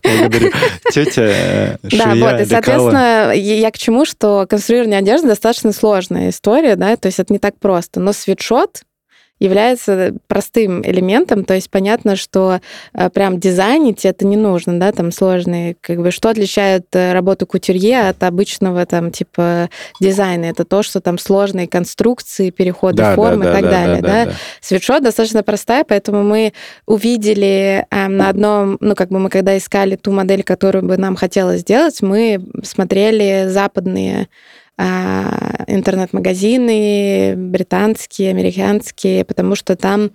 Благодарю. 0.04 0.52
Тетя 0.92 1.22
э, 1.22 1.78
Да, 1.84 2.16
вот, 2.16 2.42
и, 2.42 2.46
соответственно, 2.46 3.32
я 3.34 3.56
я 3.56 3.72
к 3.72 3.78
чему, 3.78 4.06
что 4.06 4.46
конструирование 4.50 5.00
одежды 5.00 5.28
достаточно 5.28 5.72
сложная 5.72 6.30
история, 6.30 6.76
да, 6.76 6.96
то 6.96 7.08
есть 7.08 7.20
это 7.20 7.34
не 7.34 7.40
так 7.40 7.60
просто. 7.60 8.00
Но 8.00 8.14
свитшот 8.14 8.82
является 9.40 10.14
простым 10.28 10.82
элементом, 10.82 11.44
то 11.44 11.54
есть 11.54 11.70
понятно, 11.70 12.16
что 12.16 12.62
э, 12.94 13.10
прям 13.10 13.40
дизайнить 13.40 14.06
это 14.06 14.26
не 14.26 14.38
нужно, 14.38 14.80
да, 14.80 14.92
там 14.94 15.12
сложные, 15.12 15.76
как 15.82 16.02
бы, 16.02 16.12
что 16.12 16.30
отличает 16.30 16.86
э, 16.94 17.12
работу 17.12 17.46
кутюрье 17.46 18.10
от 18.10 18.24
обычного 18.24 18.86
там 18.86 19.12
типа 19.12 19.70
дизайна, 20.00 20.46
это 20.46 20.64
то, 20.64 20.84
что 20.84 21.02
там 21.02 21.18
сложные 21.18 21.68
конструкции, 21.68 22.50
переходы 22.50 22.98
Да, 22.98 23.10
да, 23.10 23.16
форм 23.16 23.42
и 23.42 23.46
да, 23.46 23.54
так 23.54 23.64
да, 23.64 23.70
далее, 23.70 24.02
да, 24.02 24.08
да, 24.08 24.26
да. 24.26 24.32
Свитшот 24.62 25.04
достаточно 25.04 25.44
простая, 25.44 25.84
поэтому 25.84 26.24
мы 26.24 26.54
увидели 26.86 27.86
эм, 27.92 28.18
на 28.18 28.30
одном, 28.30 28.78
ну, 28.80 28.96
как 28.96 29.10
бы 29.10 29.20
мы 29.20 29.30
когда 29.30 29.58
искали 29.58 29.98
ту 29.98 30.12
модель, 30.12 30.44
которую 30.44 30.86
бы 30.86 30.96
нам 30.96 31.16
хотелось 31.18 31.62
сделать, 31.62 32.02
мы 32.02 32.42
смотрели 32.64 33.48
западные 33.48 34.30
интернет-магазины, 35.68 37.34
британские, 37.38 38.32
американские, 38.32 39.24
потому 39.26 39.56
что 39.56 39.76
там 39.76 40.12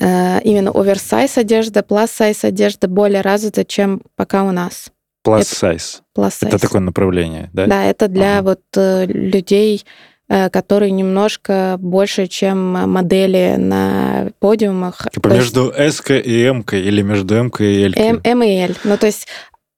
э, 0.00 0.40
именно 0.42 0.70
оверсайз 0.70 1.38
одежда, 1.38 1.82
плюс-сайз 1.82 2.44
одежда 2.44 2.88
более 2.88 3.20
развита, 3.22 3.64
чем 3.64 4.02
пока 4.16 4.44
у 4.44 4.52
нас. 4.52 4.90
Plus 5.26 6.38
Это- 6.42 6.58
такое 6.58 6.80
направление, 6.80 7.48
да? 7.52 7.66
Да, 7.66 7.84
это 7.84 8.08
для 8.08 8.38
Ага. 8.38 8.48
вот 8.50 8.60
э, 8.76 9.06
людей, 9.06 9.84
э, 10.28 10.50
которые 10.50 10.90
немножко 10.90 11.76
больше, 11.78 12.26
чем 12.26 12.72
модели 12.90 13.54
на 13.56 14.30
подиумах. 14.40 15.06
Типа 15.12 15.28
То 15.30 15.36
есть 15.36 15.54
между 15.56 15.70
S 15.70 16.02
и 16.08 16.42
M 16.42 16.64
или 16.72 17.02
между 17.02 17.34
M 17.36 17.52
и 17.58 17.84
L. 17.84 17.92
М, 17.96 18.20
М 18.24 18.42
и 18.42 18.60
Л. 18.62 18.74
Ну, 18.84 18.96
то 18.96 19.06
есть 19.06 19.28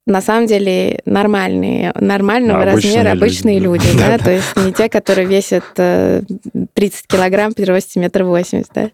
на 0.05 0.21
самом 0.21 0.45
деле 0.45 1.01
нормальные, 1.05 1.91
нормального 1.99 2.61
А, 2.61 2.65
размера 2.65 3.13
люди, 3.13 3.17
обычные 3.17 3.59
да. 3.59 3.65
люди, 3.65 3.97
да, 3.97 4.17
то 4.17 4.31
есть 4.31 4.55
не 4.55 4.71
те, 4.71 4.87
которые 4.87 5.27
весят 5.27 5.63
э, 5.77 6.21
30 6.73 7.07
килограмм 7.07 7.53
при 7.53 7.63
росте 7.63 7.99
метр 7.99 8.23
восемьдесят, 8.23 8.73
да, 8.73 8.89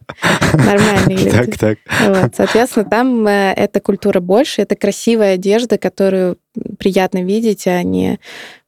нормальные 0.53 1.17
люди. 1.17 1.29
Так, 1.31 1.57
так. 1.57 1.77
Вот, 2.07 2.35
соответственно, 2.35 2.85
там 2.85 3.27
э, 3.27 3.53
эта 3.55 3.81
культура 3.81 4.21
больше, 4.21 4.61
это 4.61 4.75
красивая 4.75 5.33
одежда, 5.33 5.77
которую 5.77 6.37
приятно 6.79 7.23
видеть, 7.23 7.67
а 7.67 7.83
не, 7.83 8.19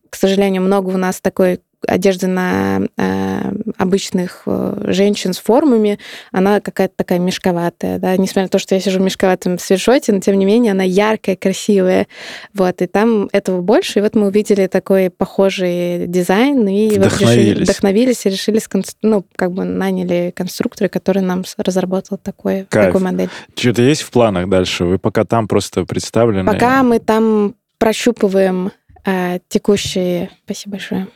к 0.09 0.15
сожалению, 0.15 0.63
много 0.63 0.89
у 0.89 0.97
нас 0.97 1.21
такой 1.21 1.59
одежды 1.87 2.27
на 2.27 2.81
э, 2.97 3.51
обычных 3.77 4.43
э, 4.45 4.85
женщин 4.87 5.33
с 5.33 5.39
формами, 5.39 5.99
она 6.31 6.59
какая-то 6.59 6.93
такая 6.95 7.19
мешковатая, 7.19 7.99
да, 7.99 8.15
несмотря 8.17 8.43
на 8.43 8.49
то, 8.49 8.59
что 8.59 8.75
я 8.75 8.81
сижу 8.81 8.99
в 8.99 9.03
мешковатом 9.03 9.59
свитшоте, 9.59 10.11
но 10.13 10.19
тем 10.19 10.37
не 10.37 10.45
менее 10.45 10.71
она 10.71 10.83
яркая, 10.83 11.35
красивая, 11.35 12.07
вот, 12.53 12.81
и 12.81 12.87
там 12.87 13.29
этого 13.31 13.61
больше, 13.61 13.99
и 13.99 14.01
вот 14.01 14.15
мы 14.15 14.27
увидели 14.27 14.67
такой 14.67 15.09
похожий 15.09 16.07
дизайн, 16.07 16.67
и 16.67 16.97
вот 16.97 17.05
решили, 17.05 17.25
Вдохновились. 17.25 17.69
вдохновились 17.69 18.25
и 18.25 18.29
решили, 18.29 18.57
сконс- 18.59 18.95
ну, 19.01 19.25
как 19.35 19.51
бы 19.51 19.63
наняли 19.63 20.33
конструктора, 20.35 20.87
который 20.89 21.21
нам 21.21 21.43
разработал 21.57 22.17
такой, 22.17 22.65
Кайф. 22.69 22.87
такую 22.87 23.03
модель. 23.03 23.29
Что-то 23.55 23.81
есть 23.81 24.01
в 24.01 24.11
планах 24.11 24.49
дальше? 24.49 24.85
Вы 24.85 24.99
пока 24.99 25.25
там 25.25 25.47
просто 25.47 25.85
представлены? 25.85 26.49
Пока 26.51 26.83
мы 26.83 26.99
там 26.99 27.55
прощупываем 27.77 28.71
э, 29.05 29.39
текущие... 29.49 30.29
Спасибо 30.45 30.71
большое. 30.73 31.07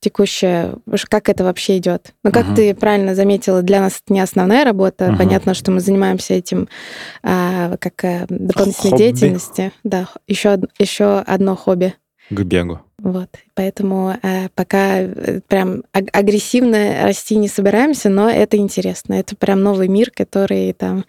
Текущее, 0.00 0.74
как 1.08 1.28
это 1.28 1.42
вообще 1.42 1.78
идет. 1.78 2.14
Ну, 2.22 2.30
как 2.30 2.46
Мгм. 2.46 2.54
ты 2.54 2.74
правильно 2.74 3.16
заметила, 3.16 3.62
для 3.62 3.80
нас 3.80 4.00
это 4.04 4.12
не 4.12 4.20
основная 4.20 4.64
работа. 4.64 5.08
Мгм. 5.08 5.18
Понятно, 5.18 5.54
что 5.54 5.72
мы 5.72 5.80
занимаемся 5.80 6.34
этим 6.34 6.68
а, 7.24 7.76
как 7.78 8.04
э, 8.04 8.26
дополнительной 8.28 8.90
Хобби. 8.92 9.02
деятельности. 9.02 9.72
Да, 9.82 10.08
еще, 10.28 10.60
еще 10.78 11.18
одно 11.18 11.56
хобби. 11.56 11.94
К 12.30 12.42
бегу. 12.42 12.80
Вот. 13.02 13.28
Поэтому 13.54 14.16
э, 14.22 14.48
пока 14.54 15.00
э, 15.00 15.40
прям 15.48 15.82
аг- 15.92 16.10
агрессивно 16.12 17.02
расти 17.02 17.34
не 17.36 17.48
собираемся, 17.48 18.08
но 18.08 18.30
это 18.30 18.56
интересно. 18.56 19.14
Это 19.14 19.34
прям 19.34 19.62
новый 19.62 19.88
мир, 19.88 20.10
который 20.14 20.72
там 20.74 21.04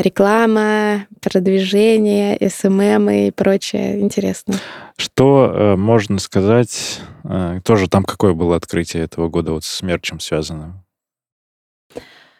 реклама, 0.00 1.06
продвижение, 1.20 2.38
SMM 2.48 3.10
и 3.10 3.30
прочее. 3.30 4.00
Интересно. 4.00 4.54
Что 4.96 5.52
э, 5.54 5.76
можно 5.76 6.18
сказать? 6.18 7.00
э, 7.24 7.60
тоже 7.64 7.88
там 7.88 8.04
какое 8.04 8.32
было 8.32 8.56
открытие 8.56 9.04
этого 9.04 9.28
года 9.28 9.52
вот 9.52 9.64
с 9.64 9.82
мерчем 9.82 10.20
связано? 10.20 10.82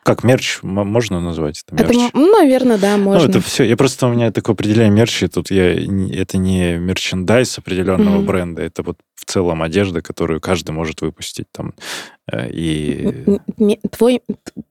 Как 0.02 0.24
мерч 0.24 0.58
можно 0.62 1.20
назвать 1.20 1.62
это 1.64 1.76
мерч? 1.76 1.96
Это, 1.96 2.18
ну, 2.18 2.40
наверное, 2.40 2.76
да, 2.76 2.96
можно. 2.96 3.22
Ну, 3.22 3.28
это 3.28 3.40
все. 3.40 3.62
Я 3.62 3.76
просто 3.76 4.08
у 4.08 4.12
меня 4.12 4.32
такое 4.32 4.54
определение 4.54 4.90
мерча. 4.90 5.28
Тут 5.28 5.52
я 5.52 5.74
это 5.74 6.38
не 6.38 6.76
merchandise 6.76 7.56
определенного 7.58 8.16
Мгм. 8.16 8.26
бренда, 8.26 8.62
это 8.62 8.82
вот 8.82 8.98
в 9.14 9.24
целом 9.24 9.62
одежда, 9.62 10.02
которую 10.02 10.40
каждый 10.40 10.72
может 10.72 11.02
выпустить 11.02 11.46
там. 11.52 11.74
Э, 12.30 12.50
И 12.50 13.24
Твой, 13.90 14.22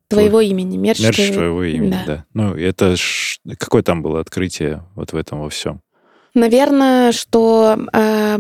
твоего 0.08 0.42
имени, 0.42 0.78
мерч. 0.78 1.00
мерч 1.00 1.16
твоего- 1.16 1.34
твоего 1.34 1.64
имени, 1.64 1.92
да. 1.92 2.04
да. 2.06 2.26
Ну, 2.34 2.54
это 2.56 2.96
ж- 2.96 3.40
какое 3.58 3.84
там 3.84 4.02
было 4.02 4.20
открытие 4.20 4.84
вот 4.96 5.14
в 5.14 5.16
этом 5.18 5.42
во 5.42 5.50
всем? 5.50 5.82
Наверное, 6.34 7.12
что 7.12 7.78
а, 7.94 8.40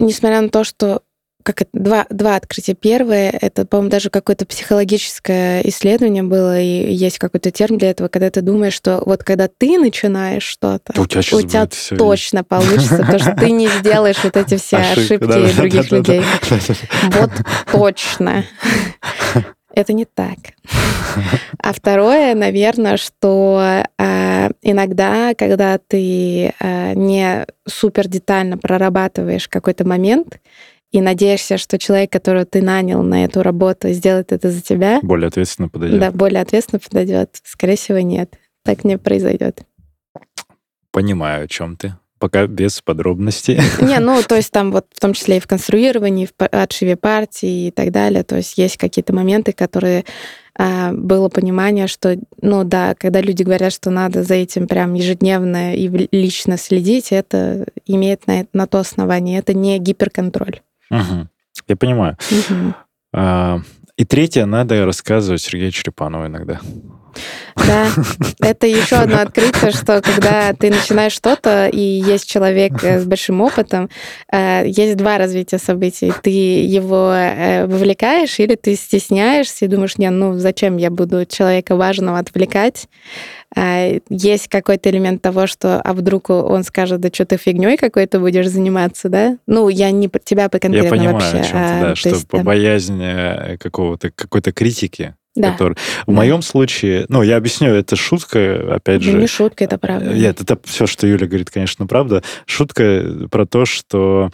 несмотря 0.00 0.40
на 0.40 0.48
то, 0.48 0.64
что 0.64 1.02
как 1.48 1.62
это, 1.62 1.70
два, 1.72 2.06
два 2.10 2.36
открытия. 2.36 2.74
Первое, 2.74 3.30
это, 3.30 3.64
по-моему, 3.64 3.90
даже 3.90 4.10
какое-то 4.10 4.44
психологическое 4.44 5.62
исследование 5.66 6.22
было, 6.22 6.60
и 6.60 6.92
есть 6.92 7.18
какой-то 7.18 7.50
термин 7.50 7.78
для 7.78 7.90
этого, 7.90 8.08
когда 8.08 8.28
ты 8.28 8.42
думаешь, 8.42 8.74
что 8.74 9.02
вот 9.06 9.24
когда 9.24 9.48
ты 9.48 9.78
начинаешь 9.78 10.42
что-то, 10.42 10.92
У 11.00 11.06
тебя 11.06 11.20
у 11.20 11.40
тебя 11.40 11.66
точно 11.96 12.44
получится, 12.44 12.98
потому 12.98 13.18
что 13.18 13.34
ты 13.34 13.50
не 13.50 13.66
сделаешь 13.78 14.22
вот 14.22 14.36
эти 14.36 14.58
все 14.58 14.76
ошибки 14.76 15.56
других 15.56 15.90
людей. 15.90 16.22
Вот 17.12 17.30
точно. 17.72 18.44
Это 19.74 19.94
не 19.94 20.04
так. 20.04 20.36
А 21.62 21.72
второе, 21.72 22.34
наверное, 22.34 22.98
что 22.98 23.84
э, 23.98 24.50
иногда, 24.60 25.32
когда 25.34 25.78
ты 25.78 26.52
э, 26.60 26.94
не 26.94 27.46
супер 27.66 28.06
детально 28.06 28.58
прорабатываешь 28.58 29.48
какой-то 29.48 29.86
момент 29.86 30.40
и 30.90 31.00
надеешься, 31.00 31.58
что 31.58 31.78
человек, 31.78 32.10
которого 32.10 32.44
ты 32.44 32.62
нанял 32.62 33.02
на 33.02 33.24
эту 33.24 33.42
работу, 33.42 33.90
сделает 33.90 34.32
это 34.32 34.50
за 34.50 34.62
тебя, 34.62 35.00
Более 35.02 35.28
ответственно 35.28 35.68
подойдет. 35.68 36.00
да, 36.00 36.10
более 36.10 36.40
ответственно 36.40 36.80
подойдет. 36.80 37.36
Скорее 37.44 37.76
всего, 37.76 37.98
нет. 37.98 38.34
Так 38.64 38.84
не 38.84 38.98
произойдет. 38.98 39.62
Понимаю, 40.90 41.44
о 41.44 41.48
чем 41.48 41.76
ты. 41.76 41.94
Пока 42.18 42.46
без 42.46 42.80
подробностей. 42.80 43.60
Не, 43.80 44.00
ну, 44.00 44.20
то 44.28 44.34
есть 44.34 44.50
там 44.50 44.72
вот 44.72 44.86
в 44.92 44.98
том 44.98 45.12
числе 45.12 45.36
и 45.36 45.40
в 45.40 45.46
конструировании, 45.46 46.26
в 46.26 46.46
отшиве 46.46 46.96
партии 46.96 47.68
и 47.68 47.70
так 47.70 47.92
далее. 47.92 48.24
То 48.24 48.36
есть 48.36 48.58
есть 48.58 48.76
какие-то 48.76 49.14
моменты, 49.14 49.52
которые 49.52 50.04
а, 50.56 50.92
было 50.92 51.28
понимание, 51.28 51.86
что, 51.86 52.18
ну 52.42 52.64
да, 52.64 52.96
когда 52.98 53.20
люди 53.20 53.44
говорят, 53.44 53.72
что 53.72 53.90
надо 53.90 54.24
за 54.24 54.34
этим 54.34 54.66
прям 54.66 54.94
ежедневно 54.94 55.76
и 55.76 56.08
лично 56.10 56.56
следить, 56.56 57.12
это 57.12 57.66
имеет 57.86 58.26
на, 58.26 58.46
на 58.52 58.66
то 58.66 58.78
основание. 58.80 59.38
Это 59.38 59.54
не 59.54 59.78
гиперконтроль. 59.78 60.60
Мгм. 60.90 61.28
Я 61.68 61.76
понимаю. 61.76 62.16
Мгм. 62.30 62.74
А, 63.14 63.60
И 63.96 64.04
третье, 64.04 64.46
надо 64.46 64.84
рассказывать 64.86 65.40
Сергею 65.42 65.72
Черепанову 65.72 66.26
иногда. 66.26 66.60
Да, 67.56 67.88
это 68.40 68.66
еще 68.66 68.96
одно 68.96 69.20
открытие, 69.20 69.72
что 69.72 70.00
когда 70.00 70.52
ты 70.52 70.70
начинаешь 70.70 71.12
что-то, 71.12 71.68
и 71.68 71.80
есть 71.80 72.28
человек 72.28 72.82
э, 72.82 73.00
с 73.00 73.04
большим 73.04 73.40
опытом, 73.40 73.90
э, 74.32 74.62
есть 74.66 74.96
два 74.96 75.18
развития 75.18 75.58
событий. 75.58 76.12
Ты 76.22 76.30
его 76.30 77.12
э, 77.12 77.66
вовлекаешь, 77.66 78.38
или 78.38 78.54
ты 78.54 78.74
стесняешься 78.76 79.64
и 79.64 79.68
думаешь, 79.68 79.98
не, 79.98 80.08
ну 80.10 80.38
зачем 80.38 80.76
я 80.76 80.90
буду 80.90 81.24
человека 81.26 81.76
важного 81.76 82.18
отвлекать? 82.18 82.88
А, 83.56 83.98
Есть 84.10 84.48
какой-то 84.48 84.90
элемент 84.90 85.22
того, 85.22 85.46
что, 85.46 85.80
а 85.80 85.92
вдруг 85.94 86.28
он 86.30 86.64
скажет, 86.64 87.00
да 87.00 87.08
что 87.12 87.24
ты 87.24 87.38
фигней 87.38 87.76
какой-то 87.76 88.20
будешь 88.20 88.46
заниматься, 88.48 89.08
да? 89.08 89.38
Ну, 89.46 89.68
я 89.68 89.90
не 89.90 90.08
про 90.08 90.20
тебя 90.20 90.48
по 90.48 90.56
Я 90.56 90.60
конкретно 90.60 90.90
понимаю, 90.90 91.14
вообще. 91.14 91.38
о 91.38 91.42
чем 91.44 91.52
ты, 91.52 91.56
а, 91.56 91.80
да, 91.80 91.88
то 91.90 91.96
что 91.96 92.08
есть 92.10 92.28
по 92.28 92.36
там- 92.36 92.46
боязни 92.46 93.56
какого-то, 93.56 94.10
какой-то 94.14 94.52
критики, 94.52 95.14
Да. 95.40 95.52
который... 95.52 95.74
В 96.06 96.06
Да. 96.08 96.12
моем 96.12 96.42
случае, 96.42 97.06
ну, 97.08 97.22
я 97.22 97.36
объясню, 97.36 97.70
это 97.70 97.96
шутка, 97.96 98.74
опять 98.76 99.04
Ну, 99.04 99.12
же. 99.12 99.18
не 99.18 99.26
шутка, 99.26 99.64
это 99.64 99.78
правда. 99.78 100.12
Нет, 100.12 100.40
это 100.40 100.58
все, 100.64 100.86
что 100.86 101.06
Юля 101.06 101.26
говорит, 101.26 101.50
конечно, 101.50 101.86
правда. 101.86 102.22
Шутка 102.46 103.28
про 103.30 103.46
то, 103.46 103.64
что 103.64 104.30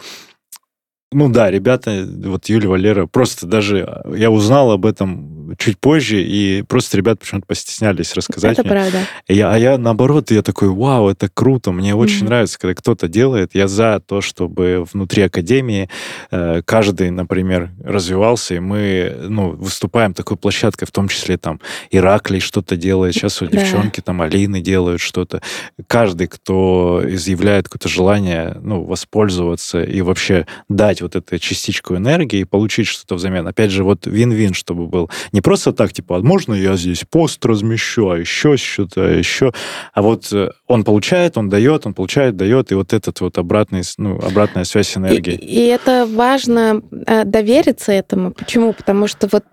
ну 1.11 1.29
да, 1.29 1.49
ребята, 1.49 2.05
вот 2.25 2.49
Юля, 2.49 2.67
Валера, 2.67 3.05
просто 3.05 3.45
даже 3.45 4.03
я 4.15 4.29
узнал 4.31 4.71
об 4.71 4.85
этом 4.85 5.34
чуть 5.57 5.79
позже, 5.79 6.21
и 6.21 6.61
просто 6.63 6.97
ребят 6.97 7.19
почему-то 7.19 7.47
постеснялись 7.47 8.13
рассказать 8.15 8.53
Это 8.53 8.63
мне. 8.63 8.71
правда. 8.71 8.97
Я, 9.27 9.51
а 9.51 9.57
я 9.57 9.77
наоборот, 9.77 10.31
я 10.31 10.41
такой, 10.41 10.69
вау, 10.69 11.09
это 11.09 11.29
круто, 11.33 11.71
мне 11.71 11.95
очень 11.95 12.17
Мгм. 12.19 12.25
нравится, 12.27 12.59
когда 12.59 12.73
кто-то 12.75 13.07
делает. 13.07 13.51
Я 13.53 13.67
за 13.67 13.99
то, 14.05 14.21
чтобы 14.21 14.85
внутри 14.91 15.23
академии 15.23 15.89
э, 16.31 16.61
каждый, 16.65 17.09
например, 17.11 17.71
развивался, 17.83 18.55
и 18.55 18.59
мы, 18.59 19.15
ну, 19.29 19.51
выступаем 19.51 20.13
такой 20.13 20.37
площадкой, 20.37 20.85
в 20.85 20.91
том 20.91 21.07
числе 21.07 21.37
там 21.37 21.59
Ираклий 21.91 22.39
что-то 22.39 22.75
делает, 22.75 23.13
сейчас 23.13 23.41
вот 23.41 23.51
Да. 23.51 23.59
девчонки 23.59 24.01
там 24.01 24.21
Алины 24.21 24.61
делают 24.61 25.01
что-то. 25.01 25.41
Каждый, 25.87 26.27
кто 26.27 27.01
изъявляет 27.05 27.65
какое-то 27.69 27.89
желание, 27.89 28.57
ну, 28.61 28.83
воспользоваться 28.83 29.81
и 29.83 30.01
вообще 30.01 30.45
дать 30.69 31.01
вот 31.01 31.15
эту 31.15 31.37
частичку 31.39 31.95
энергии 31.95 32.39
и 32.39 32.43
получить 32.45 32.87
что-то 32.87 33.15
взамен. 33.15 33.47
Опять 33.47 33.71
же, 33.71 33.83
вот 33.83 34.05
вин-вин, 34.07 34.53
чтобы 34.53 34.87
был. 34.87 35.09
Не 35.35 35.41
просто 35.41 35.73
так, 35.73 35.91
типа, 35.91 36.15
а 36.15 36.21
можно 36.21 36.53
я 36.53 36.77
здесь 36.77 37.03
пост 37.09 37.45
размещу, 37.45 38.09
а 38.09 38.17
еще 38.17 38.55
что-то, 38.55 39.05
а 39.05 39.09
еще. 39.09 39.51
А 39.93 40.01
вот 40.01 40.31
э, 40.31 40.51
он 40.65 40.85
получает, 40.85 41.37
он 41.37 41.49
дает, 41.49 41.85
он 41.85 41.93
получает, 41.93 42.37
дает, 42.37 42.71
и 42.71 42.75
вот 42.75 42.93
этот 42.93 43.19
вот 43.19 43.37
обратный, 43.37 43.81
ну, 43.97 44.17
обратная 44.17 44.63
связь 44.63 44.95
И, 44.95 44.99
энергии. 44.99 45.33
и 45.33 45.65
это 45.65 46.07
важно 46.09 46.81
э, 47.05 47.25
довериться 47.25 47.91
этому. 47.91 48.31
Почему? 48.31 48.71
Потому 48.71 49.07
что 49.07 49.27
вот 49.29 49.43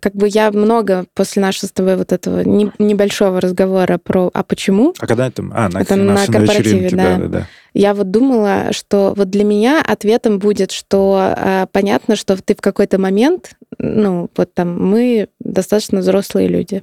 как 0.00 0.14
бы 0.14 0.28
я 0.28 0.50
много 0.50 1.06
после 1.14 1.40
нашего 1.40 1.66
с 1.68 1.72
тобой 1.72 1.96
вот 1.96 2.12
этого 2.12 2.40
не- 2.40 2.72
небольшого 2.78 3.40
разговора 3.40 3.98
про 3.98 4.30
«а 4.34 4.42
почему?», 4.42 4.94
А 4.98 5.06
когда 5.06 5.28
это? 5.28 5.44
А, 5.52 5.68
на, 5.68 5.80
Это 5.80 5.94
на, 5.96 6.14
на 6.14 6.26
корпоративе, 6.26 6.80
вечеринке, 6.80 6.96
да. 6.96 7.04
да, 7.04 7.18
да, 7.18 7.28
да. 7.28 7.46
я 7.72 7.94
вот 7.94 8.10
думала, 8.10 8.72
что 8.72 9.14
вот 9.16 9.30
для 9.30 9.44
меня 9.44 9.80
ответом 9.86 10.38
будет, 10.38 10.72
что 10.72 11.34
э, 11.36 11.66
понятно, 11.70 12.16
что 12.16 12.36
ты 12.36 12.54
в 12.54 12.60
какой-то 12.60 12.98
момент, 12.98 13.52
ну, 13.78 14.28
вот 14.36 14.52
там 14.54 14.76
мы 14.90 15.28
достаточно 15.38 16.00
взрослые 16.00 16.48
люди, 16.48 16.82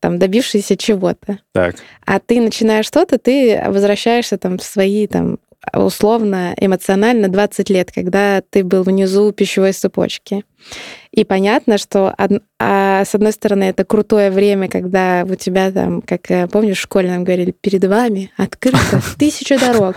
там 0.00 0.18
добившиеся 0.18 0.76
чего-то. 0.76 1.40
Так, 1.52 1.76
А 2.06 2.18
ты 2.18 2.40
начинаешь 2.40 2.86
что-то, 2.86 3.18
ты 3.18 3.62
возвращаешься 3.66 4.38
там 4.38 4.58
в 4.58 4.62
свои 4.62 5.06
там 5.06 5.38
условно, 5.72 6.54
эмоционально 6.58 7.28
20 7.28 7.70
лет, 7.70 7.90
когда 7.92 8.40
ты 8.50 8.62
был 8.62 8.82
внизу 8.82 9.32
пищевой 9.32 9.72
цепочки. 9.72 10.44
И 11.16 11.24
понятно, 11.24 11.78
что 11.78 12.12
од- 12.18 12.42
а, 12.58 13.04
с 13.04 13.14
одной 13.14 13.32
стороны 13.32 13.64
это 13.64 13.84
крутое 13.84 14.30
время, 14.30 14.68
когда 14.68 15.24
у 15.28 15.34
тебя 15.34 15.70
там, 15.70 16.00
как 16.02 16.30
э, 16.30 16.46
помнишь, 16.46 16.76
в 16.78 16.80
школе 16.82 17.10
нам 17.10 17.24
говорили, 17.24 17.52
перед 17.52 17.84
вами 17.84 18.30
открыто 18.36 19.00
тысяча 19.18 19.58
дорог. 19.58 19.96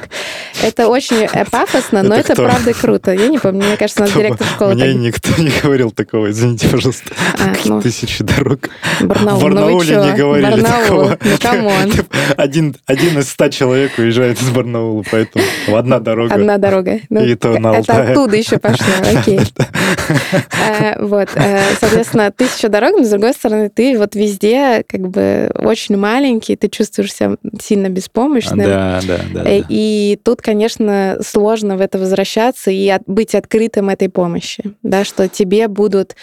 Это 0.64 0.88
очень 0.88 1.28
э, 1.32 1.46
пафосно, 1.52 2.04
но 2.04 2.16
Это 2.16 2.36
правда 2.36 2.74
круто. 2.74 3.12
Я 3.14 3.28
не 3.28 3.38
помню, 3.38 3.66
мне 3.66 3.76
кажется, 3.78 4.04
у 4.04 4.06
нас 4.06 4.14
директор 4.16 4.48
школы 4.48 4.76
Мне 4.76 4.86
так- 4.86 4.96
никто 4.96 5.42
не 5.42 5.52
говорил 5.62 5.92
такого, 5.92 6.32
извините, 6.32 6.70
пожалуйста. 6.70 7.14
А, 7.38 7.54
ну, 7.66 7.82
Тысячи 7.82 8.24
дорог. 8.24 8.70
Барнаул, 9.02 9.40
в 9.40 9.44
Барнауле 9.44 9.96
не 9.98 10.14
говорили 10.14 10.62
Барнаул, 10.62 11.10
такого. 11.40 11.72
ну. 11.86 11.94
Один, 12.38 12.76
один 12.86 13.20
из 13.20 13.30
ста 13.30 13.50
человек 13.50 13.92
уезжает 13.98 14.42
из 14.42 14.50
Барнаула, 14.52 15.04
поэтому 15.12 15.44
одна 15.76 16.00
дорога. 16.00 16.34
Одна 16.34 16.58
дорога. 16.58 17.00
Ну, 17.10 17.24
И 17.26 17.36
то 17.36 17.58
на 17.60 17.76
это 17.78 18.04
оттуда 18.12 18.38
еще 18.38 18.58
пошло, 18.58 18.86
окей. 19.18 19.40
Вот, 21.10 21.30
э, 21.36 21.60
соответственно, 21.80 22.32
тысяча 22.32 22.70
дорог, 22.70 22.92
но 22.98 23.04
с 23.04 23.10
другой 23.10 23.34
стороны, 23.34 23.70
ты 23.70 23.98
вот 23.98 24.16
везде 24.16 24.84
как 24.88 25.02
бы 25.10 25.52
очень 25.56 25.98
маленький, 25.98 26.56
ты 26.56 26.70
чувствуешь 26.70 27.14
себя 27.14 27.36
сильно 27.62 27.90
беспомощным. 27.90 28.60
Да, 28.60 29.00
да, 29.08 29.18
да. 29.34 29.42
Э, 29.42 29.60
да. 29.60 29.66
И 29.70 30.20
тут, 30.24 30.42
конечно, 30.42 31.18
сложно 31.26 31.78
в 31.78 31.82
это 31.82 31.98
возвращаться 31.98 32.72
и 32.72 32.88
от- 32.90 33.04
быть 33.08 33.36
открытым 33.36 33.90
этой 33.90 34.10
помощи, 34.10 34.64
да, 34.84 35.04
что 35.04 35.28
тебе 35.28 35.68
будут, 35.68 36.16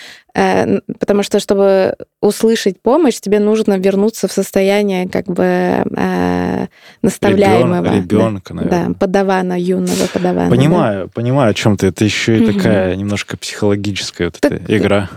потому 0.99 1.23
что 1.23 1.41
чтобы 1.41 1.95
услышать 2.21 2.81
помощь, 2.83 3.19
тебе 3.21 3.39
нужно 3.39 3.79
вернуться 3.79 4.29
в 4.29 4.33
состояние 4.33 5.09
как 5.09 5.27
бы 5.27 5.45
э, 5.45 6.67
наставляемого, 7.03 7.83
да. 7.83 7.95
Ребенка, 7.97 8.53
наверное. 8.55 8.89
да, 8.89 8.95
подавана 8.95 9.59
юного 9.59 10.07
подавана. 10.13 10.51
Понимаю, 10.51 11.09
понимаю, 11.09 11.51
о 11.51 11.55
чем 11.55 11.77
ты. 11.77 11.87
Это 11.87 12.05
еще 12.05 12.39
и 12.39 12.53
такая 12.53 12.97
немножко 12.97 13.37
психологическая 13.37 14.27
вот 14.29 14.37
эта 14.43 14.59
Так, 14.59 14.71
игра. 14.71 15.09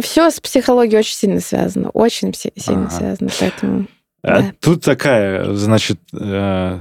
Все, 0.00 0.30
с 0.30 0.40
психологией 0.40 0.98
очень 0.98 1.14
сильно 1.16 1.40
связано, 1.40 1.88
очень 1.90 2.34
сильно 2.34 2.86
Ага. 2.86 2.90
связано, 2.90 3.30
поэтому. 3.40 3.86
А 4.22 4.40
Да. 4.42 4.52
тут 4.60 4.82
такая, 4.84 5.54
значит, 5.54 5.98
э, 6.12 6.80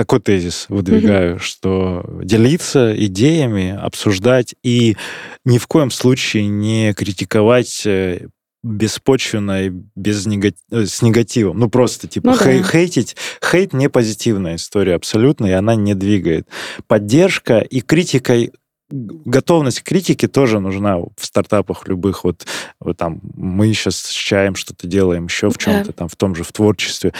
такой 0.00 0.18
тезис 0.20 0.64
выдвигаю, 0.70 1.38
что 1.38 2.02
делиться 2.22 2.94
идеями, 3.04 3.76
обсуждать 3.78 4.54
и 4.62 4.96
ни 5.44 5.58
в 5.58 5.66
коем 5.66 5.90
случае 5.90 6.46
не 6.46 6.94
критиковать 6.94 7.82
э, 7.84 8.28
беспочвенно 8.62 9.66
и 9.66 9.70
без 9.94 10.26
нега- 10.26 10.54
э, 10.70 10.86
с 10.86 11.02
негативом. 11.02 11.58
Ну, 11.58 11.68
просто, 11.68 12.08
типа, 12.08 12.30
Ну 12.30 12.38
да. 12.38 12.44
хей- 12.46 12.62
хейтить. 12.62 13.14
Хейт 13.44 13.74
не 13.74 13.90
позитивная 13.90 14.56
история 14.56 14.94
абсолютно, 14.94 15.44
и 15.44 15.50
она 15.50 15.74
не 15.74 15.92
двигает. 15.94 16.48
Поддержка 16.86 17.58
и 17.58 17.82
критикой 17.82 18.52
готовность 18.90 19.82
к 19.82 19.84
критике 19.84 20.28
тоже 20.28 20.60
нужна 20.60 20.96
в 20.98 21.10
стартапах 21.20 21.86
любых. 21.88 22.24
Вот, 22.24 22.46
вот 22.80 22.96
там 22.96 23.20
мы 23.36 23.66
сейчас 23.74 23.96
с 23.96 24.10
чаем 24.10 24.54
что-то 24.56 24.86
делаем, 24.88 25.26
еще 25.26 25.50
в 25.50 25.58
Да. 25.58 25.58
чем-то, 25.64 25.92
там 25.92 26.08
в 26.08 26.16
том 26.16 26.34
же 26.34 26.42
в 26.42 26.52
творчестве. 26.52 27.12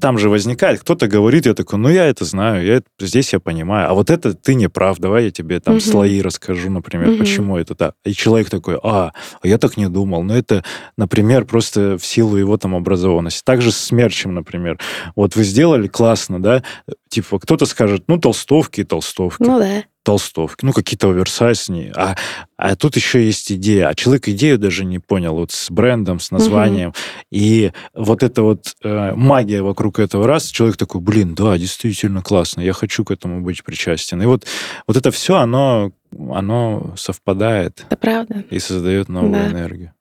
Там 0.00 0.18
же 0.18 0.28
возникает, 0.28 0.80
кто-то 0.80 1.06
говорит, 1.08 1.46
я 1.46 1.54
такой, 1.54 1.78
ну 1.78 1.88
я 1.88 2.06
это 2.06 2.24
знаю, 2.24 2.64
я 2.64 2.82
здесь 3.00 3.32
я 3.32 3.40
понимаю, 3.40 3.90
а 3.90 3.94
вот 3.94 4.10
это 4.10 4.34
ты 4.34 4.54
не 4.54 4.68
прав, 4.68 4.98
давай 4.98 5.24
я 5.26 5.30
тебе 5.30 5.60
там 5.60 5.74
Мгм. 5.74 5.80
слои 5.82 6.20
расскажу, 6.22 6.70
например, 6.70 7.08
Мгм. 7.10 7.18
почему 7.18 7.56
это 7.56 7.74
так. 7.74 7.94
И 8.04 8.12
человек 8.12 8.50
такой, 8.50 8.78
а, 8.82 9.12
а 9.42 9.46
я 9.48 9.58
так 9.58 9.76
не 9.76 9.88
думал, 9.88 10.22
но 10.22 10.36
это, 10.36 10.64
например, 10.96 11.44
просто 11.44 11.98
в 11.98 12.04
силу 12.06 12.36
его 12.36 12.56
там 12.56 12.74
образованности. 12.74 13.42
Также 13.44 13.72
с 13.72 13.90
мерчем, 13.92 14.34
например. 14.34 14.78
Вот 15.16 15.36
вы 15.36 15.44
сделали 15.44 15.88
классно, 15.88 16.42
да, 16.42 16.62
типа 17.08 17.38
кто-то 17.38 17.66
скажет, 17.66 18.04
ну 18.08 18.18
толстовки 18.18 18.80
и 18.82 18.84
толстовки 18.84 19.42
Ну 19.42 19.58
да. 19.58 19.84
Толстовки, 20.08 20.64
ну, 20.64 20.72
какие-то 20.72 21.10
оверсайз. 21.10 21.68
не- 21.68 21.92
А, 21.94 22.16
а 22.56 22.76
тут 22.76 22.96
еще 22.96 23.22
есть 23.26 23.52
идея. 23.52 23.88
А 23.88 23.94
человек 23.94 24.26
идею 24.28 24.58
даже 24.58 24.86
не 24.86 24.98
понял, 24.98 25.34
вот 25.34 25.52
с 25.52 25.70
брендом, 25.70 26.18
с 26.18 26.30
названием. 26.30 26.94
И 27.30 27.72
вот 27.92 28.22
эта 28.22 28.42
вот 28.42 28.74
э, 28.82 29.12
магия 29.14 29.60
вокруг 29.60 29.98
этого 29.98 30.26
раз, 30.26 30.46
человек 30.46 30.78
такой, 30.78 31.02
блин, 31.02 31.34
да, 31.34 31.58
действительно 31.58 32.22
классно, 32.22 32.62
я 32.62 32.72
хочу 32.72 33.04
к 33.04 33.10
этому 33.10 33.42
быть 33.42 33.62
причастен. 33.62 34.22
И 34.22 34.26
вот, 34.26 34.46
вот 34.86 34.96
это 34.96 35.10
все, 35.10 35.36
оно, 35.36 35.92
оно 36.32 36.94
совпадает 36.96 37.84
Это 37.88 37.96
правда. 37.98 38.44
и 38.50 38.58
создает 38.60 39.10
новую 39.10 39.32
Да. 39.34 39.48
энергию. 39.50 39.92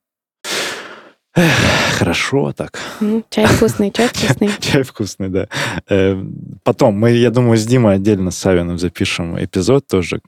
Эх, 1.37 1.53
хорошо 1.99 2.51
так. 2.51 2.79
М, 2.99 3.23
Чай 3.29 3.45
вкусный, 3.45 3.91
чай 3.91 4.07
вкусный. 4.07 4.49
Чай 4.59 4.81
вкусный, 4.83 5.29
да. 5.29 5.47
Э, 5.87 6.19
Потом 6.63 6.95
мы, 6.95 7.11
я 7.11 7.29
думаю, 7.29 7.57
с 7.57 7.65
Димой 7.65 7.95
отдельно 7.95 8.31
с 8.31 8.37
Савиным 8.37 8.79
запишем 8.79 9.37
эпизод 9.41 9.85
тоже. 9.87 10.19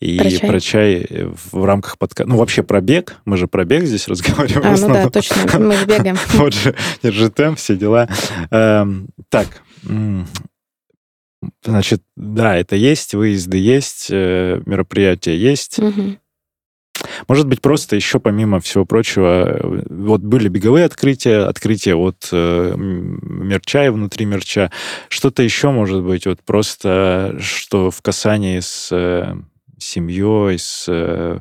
И 0.00 0.16
Про 0.18 0.30
чай? 0.30 0.48
про 0.50 0.60
чай 0.60 1.06
в 1.52 1.64
рамках 1.64 1.98
подкаста. 1.98 2.30
Ну, 2.30 2.36
вообще 2.38 2.62
про 2.62 2.80
бег. 2.80 3.16
Мы 3.24 3.36
же 3.36 3.48
про 3.48 3.64
бег 3.64 3.84
здесь 3.84 4.06
разговариваем. 4.06 4.74
А, 4.74 4.76
ну 4.78 4.94
да, 4.94 5.10
точно, 5.10 5.58
мы 5.58 5.76
же 5.76 5.86
бегаем. 5.86 6.16
Вот 6.34 6.54
же, 6.54 6.74
держи 7.02 7.30
темп, 7.30 7.58
все 7.58 7.74
дела. 7.76 8.08
Эм, 8.50 9.08
Так, 9.30 9.48
значит, 11.64 12.02
да, 12.16 12.56
это 12.56 12.76
есть, 12.76 13.14
выезды 13.14 13.58
есть, 13.58 14.06
э, 14.10 14.60
мероприятия 14.66 15.36
есть. 15.36 15.78
Может 17.28 17.46
быть, 17.46 17.60
просто 17.60 17.96
еще 17.96 18.20
помимо 18.20 18.60
всего 18.60 18.84
прочего, 18.84 19.44
э, 19.46 19.82
вот 19.88 20.20
были 20.22 20.48
беговые 20.48 20.84
открытия, 20.84 21.46
открытия 21.46 21.94
от 21.94 22.28
э, 22.32 22.74
мерча 22.76 23.86
и 23.86 23.88
внутри 23.88 24.26
мерча. 24.26 24.70
Что-то 25.08 25.42
еще 25.42 25.70
может 25.70 26.02
быть, 26.02 26.26
вот 26.26 26.40
просто 26.42 27.36
что 27.40 27.90
в 27.90 28.02
касании 28.02 28.60
с 28.60 28.88
э, 28.90 29.34
семьей, 29.78 30.58
с, 30.58 30.86
э, 30.88 31.40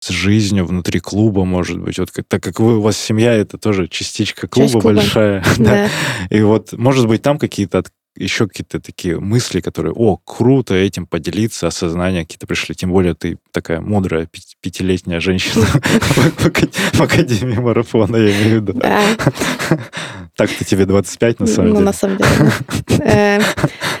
с 0.00 0.08
жизнью 0.08 0.66
внутри 0.66 1.00
клуба, 1.00 1.44
может 1.44 1.80
быть. 1.80 1.98
Вот 1.98 2.10
так 2.28 2.42
как 2.42 2.60
вы, 2.60 2.78
у 2.78 2.80
вас 2.80 2.98
семья, 2.98 3.32
это 3.32 3.58
тоже 3.58 3.88
частичка 3.88 4.46
клуба, 4.48 4.68
Часть 4.68 4.72
клуба. 4.72 4.94
большая. 4.94 5.44
да. 5.58 5.64
Да. 5.64 5.88
И 6.30 6.42
вот, 6.42 6.72
может 6.72 7.06
быть, 7.06 7.22
там 7.22 7.38
какие-то 7.38 7.84
еще 8.16 8.48
какие-то 8.48 8.80
такие 8.80 9.20
мысли, 9.20 9.60
которые, 9.60 9.92
о, 9.92 10.16
круто 10.16 10.74
этим 10.74 11.06
поделиться, 11.06 11.66
осознания 11.66 12.22
какие-то 12.22 12.46
пришли. 12.46 12.74
Тем 12.74 12.90
более 12.90 13.14
ты 13.14 13.38
такая 13.52 13.80
мудрая 13.80 14.26
пяти- 14.26 14.56
пятилетняя 14.60 15.20
женщина 15.20 15.64
в 15.66 16.46
ака- 16.46 16.68
в 16.92 17.00
Академии 17.00 17.56
марафона, 17.56 18.16
я 18.16 18.30
имею 18.30 18.60
в 18.60 18.68
виду. 18.68 18.80
Так-то 20.36 20.64
тебе 20.64 20.86
25, 20.86 21.40
на 21.40 21.46
самом 21.46 21.68
ну, 21.68 21.74
деле. 21.76 21.84
на 21.86 21.92
самом 21.92 22.16
деле. 22.18 23.42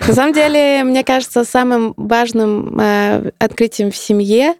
На 0.06 0.14
самом 0.14 0.32
деле, 0.32 0.84
мне 0.84 1.02
кажется, 1.02 1.44
самым 1.44 1.92
важным 1.96 2.78
э, 2.78 3.30
открытием 3.38 3.90
в 3.90 3.96
семье 3.96 4.54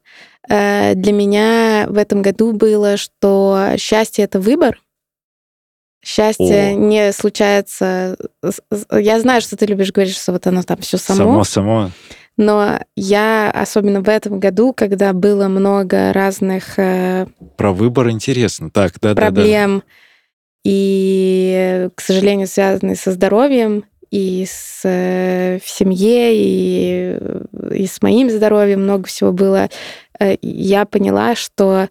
э, 0.49 0.95
для 0.95 1.13
меня 1.13 1.87
в 1.89 1.97
этом 1.99 2.21
году 2.21 2.53
было, 2.53 2.97
что 2.97 3.75
счастье 3.79 4.25
это 4.25 4.41
выбор. 4.41 4.81
Счастье 6.07 6.69
О. 6.69 6.75
не 6.75 7.13
случается. 7.13 8.17
Я 8.93 9.19
знаю, 9.19 9.41
что 9.41 9.57
ты 9.57 9.67
любишь 9.67 9.91
говорить, 9.91 10.15
что 10.15 10.31
вот 10.31 10.47
оно 10.47 10.63
там 10.63 10.79
все 10.79 10.99
само. 10.99 11.19
Само, 11.19 11.45
само. 11.45 11.91
Но 12.37 12.79
я, 12.95 13.51
особенно 13.51 14.03
в 14.03 14.09
этом 14.09 14.39
году, 14.39 14.73
когда 14.73 15.13
было 15.13 15.49
много 15.49 16.13
разных 16.13 16.79
э, 16.79 17.27
Про 17.57 17.73
выбор 17.73 18.11
интересно. 18.11 18.71
Так, 18.71 19.01
да, 19.01 19.15
да, 19.15 19.15
да. 19.15 19.23
проблем, 19.23 19.83
и, 20.65 21.89
к 21.97 22.01
сожалению, 22.01 22.47
связанные 22.47 22.95
со 22.95 23.11
здоровьем, 23.11 23.85
и 24.13 24.47
с, 24.47 24.83
э, 24.85 25.59
в 25.59 25.69
семье, 25.69 26.31
и, 26.37 27.19
и 27.73 27.87
с 27.87 28.01
моим 28.01 28.31
здоровьем 28.31 28.85
много 28.85 29.09
всего 29.09 29.33
было, 29.33 29.71
э, 30.21 30.37
я 30.41 30.85
поняла, 30.85 31.35
что 31.35 31.89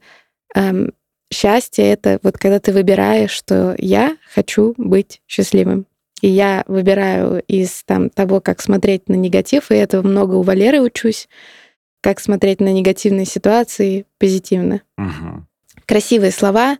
эм, 0.53 0.93
счастье 1.35 1.91
это 1.91 2.19
вот 2.23 2.37
когда 2.37 2.59
ты 2.59 2.71
выбираешь, 2.71 3.31
что 3.31 3.75
я 3.77 4.17
хочу 4.33 4.73
быть 4.77 5.21
счастливым. 5.27 5.85
И 6.21 6.29
я 6.29 6.63
выбираю 6.67 7.43
из 7.43 7.83
там, 7.83 8.09
того, 8.09 8.39
как 8.39 8.61
смотреть 8.61 9.09
на 9.09 9.15
негатив, 9.15 9.69
и 9.69 9.75
этого 9.75 10.01
много 10.01 10.35
у 10.35 10.41
Валеры 10.41 10.81
учусь, 10.81 11.27
как 12.01 12.19
смотреть 12.19 12.61
на 12.61 12.71
негативные 12.71 13.25
ситуации 13.25 14.05
позитивно. 14.17 14.81
Мгм. 14.97 15.47
Красивые 15.85 16.31
слова, 16.31 16.77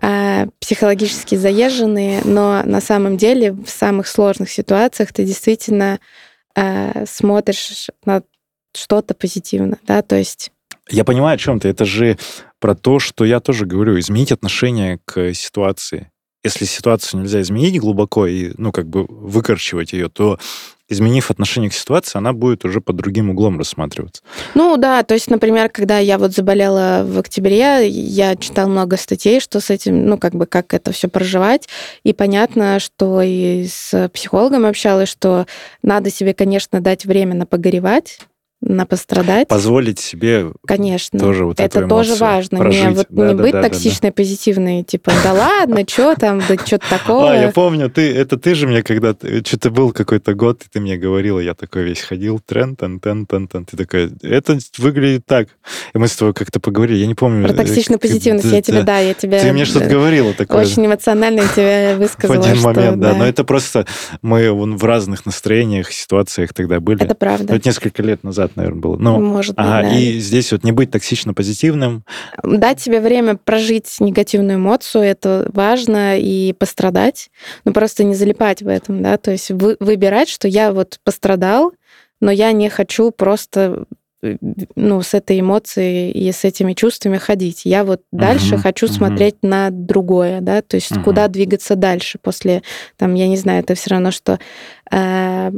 а, 0.00 0.48
психологически 0.58 1.34
заезженные, 1.34 2.22
но 2.24 2.62
на 2.64 2.80
самом 2.80 3.16
деле 3.16 3.52
в 3.52 3.68
самых 3.68 4.08
сложных 4.08 4.50
ситуациях 4.50 5.12
ты 5.12 5.24
действительно 5.24 6.00
а, 6.56 7.04
смотришь 7.06 7.90
на 8.04 8.22
что-то 8.74 9.14
позитивно, 9.14 9.78
да, 9.86 10.02
то 10.02 10.16
есть 10.16 10.50
Я 10.90 11.04
понимаю, 11.04 11.34
о 11.34 11.38
чем 11.38 11.60
ты. 11.60 11.68
Это 11.68 11.84
же 11.84 12.18
про 12.58 12.74
то, 12.74 12.98
что 12.98 13.24
я 13.24 13.40
тоже 13.40 13.66
говорю, 13.66 13.98
изменить 13.98 14.32
отношение 14.32 14.98
к 15.04 15.32
ситуации. 15.34 16.10
Если 16.42 16.64
ситуацию 16.64 17.20
нельзя 17.20 17.40
изменить 17.42 17.78
глубоко 17.78 18.26
и, 18.26 18.52
ну, 18.56 18.72
как 18.72 18.88
бы 18.88 19.04
выкорчевать 19.08 19.92
ее, 19.92 20.08
то 20.08 20.38
изменив 20.90 21.30
отношение 21.30 21.70
к 21.70 21.74
ситуации, 21.74 22.18
она 22.18 22.32
будет 22.32 22.64
уже 22.64 22.80
под 22.80 22.96
другим 22.96 23.30
углом 23.30 23.58
рассматриваться. 23.58 24.22
Ну 24.54 24.76
да, 24.76 25.02
то 25.04 25.14
есть, 25.14 25.30
например, 25.30 25.68
когда 25.68 25.98
я 25.98 26.18
вот 26.18 26.32
заболела 26.32 27.02
в 27.06 27.18
октябре, 27.18 27.88
я 27.88 28.36
читала 28.36 28.68
много 28.68 28.96
статей, 28.96 29.40
что 29.40 29.60
с 29.60 29.70
этим, 29.70 30.06
ну 30.06 30.18
как 30.18 30.34
бы 30.34 30.46
как 30.46 30.74
это 30.74 30.90
все 30.92 31.08
проживать, 31.08 31.68
и 32.02 32.12
понятно, 32.12 32.80
что 32.80 33.22
и 33.22 33.66
с 33.68 34.10
психологом 34.12 34.66
общалась, 34.66 35.08
что 35.08 35.46
надо 35.82 36.10
себе, 36.10 36.34
конечно, 36.34 36.80
дать 36.80 37.04
время 37.04 37.34
на 37.34 37.46
погоревать, 37.46 38.18
на 38.60 38.84
пострадать. 38.84 39.48
Позволить 39.48 39.98
себе 39.98 40.52
Конечно. 40.66 41.18
тоже 41.18 41.44
вот 41.44 41.60
это 41.60 41.80
эту 41.80 41.88
тоже 41.88 42.14
важно. 42.16 42.58
прожить. 42.58 42.84
Не, 42.84 42.90
вот, 42.90 43.06
Да, 43.08 43.28
не 43.28 43.34
да, 43.34 43.42
быть 43.42 43.52
да, 43.52 43.62
да, 43.62 43.68
да. 43.68 43.68
токсичной, 43.68 44.12
позитивной, 44.12 44.82
типа, 44.82 45.12
да 45.24 45.32
ладно, 45.32 45.84
что 45.88 46.14
там, 46.14 46.40
да 46.46 46.56
что-то 46.56 46.88
такого. 46.90 47.32
А, 47.32 47.36
я 47.36 47.52
помню, 47.52 47.88
ты, 47.90 48.12
это 48.14 48.36
ты 48.38 48.54
же 48.54 48.66
мне 48.66 48.82
когда 48.82 49.14
что-то 49.44 49.70
был 49.70 49.92
какой-то 49.92 50.34
год, 50.34 50.62
и 50.62 50.68
ты 50.70 50.80
мне 50.80 50.96
говорила, 50.98 51.40
я 51.40 51.54
такой 51.54 51.84
весь 51.84 52.00
ходил, 52.00 52.38
трен, 52.38 52.76
тен, 52.76 53.00
тен, 53.00 53.26
тен, 53.26 53.48
тен. 53.48 53.64
Ты 53.64 53.76
такая, 53.76 54.10
это 54.22 54.58
выглядит 54.78 55.24
так. 55.26 55.48
И 55.94 55.98
мы 55.98 56.08
с 56.08 56.16
тобой 56.16 56.34
как-то 56.34 56.60
поговорили, 56.60 56.98
я 56.98 57.06
не 57.06 57.14
помню. 57.14 57.44
Про 57.46 57.54
э, 57.54 57.56
токсичную 57.56 57.98
позитивность 57.98 58.46
я 58.46 58.60
тебе, 58.60 58.82
да. 58.82 58.98
я 58.98 59.14
тебе 59.14 59.40
Ты 59.40 59.52
мне 59.52 59.64
что-то 59.64 59.86
э, 59.86 59.88
говорила 59.90 60.34
такое. 60.34 60.64
очень 60.64 60.84
эмоционально 60.84 61.42
тебе 61.54 61.94
в 61.96 61.98
высказала, 61.98 62.44
один 62.44 62.56
что, 62.56 62.64
момент, 62.66 63.00
да. 63.00 63.14
Но 63.14 63.24
это 63.24 63.44
просто 63.44 63.86
мы 64.22 64.52
в 64.52 64.84
разных 64.84 65.26
настроениях, 65.26 65.92
ситуациях 65.92 66.52
тогда 66.52 66.80
были. 66.80 67.02
это 67.02 67.14
правда. 67.14 67.60
несколько 67.64 68.02
лет 68.02 68.22
назад, 68.24 68.49
наверное, 68.56 68.80
было. 68.80 68.96
Ну, 68.96 69.20
Может 69.20 69.56
быть, 69.56 69.64
ага, 69.64 69.82
да. 69.82 69.96
и 69.96 70.18
здесь 70.18 70.52
вот 70.52 70.64
не 70.64 70.72
быть 70.72 70.90
токсично 70.90 71.34
позитивным. 71.34 72.04
Дать 72.42 72.80
себе 72.80 73.00
время 73.00 73.36
прожить 73.36 73.96
негативную 74.00 74.58
эмоцию, 74.58 75.04
это 75.04 75.50
важно, 75.52 76.18
и 76.18 76.52
пострадать, 76.52 77.30
но 77.64 77.72
просто 77.72 78.04
не 78.04 78.14
залипать 78.14 78.62
в 78.62 78.68
этом, 78.68 79.02
да, 79.02 79.16
то 79.16 79.30
есть 79.30 79.50
вы- 79.50 79.76
выбирать, 79.80 80.28
что 80.28 80.48
я 80.48 80.72
вот 80.72 80.98
пострадал, 81.04 81.72
но 82.20 82.30
я 82.30 82.52
не 82.52 82.68
хочу 82.68 83.10
просто 83.10 83.84
ну, 84.22 85.02
с 85.02 85.14
этой 85.14 85.40
эмоцией 85.40 86.10
и 86.10 86.30
с 86.30 86.44
этими 86.44 86.74
чувствами 86.74 87.16
ходить. 87.16 87.62
Я 87.64 87.84
вот 87.84 88.02
дальше 88.12 88.54
Мгм, 88.56 88.62
хочу 88.62 88.86
мгм. 88.86 88.94
смотреть 88.94 89.36
на 89.42 89.70
другое, 89.70 90.40
да, 90.40 90.62
то 90.62 90.76
есть 90.76 90.90
Мгм. 90.92 91.02
куда 91.02 91.28
двигаться 91.28 91.76
дальше 91.76 92.18
после, 92.20 92.62
там, 92.96 93.14
я 93.14 93.28
не 93.28 93.36
знаю, 93.36 93.60
это 93.60 93.74
все 93.74 93.90
равно, 93.90 94.10
что 94.10 94.38
э, 94.90 95.52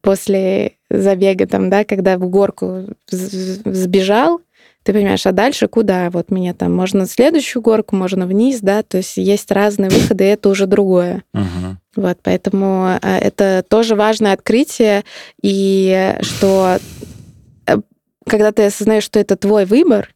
после 0.00 0.72
забега, 0.90 1.46
там, 1.46 1.70
да, 1.70 1.84
когда 1.84 2.18
в 2.18 2.28
горку 2.28 2.86
сбежал, 3.10 4.40
ты 4.82 4.92
понимаешь, 4.94 5.26
а 5.26 5.32
дальше 5.32 5.68
куда? 5.68 6.10
Вот 6.10 6.30
мне 6.30 6.54
там 6.54 6.74
можно 6.74 7.06
следующую 7.06 7.62
горку, 7.62 7.96
можно 7.96 8.26
вниз, 8.26 8.60
да, 8.60 8.82
то 8.82 8.96
есть 8.96 9.18
есть 9.18 9.50
разные 9.52 9.90
выходы, 9.90 10.24
и 10.24 10.28
это 10.28 10.48
уже 10.48 10.66
другое. 10.66 11.22
Мгм. 11.34 11.78
Вот, 11.96 12.18
поэтому 12.22 12.98
э, 13.02 13.18
это 13.18 13.64
тоже 13.68 13.94
важное 13.94 14.32
открытие, 14.32 15.04
и 15.42 16.16
что 16.22 16.78
э, 16.78 16.99
когда 18.30 18.52
ты 18.52 18.64
осознаешь, 18.64 19.02
что 19.04 19.18
это 19.18 19.36
твой 19.36 19.64
выбор, 19.64 20.14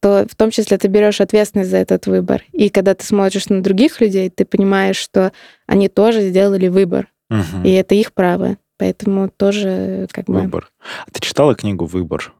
то 0.00 0.26
в 0.30 0.34
том 0.34 0.50
числе 0.50 0.78
ты 0.78 0.88
берешь 0.88 1.20
ответственность 1.20 1.70
за 1.70 1.76
этот 1.76 2.06
выбор. 2.06 2.42
И 2.52 2.70
когда 2.70 2.94
ты 2.94 3.04
смотришь 3.04 3.48
на 3.50 3.62
других 3.62 4.00
людей, 4.00 4.30
ты 4.30 4.46
понимаешь, 4.46 4.96
что 4.96 5.32
они 5.66 5.88
тоже 5.88 6.22
сделали 6.28 6.68
выбор, 6.68 7.08
Мгм. 7.28 7.64
и 7.64 7.70
это 7.72 7.94
их 7.94 8.12
право. 8.14 8.56
Поэтому 8.78 9.28
тоже 9.28 10.08
как 10.10 10.24
бы 10.24 10.40
Выбор. 10.40 10.70
А 11.06 11.10
ты 11.10 11.20
читала 11.20 11.54
книгу 11.54 11.84
«Выбор»? 11.84 12.32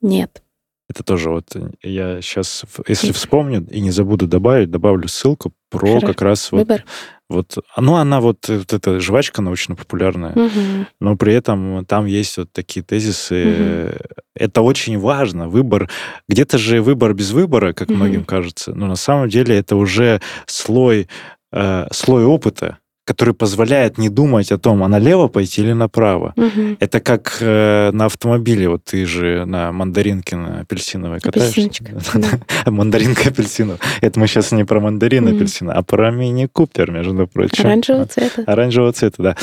нет. 0.00 0.42
Это 0.88 1.02
тоже 1.02 1.30
вот 1.30 1.56
э, 1.56 1.70
я 1.82 2.20
сейчас, 2.20 2.64
если 2.86 3.12
вспомню 3.12 3.66
и 3.70 3.80
не 3.80 3.90
забуду 3.90 4.26
добавить, 4.26 4.70
добавлю 4.70 5.08
ссылку 5.08 5.52
про 5.70 5.78
Хорошо. 5.86 6.06
как 6.06 6.20
раз 6.22 6.52
вот, 6.52 6.58
Выбор. 6.58 6.84
вот, 7.30 7.56
ну 7.78 7.94
она 7.94 8.20
вот, 8.20 8.48
э, 8.50 8.58
вот 8.58 8.72
эта 8.72 9.00
жвачка 9.00 9.40
научно-популярная, 9.40 10.32
Мгм. 10.34 10.86
но 11.00 11.16
при 11.16 11.32
этом 11.32 11.86
там 11.86 12.04
есть 12.04 12.36
вот 12.36 12.52
такие 12.52 12.84
тезисы. 12.84 13.34
Э, 13.34 13.96
Это 14.36 14.60
очень 14.62 14.98
важно. 14.98 15.48
Выбор, 15.48 15.88
где-то 16.28 16.58
же 16.58 16.82
выбор 16.82 17.14
без 17.14 17.30
выбора, 17.30 17.72
как 17.72 17.88
Мгм. 17.88 17.96
многим 17.98 18.24
кажется, 18.24 18.74
но 18.74 18.86
на 18.86 18.96
самом 18.96 19.28
деле 19.30 19.56
это 19.56 19.76
уже 19.76 20.20
слой, 20.46 21.08
э, 21.52 21.86
слой 21.92 22.24
опыта, 22.24 22.78
который 23.04 23.34
позволяет 23.34 23.98
не 23.98 24.08
думать 24.08 24.50
о 24.50 24.58
том, 24.58 24.82
а 24.82 24.88
налево 24.88 25.28
пойти 25.28 25.62
или 25.62 25.72
направо. 25.72 26.32
Мгм. 26.36 26.76
Это 26.80 27.00
как 27.00 27.36
э, 27.40 27.90
на 27.92 28.06
автомобиле, 28.06 28.68
вот 28.68 28.84
ты 28.84 29.04
же 29.04 29.44
на 29.44 29.72
мандаринке 29.72 30.36
на 30.36 30.60
апельсиновой 30.60 31.20
катаешься. 31.20 31.68
Да. 32.14 32.28
Мандаринка 32.70 33.28
апельсиновая. 33.28 33.78
Это 34.00 34.18
мы 34.18 34.26
сейчас 34.26 34.52
не 34.52 34.64
про 34.64 34.80
мандарин 34.80 35.24
Мгм. 35.24 35.36
апельсина, 35.36 35.72
а 35.72 35.82
про 35.82 36.10
мини-купер, 36.10 36.90
между 36.90 37.26
прочим. 37.26 37.66
Оранжевого 37.66 38.06
цвета. 38.06 38.42
Оранжевого 38.46 38.92
цвета, 38.92 39.22
да. 39.22 39.36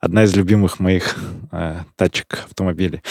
Одна 0.00 0.24
из 0.24 0.36
любимых 0.36 0.78
моих 0.78 1.16
э, 1.52 1.76
тачек 1.96 2.44
автомобилей. 2.46 3.02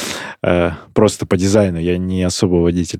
Э, 0.43 0.71
просто 0.93 1.25
по 1.25 1.35
дизайну, 1.37 1.79
я 1.79 1.97
не 1.97 2.23
особо 2.23 2.57
водитель. 2.57 2.99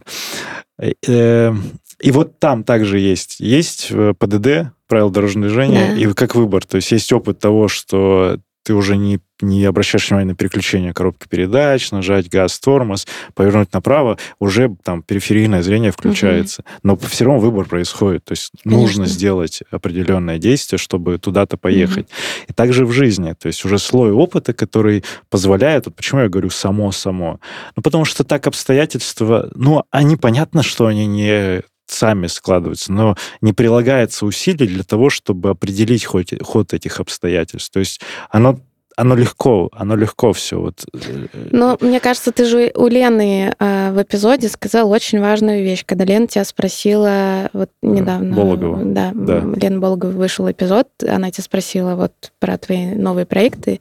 Э, 0.79 0.91
э, 1.07 1.53
и 2.01 2.11
вот 2.11 2.39
там 2.39 2.63
также 2.63 2.99
есть. 2.99 3.39
Есть 3.39 3.91
ПДД, 4.19 4.71
правила 4.87 5.11
дорожного 5.11 5.47
движения, 5.47 5.93
Да. 5.93 5.99
и 5.99 6.13
как 6.13 6.35
выбор. 6.35 6.65
То 6.65 6.77
есть 6.77 6.91
есть 6.91 7.11
опыт 7.11 7.39
того, 7.39 7.67
что 7.67 8.39
ты 8.65 8.73
уже 8.73 8.97
не, 8.97 9.19
не 9.41 9.63
обращаешь 9.65 10.09
внимания 10.09 10.29
на 10.29 10.35
переключение 10.35 10.91
коробки 10.91 11.27
передач, 11.27 11.91
нажать 11.91 12.29
газ, 12.29 12.59
тормоз, 12.59 13.05
повернуть 13.35 13.71
направо, 13.73 14.17
уже 14.39 14.75
там 14.83 15.03
периферийное 15.03 15.61
зрение 15.61 15.91
включается. 15.91 16.63
Но 16.81 16.97
все 16.97 17.25
равно 17.25 17.39
выбор 17.39 17.67
происходит. 17.67 18.25
То 18.25 18.31
есть 18.31 18.51
нужно 18.63 18.79
Конечно. 18.79 19.05
сделать 19.05 19.61
определенное 19.69 20.39
действие, 20.39 20.79
чтобы 20.79 21.19
туда-то 21.19 21.57
поехать. 21.57 22.07
И 22.47 22.53
также 22.53 22.87
в 22.87 22.91
жизни. 22.91 23.35
То 23.39 23.47
есть 23.47 23.63
уже 23.65 23.77
слой 23.77 24.11
опыта, 24.11 24.51
который 24.51 25.03
позволяет... 25.29 25.85
Вот 25.85 25.95
почему 25.95 26.21
я 26.21 26.29
говорю 26.29 26.49
само-само? 26.49 27.39
Ну, 27.75 27.83
потому 27.83 28.03
что 28.03 28.23
так 28.23 28.47
обстоятельства... 28.47 29.51
Ну, 29.53 29.83
они, 29.91 30.15
понятно, 30.15 30.63
что 30.63 30.87
они 30.87 31.05
не 31.05 31.61
сами 31.87 32.27
складываются, 32.27 32.91
но 32.91 33.15
не 33.41 33.53
прилагается 33.53 34.25
усилий 34.25 34.67
для 34.67 34.83
того, 34.83 35.09
чтобы 35.09 35.49
определить 35.49 36.05
хоть, 36.05 36.33
ход 36.41 36.73
этих 36.73 36.99
обстоятельств. 36.99 37.71
То 37.71 37.79
есть 37.79 38.01
оно, 38.29 38.59
оно 38.95 39.15
легко, 39.15 39.69
оно 39.73 39.95
легко 39.95 40.33
все. 40.33 40.59
Вот, 40.59 40.85
э, 40.93 41.27
Но 41.51 41.77
мне 41.81 41.99
кажется, 41.99 42.31
ты 42.31 42.45
же 42.45 42.71
у 42.75 42.87
Лены 42.87 43.53
э, 43.57 43.91
в 43.91 44.01
эпизоде 44.01 44.49
сказал 44.49 44.89
очень 44.89 45.19
важную 45.19 45.63
вещь, 45.63 45.83
когда 45.85 46.05
Лена 46.05 46.27
тебя 46.27 46.45
спросила 46.45 47.49
вот 47.53 47.69
недавно. 47.81 48.35
Болохова. 48.35 48.83
Да, 48.83 49.11
Да. 49.13 49.43
Лена 49.55 49.79
Болгова 49.79 50.11
вышел 50.11 50.49
эпизод, 50.49 50.87
она 51.07 51.31
тебя 51.31 51.43
спросила 51.43 51.95
вот 51.95 52.13
про 52.39 52.57
твои 52.57 52.95
новые 52.95 53.25
проекты, 53.25 53.79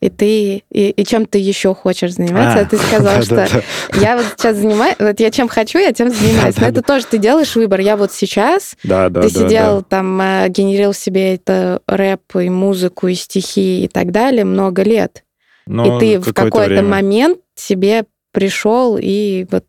и 0.00 0.08
ты 0.08 0.62
и, 0.70 0.90
и 0.90 1.04
чем 1.04 1.26
ты 1.26 1.38
еще 1.38 1.74
хочешь 1.74 2.14
заниматься, 2.14 2.60
А, 2.60 2.62
а 2.62 2.64
ты 2.64 2.76
сказал, 2.78 3.22
что 3.22 3.36
да-да-да. 3.36 4.00
я 4.00 4.16
вот 4.16 4.26
сейчас 4.36 4.56
занимаюсь, 4.56 4.96
вот 4.98 5.20
я 5.20 5.30
чем 5.30 5.48
хочу, 5.48 5.78
я 5.78 5.92
тем 5.92 6.10
занимаюсь. 6.10 6.56
Но 6.60 6.66
это 6.66 6.82
тоже 6.82 7.06
ты 7.06 7.18
делаешь 7.18 7.54
выбор. 7.56 7.80
Я 7.80 7.96
вот 7.96 8.12
сейчас 8.12 8.76
Да, 8.82 9.08
да, 9.08 9.22
ты 9.22 9.32
да, 9.32 9.40
сидел 9.40 9.76
да. 9.78 9.86
там, 9.88 10.20
э, 10.20 10.48
генерил 10.48 10.92
себе 10.92 11.34
это 11.34 11.80
рэп 11.86 12.36
и 12.36 12.48
музыку, 12.50 13.08
и 13.08 13.14
стихи 13.14 13.84
и 13.84 13.88
так 13.88 14.10
далее 14.12 14.44
много 14.44 14.82
лет. 14.82 15.24
Но 15.66 15.96
и 15.96 16.00
ты 16.00 16.18
в 16.20 16.32
какой-то 16.32 16.82
момент 16.82 17.38
себе 17.54 18.04
пришел 18.32 18.98
и 19.00 19.46
вот 19.50 19.64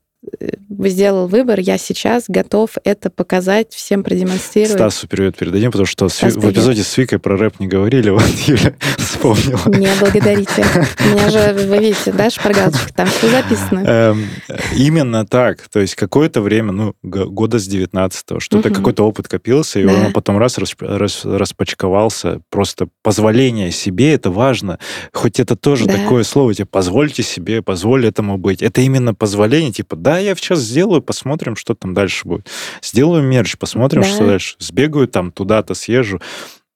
сделал 0.70 1.28
выбор, 1.28 1.60
я 1.60 1.78
сейчас 1.78 2.26
готов 2.28 2.72
это 2.84 3.10
показать, 3.10 3.74
всем 3.74 4.04
продемонстрировать. 4.04 4.78
Стасу 4.78 5.08
привет 5.08 5.38
передадим, 5.38 5.72
потому 5.72 5.86
что 5.86 6.10
Стас, 6.10 6.36
в 6.36 6.52
эпизоде 6.52 6.84
с 6.84 6.98
Викой 6.98 7.20
про 7.20 7.38
рэп 7.38 7.60
не 7.60 7.68
говорили, 7.68 8.10
вот 8.12 8.24
Юля 8.46 8.74
вспомнила. 8.98 9.62
Не 9.68 9.90
благодарите. 10.00 10.66
У 11.00 11.10
меня 11.10 11.30
же, 11.30 11.54
вы 11.66 11.78
видите, 11.80 12.12
да, 12.12 12.30
шпаргалочка, 12.30 12.94
там 12.94 13.08
все 13.08 13.30
записано. 13.30 13.80
Эм, 13.86 14.28
именно 14.76 15.26
так. 15.26 15.68
То 15.70 15.80
есть 15.80 15.96
какое-то 15.96 16.42
время, 16.42 16.72
ну, 16.72 16.96
года 17.02 17.60
с 17.60 17.68
19-го, 17.68 18.40
что-то, 18.40 18.70
какой-то 18.70 19.04
опыт 19.04 19.28
копился, 19.28 19.80
и 19.80 19.86
он 19.86 20.14
потом 20.14 20.38
раз 20.38 20.58
распачковался. 20.58 22.42
Просто 22.50 22.88
позволение 23.04 23.72
себе, 23.72 24.14
это 24.14 24.32
важно. 24.32 24.80
Хоть 25.14 25.40
это 25.40 25.56
тоже 25.56 25.88
такое 25.88 26.24
слово, 26.24 26.54
тебе 26.54 26.66
позвольте 26.66 27.24
себе, 27.24 27.62
позволь 27.62 28.06
этому 28.06 28.38
быть. 28.38 28.62
Это 28.62 28.82
именно 28.82 29.14
позволение, 29.14 29.72
типа, 29.72 29.96
да, 29.96 30.20
я 30.28 30.36
сейчас 30.36 30.60
сделаю, 30.60 31.02
посмотрим, 31.02 31.56
что 31.56 31.74
там 31.74 31.94
дальше 31.94 32.28
будет. 32.28 32.48
Сделаю 32.82 33.24
мерч, 33.24 33.58
посмотрим, 33.58 34.04
что 34.04 34.26
дальше. 34.26 34.56
Сбегаю 34.60 35.08
там 35.08 35.32
туда-то, 35.32 35.74
съезжу 35.74 36.22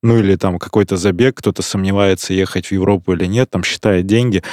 ну 0.04 0.18
или 0.18 0.36
там 0.36 0.60
какой-то 0.60 0.98
забег, 0.98 1.38
кто-то 1.38 1.62
сомневается, 1.62 2.34
ехать 2.34 2.68
в 2.68 2.72
Европу 2.72 3.14
или 3.14 3.26
нет, 3.26 3.50
там 3.50 3.64
считает 3.64 4.06
деньги. 4.06 4.44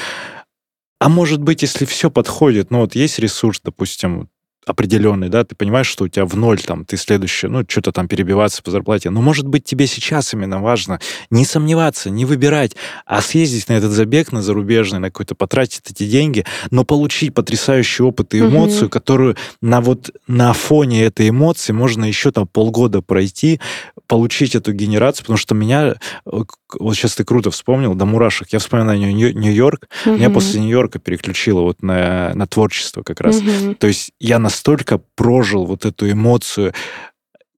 А 1.01 1.09
может 1.09 1.41
быть, 1.41 1.63
если 1.63 1.85
все 1.85 2.11
подходит, 2.11 2.71
ну 2.71 2.81
вот 2.81 2.95
есть 2.95 3.19
ресурс, 3.19 3.61
допустим, 3.65 4.29
определенный, 4.69 5.29
да, 5.29 5.45
ты 5.45 5.55
понимаешь, 5.55 5.87
что 5.87 6.05
у 6.05 6.09
тебя 6.09 6.27
в 6.27 6.37
ноль 6.37 6.61
там, 6.61 6.85
ты 6.85 6.97
следующий, 6.97 7.49
ну, 7.49 7.65
что-то 7.67 7.93
там 7.93 8.07
перебиваться 8.07 8.63
по 8.63 8.71
зарплате. 8.71 9.11
Но, 9.11 9.23
может 9.23 9.49
быть, 9.49 9.65
тебе 9.65 9.87
сейчас 9.87 10.35
именно 10.35 10.61
важно 10.61 11.01
не 11.31 11.45
сомневаться, 11.45 12.11
не 12.11 12.25
выбирать, 12.25 12.77
а 13.07 13.23
съездить 13.23 13.69
на 13.69 13.75
этот 13.75 13.93
забег, 13.93 14.33
на 14.33 14.43
зарубежный, 14.43 14.99
на 14.99 15.11
какой-то, 15.11 15.35
потратить 15.35 15.91
эти 15.91 16.07
деньги, 16.07 16.45
но 16.71 16.85
получить 16.85 17.35
потрясающий 17.35 18.03
опыт 18.03 18.35
и 18.35 18.41
эмоцию, 18.41 18.85
угу. 18.85 18.91
которую 18.91 19.37
на 19.63 19.81
вот 19.81 20.11
на 20.27 20.53
фоне 20.53 21.05
этой 21.05 21.31
эмоции 21.31 21.73
можно 21.73 22.05
еще 22.05 22.31
там 22.31 22.47
полгода 22.47 23.01
пройти, 23.01 23.61
получить 24.07 24.55
эту 24.55 24.73
генерацию, 24.73 25.25
потому 25.25 25.39
что 25.39 25.55
меня, 25.55 25.95
э, 25.95 25.97
вот 26.27 26.95
сейчас 26.95 27.15
ты 27.15 27.25
круто 27.25 27.51
вспомнил, 27.51 27.95
до 27.95 28.05
мурашек, 28.05 28.49
я 28.53 28.59
вспоминаю 28.59 28.99
Нью-Йорк, 28.99 29.89
угу. 30.05 30.17
меня 30.17 30.31
после 30.31 30.61
Нью-Йорка 30.61 30.99
переключило 30.99 31.61
вот 31.61 31.83
на, 31.83 32.33
на 32.35 32.47
творчество 32.47 33.03
как 33.03 33.21
раз. 33.21 33.37
Угу. 33.37 33.75
То 33.77 33.87
есть 33.87 34.13
я 34.21 34.39
на 34.39 34.51
настолько 34.59 35.01
прожил 35.15 35.67
вот 35.67 35.85
эту 35.85 36.11
эмоцию, 36.11 36.73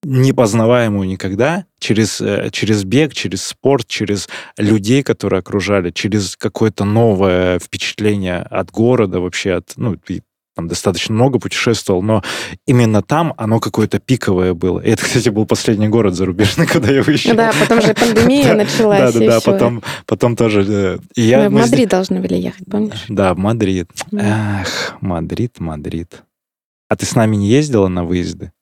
непознаваемую 0.03 1.09
никогда, 1.09 1.65
через, 1.79 2.21
э, 2.21 2.51
через 2.53 2.85
бег, 2.85 3.15
через 3.15 3.43
спорт, 3.43 3.87
через 3.87 4.29
людей, 4.59 5.03
которые 5.03 5.41
окружали, 5.41 5.91
через 5.91 6.37
какое-то 6.37 6.85
новое 6.85 7.59
впечатление 7.59 8.41
от 8.43 8.71
города, 8.71 9.21
вообще 9.21 9.55
от, 9.55 9.73
ну, 9.77 9.97
там 10.57 10.69
достаточно 10.69 11.15
много 11.15 11.39
путешествовал, 11.39 12.03
но 12.03 12.23
именно 12.67 13.03
там 13.03 13.33
оно 13.39 13.61
какое-то 13.61 13.99
пиковое 13.99 14.53
было. 14.53 14.81
И 14.81 14.91
это, 14.91 15.05
кстати, 15.05 15.31
был 15.31 15.47
последний 15.47 15.89
город 15.89 16.15
зарубежный, 16.15 16.67
когда 16.73 16.93
я 16.93 17.03
выезжал. 17.03 17.35
Да, 17.35 17.53
потом 17.59 17.81
же 17.81 17.95
пандемия 17.95 18.55
началась. 18.65 19.15
Да, 19.15 19.21
да, 19.21 19.27
да, 19.27 19.41
потом, 19.41 19.83
потом 20.07 20.37
тоже... 20.37 20.99
Э, 21.17 21.49
мы 21.49 21.49
в 21.49 21.63
Мадрид 21.63 21.89
должны 21.89 22.21
были 22.21 22.35
ехать, 22.35 22.67
помнишь? 22.71 23.05
Да, 23.09 23.33
в 23.33 23.39
Мадрид. 23.39 23.91
Эх, 24.13 24.97
Мадрид, 25.01 25.61
Мадрид. 25.61 26.23
А 26.91 26.97
ты 26.97 27.07
с 27.07 27.15
нами 27.15 27.37
не 27.37 27.47
ездила 27.47 27.87
на 27.87 28.05
выезды? 28.05 28.53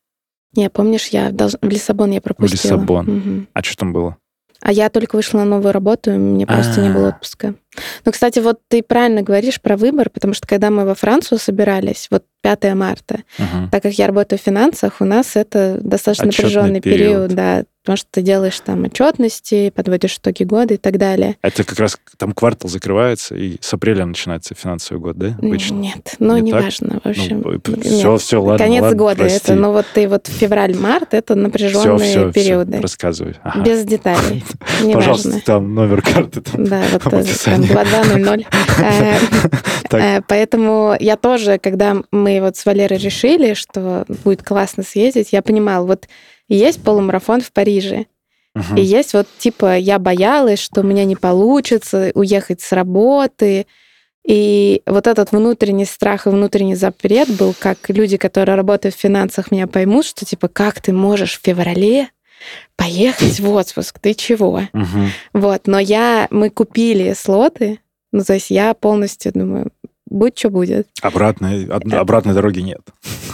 Не, 0.54 0.68
помнишь, 0.68 1.08
я 1.08 1.30
в 1.30 1.68
Лиссабон 1.68 2.10
я 2.10 2.20
пропустила. 2.20 2.76
В 2.76 2.80
Лиссабон. 2.80 3.08
Угу. 3.08 3.46
А 3.54 3.62
что 3.62 3.76
там 3.78 3.92
было? 3.94 4.18
А 4.60 4.70
я 4.72 4.90
только 4.90 5.16
вышла 5.16 5.38
на 5.38 5.44
новую 5.44 5.72
работу, 5.72 6.10
и 6.10 6.16
мне 6.16 6.46
просто 6.46 6.80
не 6.82 6.90
было 6.90 7.08
отпуска. 7.08 7.54
Ну, 8.04 8.12
кстати, 8.12 8.40
вот 8.40 8.58
ты 8.68 8.82
правильно 8.82 9.22
говоришь 9.22 9.60
про 9.60 9.76
выбор, 9.76 10.10
потому 10.10 10.34
что 10.34 10.48
когда 10.48 10.68
мы 10.70 10.84
во 10.84 10.94
Францию 10.94 11.38
собирались, 11.38 12.08
вот 12.10 12.24
5 12.42 12.74
марта, 12.74 13.22
угу. 13.38 13.68
так 13.70 13.82
как 13.82 13.92
я 13.94 14.08
работаю 14.08 14.38
в 14.38 14.42
финансах, 14.42 14.96
у 15.00 15.04
нас 15.04 15.36
это 15.36 15.78
достаточно 15.80 16.26
напряженный 16.26 16.80
период, 16.80 17.28
период 17.28 17.34
да, 17.34 17.64
потому 17.88 17.96
что 17.96 18.08
ты 18.10 18.20
делаешь 18.20 18.60
там 18.60 18.84
отчетности, 18.84 19.70
подводишь 19.70 20.18
итоги 20.18 20.44
года 20.44 20.74
и 20.74 20.76
так 20.76 20.98
далее. 20.98 21.36
Это 21.40 21.64
как 21.64 21.78
раз 21.78 21.96
там 22.18 22.32
квартал 22.32 22.68
закрывается, 22.68 23.34
и 23.34 23.56
с 23.62 23.72
апреля 23.72 24.04
начинается 24.04 24.54
финансовый 24.54 24.98
год, 24.98 25.16
да? 25.16 25.28
Обычно? 25.38 25.76
Нет, 25.76 26.16
ну 26.18 26.36
не 26.36 26.50
неважно. 26.50 27.00
В 27.02 27.08
общем, 27.08 27.40
ну, 27.42 27.58
все, 27.80 28.12
нет. 28.12 28.20
все, 28.20 28.42
ладно. 28.42 28.62
Конец 28.62 28.82
ладно, 28.82 28.98
года 28.98 29.16
прости. 29.20 29.38
это, 29.38 29.54
ну 29.54 29.72
вот 29.72 29.86
ты 29.94 30.06
вот 30.06 30.26
февраль-март 30.26 31.14
это 31.14 31.34
напряженные 31.34 31.98
все, 31.98 32.30
все, 32.30 32.32
периоды. 32.32 32.72
Все, 32.72 32.82
рассказывай. 32.82 33.36
Ага. 33.42 33.64
Без 33.64 33.84
деталей. 33.84 34.44
Пожалуйста, 34.92 35.40
там 35.42 35.74
номер 35.74 36.02
карты. 36.02 36.42
Там, 36.42 36.64
да, 36.64 36.82
вот 36.92 37.02
там 37.04 37.22
2200. 37.22 38.46
Э, 39.90 40.18
э, 40.18 40.20
поэтому 40.28 40.94
я 41.00 41.16
тоже, 41.16 41.58
когда 41.58 41.96
мы 42.10 42.40
вот 42.42 42.56
с 42.58 42.66
Валерой 42.66 42.98
решили, 42.98 43.54
что 43.54 44.04
будет 44.22 44.42
классно 44.42 44.82
съездить, 44.82 45.32
я 45.32 45.40
понимала, 45.40 45.86
вот 45.86 46.06
есть 46.56 46.82
полумарафон 46.82 47.40
в 47.40 47.52
Париже. 47.52 48.06
И 48.76 48.80
есть 48.80 49.14
вот 49.14 49.28
типа 49.38 49.76
я 49.76 49.98
боялась, 49.98 50.58
что 50.58 50.80
у 50.80 50.84
меня 50.84 51.04
не 51.04 51.14
получится 51.14 52.10
уехать 52.14 52.60
с 52.60 52.72
работы. 52.72 53.66
И 54.26 54.82
вот 54.84 55.06
этот 55.06 55.32
внутренний 55.32 55.84
страх 55.84 56.26
и 56.26 56.30
внутренний 56.30 56.74
запрет 56.74 57.28
был, 57.30 57.54
как 57.58 57.78
люди, 57.88 58.16
которые 58.16 58.56
работают 58.56 58.94
в 58.94 58.98
финансах, 58.98 59.50
меня 59.50 59.66
поймут, 59.66 60.04
что 60.04 60.24
типа 60.24 60.48
как 60.48 60.80
ты 60.80 60.92
можешь 60.92 61.38
в 61.38 61.42
феврале 61.42 62.08
поехать 62.76 63.40
в 63.40 63.50
отпуск, 63.50 63.98
ты 64.00 64.14
чего? 64.14 64.62
Угу. 64.72 65.04
Вот, 65.34 65.66
но 65.66 65.78
я, 65.78 66.28
мы 66.30 66.50
купили 66.50 67.12
слоты, 67.14 67.80
ну 68.12 68.22
то 68.22 68.34
есть 68.34 68.50
я 68.50 68.74
полностью 68.74 69.32
думаю, 69.32 69.70
будь 70.10 70.38
что 70.38 70.50
будет. 70.50 70.88
Обратной, 71.02 71.66
обратной 71.66 72.34
дороги 72.34 72.60
нет. 72.60 72.80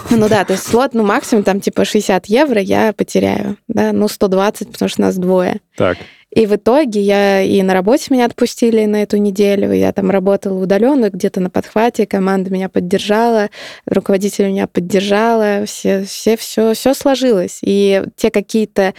Ну 0.09 0.27
да, 0.29 0.45
то 0.45 0.53
есть 0.53 0.67
слот, 0.67 0.93
ну 0.93 1.03
максимум 1.03 1.43
там 1.43 1.59
типа 1.59 1.85
60 1.85 2.27
евро 2.27 2.61
я 2.61 2.93
потеряю, 2.93 3.57
да, 3.67 3.91
ну 3.91 4.07
120, 4.07 4.71
потому 4.71 4.89
что 4.89 5.01
нас 5.01 5.17
двое. 5.17 5.61
Так. 5.75 5.97
И 6.35 6.45
в 6.47 6.55
итоге 6.55 6.99
я 6.99 7.41
и 7.41 7.61
на 7.61 7.73
работе 7.73 8.07
меня 8.09 8.25
отпустили 8.25 8.83
на 8.85 9.03
эту 9.03 9.15
неделю, 9.17 9.71
я 9.71 9.93
там 9.93 10.09
работала 10.09 10.61
удаленно, 10.61 11.09
где-то 11.09 11.39
на 11.39 11.49
подхвате, 11.49 12.05
команда 12.05 12.51
меня 12.51 12.67
поддержала, 12.67 13.49
руководитель 13.85 14.47
меня 14.47 14.67
поддержала, 14.67 15.65
все, 15.65 16.03
все, 16.03 16.35
все, 16.35 16.73
все 16.73 16.93
сложилось. 16.93 17.59
И 17.61 18.03
те 18.17 18.31
какие-то 18.31 18.93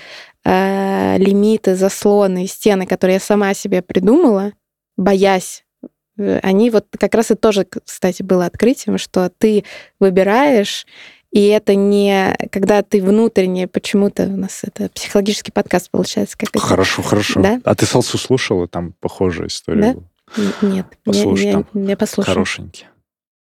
э, 0.47 1.19
лимиты, 1.19 1.75
заслоны, 1.75 2.47
стены, 2.47 2.87
которые 2.87 3.17
я 3.17 3.21
сама 3.21 3.53
себе 3.53 3.83
придумала, 3.83 4.53
боясь 4.97 5.66
они 6.17 6.71
вот 6.71 6.87
как 6.99 7.15
раз 7.15 7.31
и 7.31 7.35
тоже, 7.35 7.67
кстати, 7.85 8.23
было 8.23 8.47
открытием, 8.47 8.99
что 8.99 9.31
ты 9.39 9.65
выбираешь, 10.01 10.87
и 11.33 11.49
это 11.49 11.75
не 11.75 12.35
когда 12.51 12.83
ты 12.83 13.03
внутренне 13.03 13.69
почему-то 13.69 14.25
у 14.25 14.37
нас 14.37 14.63
это 14.63 14.89
психологический 14.89 15.53
подкаст 15.53 15.91
получается. 15.91 16.37
Как 16.39 16.61
хорошо, 16.61 17.03
это. 17.03 17.11
хорошо. 17.11 17.41
Да? 17.41 17.61
А 17.65 17.75
ты 17.75 17.85
Салсу 17.85 18.17
слушала? 18.17 18.69
Там 18.69 18.95
похожая 19.01 19.49
история 19.49 19.81
да? 19.83 19.93
была. 19.95 20.53
Нет, 20.63 20.87
Послушай, 21.05 21.55
не, 21.55 21.67
не, 21.75 21.87
не 21.89 21.97
послушала. 21.97 22.35
Хорошенький. 22.35 22.87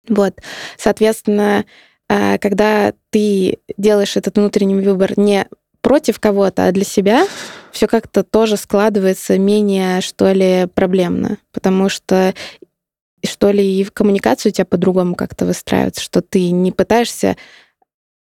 Вот, 0.08 0.34
соответственно, 0.76 1.64
а, 2.08 2.38
когда 2.38 2.92
ты 3.10 3.58
делаешь 3.76 4.16
этот 4.16 4.36
внутренний 4.36 4.74
выбор 4.74 5.18
не 5.18 5.46
против 5.82 6.18
кого-то, 6.20 6.66
а 6.66 6.72
для 6.72 6.84
себя, 6.84 7.26
все 7.72 7.86
как-то 7.86 8.22
тоже 8.22 8.56
складывается 8.56 9.38
менее, 9.38 10.00
что 10.00 10.32
ли, 10.32 10.66
проблемно. 10.74 11.38
Потому 11.52 11.88
что 11.88 12.34
что 13.24 13.50
ли, 13.50 13.80
и 13.80 13.84
в 13.84 13.92
коммуникацию 13.92 14.50
у 14.50 14.52
тебя 14.52 14.64
по-другому 14.64 15.14
как-то 15.14 15.46
выстраивается, 15.46 16.00
что 16.00 16.22
ты 16.22 16.50
не 16.50 16.72
пытаешься 16.72 17.36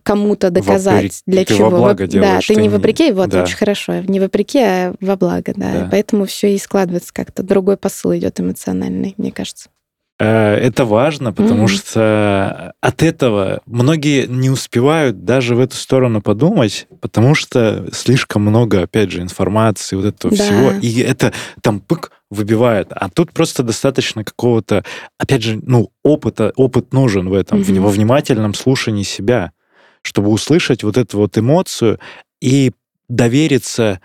кому-то 0.03 0.51
доказать, 0.51 1.03
вопреки, 1.03 1.23
для 1.27 1.45
ты 1.45 1.55
чего. 1.57 1.71
Во 1.71 1.79
благо 1.79 2.07
делаешь, 2.07 2.47
да, 2.47 2.55
ты, 2.55 2.61
не 2.61 2.69
вопреки, 2.69 3.11
вот 3.11 3.31
да. 3.31 3.43
очень 3.43 3.57
хорошо, 3.57 4.01
не 4.01 4.21
вопреки, 4.21 4.61
а 4.61 4.95
во 5.01 5.17
благо, 5.17 5.53
да. 5.57 5.73
да. 5.73 5.89
Поэтому 5.91 6.27
все 6.27 6.55
и 6.55 6.59
складывается 6.59 7.13
как-то. 7.13 7.43
Другой 7.43 7.77
посыл 7.77 8.15
идет 8.15 8.39
эмоциональный, 8.39 9.15
мне 9.17 9.33
кажется. 9.33 9.69
Э, 10.19 10.55
это 10.55 10.87
важно, 10.87 11.33
потому 11.33 11.65
mm-hmm. 11.65 11.89
что 11.89 12.73
от 12.81 13.03
этого 13.03 13.61
многие 13.67 14.27
не 14.27 14.49
успевают 14.49 15.25
даже 15.25 15.55
в 15.55 15.61
эту 15.61 15.77
сторону 15.77 16.23
подумать, 16.23 16.87
потому 17.01 17.35
что 17.35 17.87
слишком 17.93 18.43
много, 18.43 18.83
опять 18.83 19.11
же, 19.11 19.21
информации, 19.21 19.97
вот 19.97 20.07
этого 20.07 20.35
да. 20.35 20.43
всего, 20.43 20.71
и 20.81 21.01
это 21.01 21.35
там 21.61 21.81
пык 21.81 22.13
выбивает. 22.31 22.89
А 22.93 23.11
тут 23.11 23.33
просто 23.33 23.63
достаточно 23.63 24.25
какого-то, 24.25 24.85
опять 25.19 25.43
же, 25.43 25.61
ну, 25.63 25.91
опыта, 26.03 26.53
опыт 26.57 26.95
нужен 26.95 27.29
в 27.29 27.35
этом, 27.35 27.61
mm-hmm. 27.61 27.81
во 27.81 27.91
внимательном 27.91 28.55
слушании 28.55 29.03
себя, 29.03 29.53
чтобы 30.01 30.31
услышать 30.31 30.83
вот 30.83 30.97
эту 30.97 31.19
вот 31.19 31.37
эмоцию 31.37 32.01
и 32.41 32.73
довериться 33.09 34.01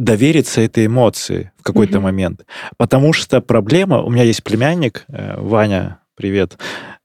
довериться 0.00 0.62
этой 0.62 0.86
эмоции 0.86 1.52
в 1.58 1.62
какой-то 1.62 1.98
mm-hmm. 1.98 2.00
момент. 2.00 2.46
Потому 2.78 3.12
что 3.12 3.42
проблема... 3.42 4.00
У 4.00 4.10
меня 4.10 4.24
есть 4.24 4.42
племянник, 4.42 5.04
э, 5.08 5.38
Ваня, 5.38 6.00
привет. 6.16 6.58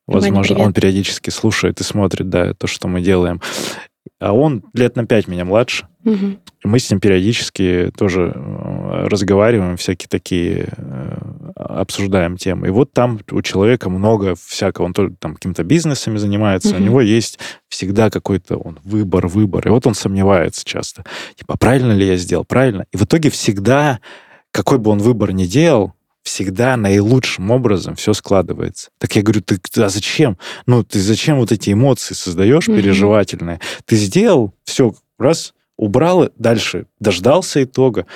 Возможно, 0.07 0.37
Ваня, 0.37 0.47
привет. 0.47 0.65
он 0.65 0.73
периодически 0.73 1.29
слушает 1.29 1.81
и 1.81 1.83
смотрит, 1.83 2.29
да, 2.29 2.53
то, 2.53 2.67
что 2.67 2.87
мы 2.87 3.01
делаем. 3.01 3.41
А 4.19 4.33
он 4.33 4.63
лет 4.73 4.95
на 4.95 5.05
пять 5.05 5.27
меня 5.27 5.45
младше. 5.45 5.87
Мгм. 6.03 6.39
Мы 6.63 6.79
с 6.79 6.89
ним 6.89 6.99
периодически 6.99 7.91
тоже 7.97 8.31
э, 8.33 9.07
разговариваем, 9.07 9.75
всякие 9.77 10.07
такие 10.07 10.69
э, 10.77 11.17
обсуждаем 11.55 12.37
темы. 12.37 12.67
И 12.67 12.69
вот 12.69 12.91
там 12.93 13.19
у 13.31 13.41
человека 13.41 13.89
много 13.89 14.35
всякого, 14.35 14.85
он 14.85 14.93
тоже 14.93 15.13
там 15.19 15.35
какими-то 15.35 15.63
бизнесами 15.63 16.17
занимается, 16.17 16.69
у 16.69 16.75
Мгм. 16.75 16.83
него 16.85 17.01
есть 17.01 17.39
всегда 17.67 18.09
какой-то 18.09 18.57
он 18.57 18.79
выбор, 18.83 19.27
выбор. 19.27 19.67
И 19.67 19.69
вот 19.69 19.85
он 19.87 19.93
сомневается 19.95 20.63
часто. 20.65 21.03
Типа, 21.35 21.57
правильно 21.57 21.91
ли 21.91 22.07
я 22.07 22.15
сделал? 22.15 22.45
Правильно? 22.45 22.85
И 22.91 22.97
в 22.97 23.03
итоге 23.03 23.29
всегда, 23.29 23.99
какой 24.51 24.77
бы 24.77 24.91
он 24.91 24.99
выбор 24.99 25.31
ни 25.33 25.45
делал, 25.45 25.93
всегда 26.25 26.75
наилучшим 26.75 27.51
образом 27.51 27.95
все 27.95 28.11
складывается. 28.13 28.89
Так 28.97 29.15
я 29.15 29.21
говорю, 29.21 29.41
ты 29.41 29.57
а 29.81 29.89
зачем? 29.89 30.37
Ну, 30.65 30.83
ты 30.83 30.99
зачем 30.99 31.37
вот 31.37 31.51
эти 31.51 31.71
эмоции 31.71 32.15
создаешь 32.15 32.67
Мгм. 32.67 32.77
переживательные? 32.77 33.59
Ты 33.85 33.95
сделал, 33.95 34.53
все, 34.65 34.93
раз, 35.19 35.53
убрал, 35.77 36.29
дальше 36.35 36.87
дождался 36.99 37.63
итога, 37.63 38.07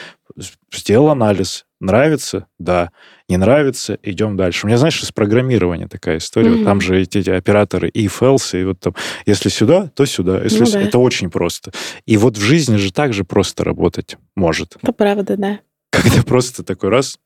сделал 0.74 1.10
анализ. 1.10 1.66
Нравится? 1.80 2.48
Да. 2.58 2.90
Не 3.30 3.38
нравится? 3.38 3.98
Идем 4.04 4.36
дальше. 4.36 4.66
У 4.66 4.68
меня, 4.68 4.78
знаешь, 4.78 5.02
из 5.02 5.12
программирования 5.14 5.88
такая 5.88 6.18
история. 6.18 6.50
Вот 6.50 6.58
Мгм. 6.58 6.66
там 6.66 6.82
же 6.82 7.00
эти, 7.00 7.20
эти 7.20 7.30
операторы 7.30 7.90
if, 7.90 8.20
else, 8.22 8.60
и 8.60 8.66
вот 8.66 8.80
там, 8.82 8.96
если 9.26 9.48
сюда, 9.50 9.88
то 9.96 10.06
сюда. 10.06 10.42
Если 10.44 10.60
Ну 10.60 10.66
с- 10.66 10.72
да. 10.74 10.82
Это 10.82 10.98
очень 10.98 11.30
просто. 11.30 11.72
И 12.06 12.18
вот 12.18 12.38
в 12.38 12.42
жизни 12.42 12.76
же 12.76 12.92
так 12.92 13.14
же 13.14 13.24
просто 13.24 13.64
работать 13.64 14.18
может. 14.36 14.76
Это 14.82 14.92
правда, 14.92 15.38
да. 15.38 15.60
Когда 15.92 16.22
просто 16.24 16.64
такой 16.64 16.90
раз, 16.90 17.18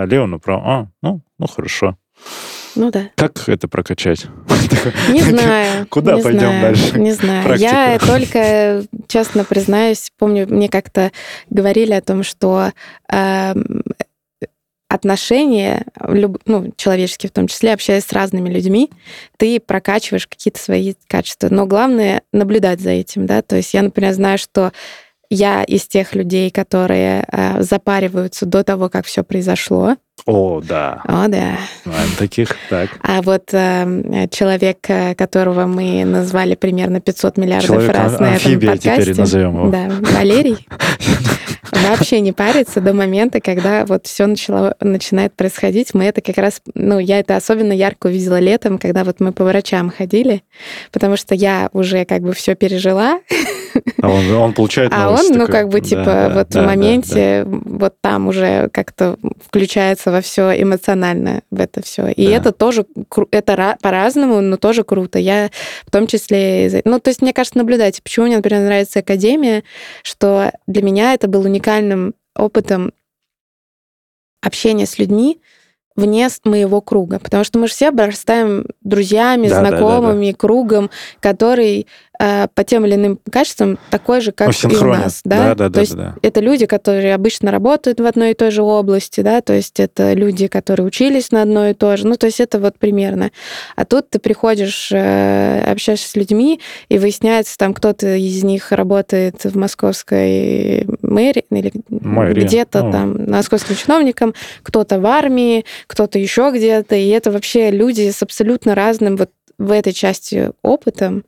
налево, 0.00 0.26
направо, 0.26 0.62
а, 0.66 0.86
ну, 1.02 1.20
ну 1.38 1.46
хорошо. 1.46 1.96
Ну 2.76 2.90
да. 2.90 3.10
Как 3.16 3.48
это 3.48 3.68
прокачать? 3.68 4.26
Не 5.08 5.22
знаю. 5.22 5.86
Куда 5.88 6.14
не 6.16 6.22
пойдем 6.22 6.40
знаю, 6.40 6.62
дальше? 6.62 6.98
Не 7.00 7.12
знаю. 7.12 7.44
Практика. 7.44 7.70
Я 7.70 7.98
только, 8.06 8.84
честно 9.08 9.44
признаюсь, 9.44 10.12
помню, 10.18 10.46
мне 10.48 10.68
как-то 10.68 11.10
говорили 11.50 11.92
о 11.92 12.00
том, 12.00 12.22
что 12.22 12.72
эм, 13.12 13.82
отношения, 14.88 15.84
ну, 16.46 16.72
человеческие 16.76 17.30
в 17.30 17.32
том 17.32 17.48
числе, 17.48 17.72
общаясь 17.72 18.04
с 18.04 18.12
разными 18.12 18.48
людьми, 18.48 18.90
ты 19.36 19.58
прокачиваешь 19.58 20.28
какие-то 20.28 20.60
свои 20.60 20.94
качества. 21.08 21.48
Но 21.50 21.66
главное 21.66 22.22
наблюдать 22.32 22.80
за 22.80 22.90
этим, 22.90 23.26
да. 23.26 23.42
То 23.42 23.56
есть 23.56 23.74
я, 23.74 23.82
например, 23.82 24.12
знаю, 24.12 24.38
что 24.38 24.72
я 25.30 25.62
из 25.62 25.86
тех 25.86 26.14
людей, 26.14 26.50
которые 26.50 27.24
э, 27.30 27.62
запариваются 27.62 28.46
до 28.46 28.64
того, 28.64 28.88
как 28.88 29.06
все 29.06 29.22
произошло. 29.22 29.96
О, 30.26 30.60
да. 30.60 31.00
О, 31.04 31.28
да. 31.28 31.56
Знаем 31.84 32.10
таких. 32.18 32.54
Так. 32.68 32.90
А 33.02 33.22
вот 33.22 33.54
э, 33.54 34.28
человек, 34.30 34.78
которого 35.16 35.66
мы 35.66 36.04
назвали 36.04 36.56
примерно 36.56 37.00
500 37.00 37.36
миллиардов 37.38 37.68
Человек 37.68 37.92
раз 37.94 38.18
на 38.18 38.34
этом 38.34 38.60
подкасте, 38.60 39.02
теперь 39.02 39.16
назовем 39.16 39.54
его. 39.54 39.70
да, 39.70 39.88
Валерий, 40.12 40.66
вообще 41.72 42.20
не 42.20 42.32
парится 42.32 42.80
до 42.80 42.92
момента, 42.92 43.40
когда 43.40 43.84
вот 43.86 44.06
все 44.06 44.26
начало, 44.26 44.76
начинает 44.80 45.34
происходить. 45.34 45.94
Мы 45.94 46.04
это 46.04 46.20
как 46.20 46.38
раз, 46.38 46.60
ну, 46.74 46.98
я 46.98 47.20
это 47.20 47.36
особенно 47.36 47.72
ярко 47.72 48.08
увидела 48.08 48.38
летом, 48.38 48.78
когда 48.78 49.04
вот 49.04 49.20
мы 49.20 49.32
по 49.32 49.44
врачам 49.44 49.90
ходили, 49.90 50.42
потому 50.92 51.16
что 51.16 51.34
я 51.34 51.70
уже 51.72 52.04
как 52.04 52.22
бы 52.22 52.32
все 52.32 52.54
пережила, 52.54 53.20
А 54.02 54.08
он, 54.08 54.30
он 54.32 54.52
получает 54.54 54.92
а 54.94 55.10
он, 55.10 55.26
ну, 55.28 55.46
такой, 55.46 55.46
как 55.46 55.68
бы, 55.68 55.80
да, 55.80 55.86
типа, 55.86 56.04
да, 56.04 56.28
вот 56.28 56.48
да, 56.48 56.60
в 56.60 56.62
да, 56.62 56.62
моменте, 56.62 57.44
вот 57.46 57.94
там 58.00 58.28
уже 58.28 58.68
как-то 58.70 59.16
включается 59.44 60.10
во 60.10 60.20
все 60.20 60.60
эмоционально 60.60 61.42
в 61.50 61.60
это 61.60 61.82
все. 61.82 62.08
И 62.08 62.26
Да. 62.26 62.32
это 62.32 62.52
тоже, 62.52 62.86
это 63.30 63.52
ра- 63.54 63.76
по-разному, 63.80 64.40
но 64.40 64.56
тоже 64.56 64.84
круто. 64.84 65.18
Я 65.18 65.50
в 65.86 65.90
том 65.90 66.06
числе, 66.06 66.82
ну, 66.84 66.98
то 67.00 67.08
есть, 67.08 67.22
мне 67.22 67.32
кажется, 67.32 67.58
наблюдайте, 67.58 68.02
почему 68.02 68.26
мне, 68.26 68.36
например, 68.36 68.62
нравится 68.62 69.00
Академия, 69.00 69.64
что 70.02 70.52
для 70.66 70.82
меня 70.82 71.14
это 71.14 71.28
был 71.28 71.42
уникальным 71.42 72.14
опытом 72.36 72.92
общения 74.42 74.86
с 74.86 74.98
людьми, 74.98 75.40
вне 75.96 76.28
моего 76.44 76.80
круга. 76.80 77.18
Потому 77.18 77.44
что 77.44 77.58
мы 77.58 77.66
же 77.68 77.74
все 77.74 77.88
обрастаем 77.88 78.66
друзьями, 78.80 79.48
Да, 79.48 79.56
да, 79.56 79.62
да, 79.62 79.70
да. 79.70 79.76
знакомыми, 79.78 80.32
кругом, 80.32 80.90
который 81.20 81.86
э, 82.20 82.48
по 82.54 82.64
тем 82.64 82.84
или 82.84 82.94
иным 82.94 83.18
качествам 83.30 83.78
такой 83.90 84.20
же, 84.20 84.32
как 84.32 84.50
и 84.50 84.66
у 84.66 84.84
нас. 84.84 85.22
Да? 85.24 85.54
Да, 85.54 85.54
да, 85.54 85.64
То 85.64 85.70
да, 85.70 85.80
есть 85.80 85.94
да, 85.96 86.02
да. 86.02 86.14
это 86.22 86.40
люди, 86.40 86.66
которые 86.66 87.14
обычно 87.14 87.50
работают 87.50 87.98
в 87.98 88.04
одной 88.04 88.32
и 88.32 88.34
той 88.34 88.50
же 88.50 88.62
области, 88.62 89.22
да, 89.22 89.40
то 89.40 89.54
есть 89.54 89.80
это 89.80 90.12
люди, 90.12 90.46
которые 90.46 90.86
учились 90.86 91.32
на 91.32 91.42
одно 91.42 91.68
и 91.68 91.74
то 91.74 91.96
же, 91.96 92.06
ну, 92.06 92.16
то 92.16 92.26
есть 92.26 92.40
это 92.40 92.58
вот 92.58 92.78
примерно. 92.78 93.30
А 93.74 93.84
тут 93.84 94.10
ты 94.10 94.18
приходишь, 94.18 94.90
э, 94.92 95.64
общаешься 95.66 96.08
с 96.08 96.16
людьми, 96.16 96.60
и 96.88 96.98
выясняется, 96.98 97.56
там 97.56 97.72
кто-то 97.72 98.14
из 98.16 98.44
них 98.44 98.70
работает 98.72 99.42
в 99.44 99.56
московской 99.56 100.86
мэрии, 101.02 101.44
или 101.50 101.72
Мэрии, 101.88 102.44
где-то 102.44 102.82
ну. 102.82 102.92
там 102.92 103.30
московским 103.30 103.76
чиновником, 103.76 104.34
кто-то 104.62 105.00
в 105.00 105.06
армии, 105.06 105.64
кто-то 105.86 106.18
еще 106.18 106.52
где-то, 106.54 106.94
и 106.96 107.08
это 107.08 107.30
вообще 107.30 107.70
люди 107.70 108.10
с 108.10 108.22
абсолютно 108.22 108.74
разным 108.74 109.16
вот 109.16 109.30
в 109.58 109.72
этой 109.72 109.92
части 109.92 110.50
опытом, 110.62 111.24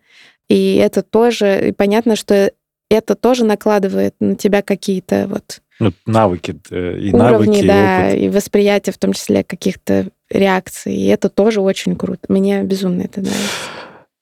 и 0.52 0.76
это 0.76 1.02
тоже, 1.02 1.68
и 1.68 1.72
понятно, 1.72 2.16
что 2.16 2.52
это 2.90 3.14
тоже 3.14 3.44
накладывает 3.44 4.14
на 4.20 4.34
тебя 4.36 4.60
какие-то 4.62 5.26
вот 5.28 5.60
Ну, 5.80 5.92
навыки 6.06 6.60
э, 6.70 6.98
и 6.98 7.12
уровни, 7.12 7.18
навыки, 7.18 7.64
и 7.64 7.66
да, 7.66 8.06
опыт. 8.08 8.20
и 8.20 8.28
восприятие 8.28 8.92
в 8.92 8.98
том 8.98 9.12
числе 9.14 9.44
каких-то 9.44 10.08
реакций, 10.30 10.94
и 10.94 11.06
это 11.06 11.28
тоже 11.28 11.60
очень 11.60 11.96
круто. 11.96 12.20
Мне 12.28 12.62
безумно 12.62 13.02
это 13.02 13.20
нравится. 13.20 13.48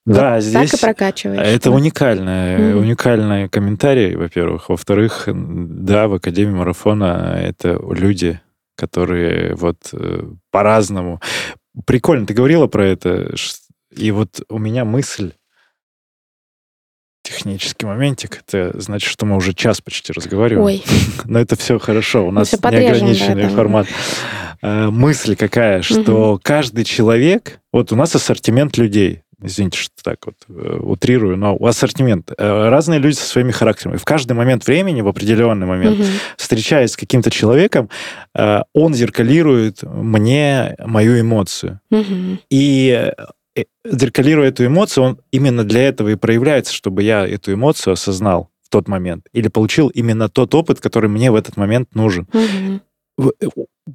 Да, 0.06 0.34
Вот 0.36 0.42
здесь 0.42 0.70
Так 0.70 0.80
и 0.80 0.82
прокачиваешь. 0.82 1.40
это 1.46 1.70
да. 1.70 1.76
уникальный, 1.76 2.56
Мгм. 2.58 2.78
уникальный 2.78 3.48
комментарий, 3.48 4.14
во-первых. 4.16 4.68
Во-вторых, 4.70 5.24
да, 5.26 6.08
в 6.08 6.14
Академии 6.14 6.52
марафона 6.54 7.38
это 7.42 7.78
люди, 7.90 8.40
которые 8.76 9.54
вот 9.56 9.76
э, 9.92 10.22
по-разному. 10.50 11.20
Прикольно, 11.86 12.26
ты 12.26 12.34
говорила 12.34 12.66
про 12.66 12.86
это, 12.86 13.34
и 13.96 14.10
вот 14.10 14.40
у 14.48 14.58
меня 14.58 14.84
мысль 14.84 15.32
технический 17.22 17.86
моментик. 17.86 18.42
Это 18.46 18.78
значит, 18.80 19.10
что 19.10 19.26
мы 19.26 19.36
уже 19.36 19.52
час 19.54 19.80
почти 19.80 20.12
разговариваем. 20.12 20.64
Ой, 20.64 20.82
Но 21.24 21.38
это 21.38 21.56
все 21.56 21.78
хорошо. 21.78 22.26
У 22.26 22.30
нас 22.30 22.52
неограниченный 22.52 23.48
формат. 23.48 23.86
Э, 24.62 24.90
Мысль 24.90 25.36
какая, 25.36 25.82
что 25.82 26.38
каждый 26.42 26.84
человек... 26.84 27.60
Вот 27.72 27.92
у 27.92 27.96
нас 27.96 28.14
ассортимент 28.14 28.76
людей. 28.76 29.22
Извините, 29.42 29.78
что 29.78 29.94
так 30.02 30.18
вот 30.26 30.34
э, 30.48 30.78
утрирую, 30.80 31.36
но 31.36 31.56
ассортимент. 31.56 32.30
Э, 32.36 32.68
Разные 32.68 32.98
люди 32.98 33.14
со 33.14 33.24
своими 33.24 33.52
характерами. 33.52 33.96
В 33.96 34.04
каждый 34.04 34.32
момент 34.32 34.66
времени, 34.66 35.00
в 35.00 35.08
определенный 35.08 35.66
момент, 35.66 36.04
встречаясь 36.36 36.92
с 36.92 36.96
каким-то 36.96 37.30
человеком, 37.30 37.88
он 38.74 38.94
зеркалирует 38.94 39.82
мне 39.82 40.76
мою 40.84 41.20
эмоцию. 41.20 41.80
И 42.50 43.12
зеркалируя 43.84 44.48
эту 44.48 44.66
эмоцию, 44.66 45.04
он 45.04 45.20
именно 45.30 45.64
для 45.64 45.82
этого 45.88 46.10
и 46.10 46.14
проявляется, 46.14 46.72
чтобы 46.72 47.02
я 47.02 47.26
эту 47.26 47.52
эмоцию 47.52 47.94
осознал 47.94 48.50
в 48.62 48.68
тот 48.70 48.88
момент 48.88 49.26
или 49.32 49.48
получил 49.48 49.88
именно 49.88 50.28
тот 50.28 50.54
опыт, 50.54 50.80
который 50.80 51.08
мне 51.10 51.30
в 51.30 51.34
этот 51.34 51.56
момент 51.56 51.94
нужен. 51.94 52.28
Э, 53.18 53.30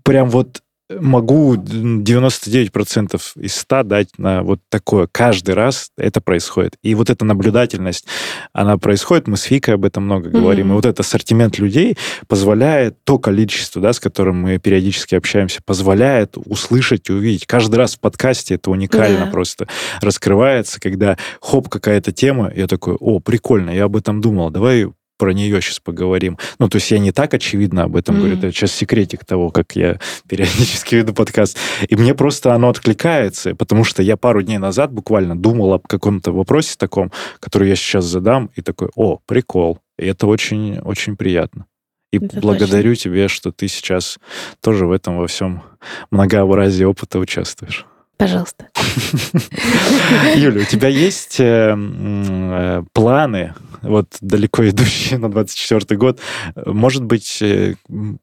Прям 0.04 0.30
вот 0.30 0.62
могу 0.90 1.56
99% 1.56 3.22
из 3.38 3.56
100 3.56 3.84
дать 3.84 4.10
на 4.18 4.44
вот 4.44 4.60
такое. 4.70 5.08
Каждый 5.12 5.56
раз 5.56 5.90
это 5.98 6.22
происходит. 6.22 6.76
И 6.84 6.94
вот 6.96 7.10
эта 7.10 7.26
наблюдательность, 7.26 8.06
она 8.54 8.78
происходит. 8.78 9.28
Мы 9.28 9.38
с 9.38 9.50
Викой 9.50 9.76
об 9.76 9.86
этом 9.86 10.06
много 10.06 10.30
говорим. 10.30 10.68
Мгм. 10.68 10.74
И 10.74 10.76
вот 10.76 10.86
этот 10.86 11.00
ассортимент 11.02 11.58
людей 11.58 11.98
позволяет, 12.28 13.04
то 13.04 13.18
количество, 13.18 13.82
да, 13.82 13.94
с 13.94 14.00
которым 14.00 14.42
мы 14.42 14.60
периодически 14.60 15.16
общаемся, 15.16 15.62
позволяет 15.66 16.38
услышать 16.38 17.10
и 17.10 17.14
увидеть. 17.14 17.48
Каждый 17.48 17.76
раз 17.76 17.96
в 17.96 18.00
подкасте 18.00 18.56
это 18.56 18.70
уникально 18.70 19.26
Да. 19.26 19.32
просто 19.32 19.68
раскрывается, 20.02 20.80
когда 20.80 21.18
хоп, 21.42 21.70
какая-то 21.70 22.12
тема, 22.12 22.52
я 22.56 22.68
такой, 22.68 22.96
о, 23.00 23.20
прикольно, 23.20 23.72
я 23.72 23.86
об 23.86 23.96
этом 23.96 24.22
думал, 24.22 24.52
давай 24.52 24.88
про 25.18 25.34
нее 25.34 25.62
сейчас 25.62 25.80
поговорим. 25.80 26.38
Ну, 26.60 26.68
то 26.70 26.78
есть 26.78 26.92
я 26.92 27.00
не 27.00 27.12
так 27.12 27.34
очевидно 27.34 27.84
об 27.84 27.96
этом 27.96 28.18
говорю, 28.18 28.36
Мгм. 28.36 28.46
это 28.46 28.52
сейчас 28.56 28.72
секретик 28.72 29.26
того, 29.26 29.50
как 29.50 29.76
я 29.76 30.00
периодически 30.30 30.96
веду 30.96 31.14
подкаст. 31.14 31.58
И 31.88 31.96
мне 31.96 32.14
просто 32.14 32.54
оно 32.54 32.70
откликается, 32.70 33.56
потому 33.56 33.84
что 33.84 34.02
я 34.04 34.18
пару 34.18 34.42
дней 34.42 34.58
назад 34.58 34.92
буквально 34.92 35.36
думал 35.38 35.74
об 35.74 35.88
каком-то 35.88 36.32
вопросе 36.32 36.76
таком, 36.78 37.12
который 37.40 37.70
я 37.70 37.76
сейчас 37.76 38.06
задам, 38.06 38.50
и 38.56 38.62
такой, 38.62 38.90
о, 38.96 39.20
прикол. 39.26 39.80
И 39.98 40.06
это 40.06 40.28
очень, 40.28 40.80
очень 40.80 41.16
приятно. 41.16 41.66
И 42.12 42.18
Это 42.18 42.40
благодарю 42.40 42.96
тебя, 42.96 43.28
что 43.28 43.52
ты 43.52 43.68
сейчас 43.68 44.18
тоже 44.62 44.86
в 44.86 44.92
этом 44.92 45.18
во 45.18 45.28
всем 45.28 45.64
многообразии 46.12 46.84
опыта 46.86 47.20
участвуешь. 47.20 47.86
Пожалуйста. 48.18 48.70
Юля, 50.36 50.62
у 50.62 50.66
тебя 50.66 50.88
есть 50.88 51.40
э, 51.40 51.76
э, 51.78 52.84
планы, 52.94 53.54
вот 53.82 54.08
далеко 54.22 54.68
идущие 54.70 55.20
на 55.20 55.30
24 55.30 55.98
год, 55.98 56.20
может 56.66 57.04
быть, 57.04 57.42
э, 57.42 57.76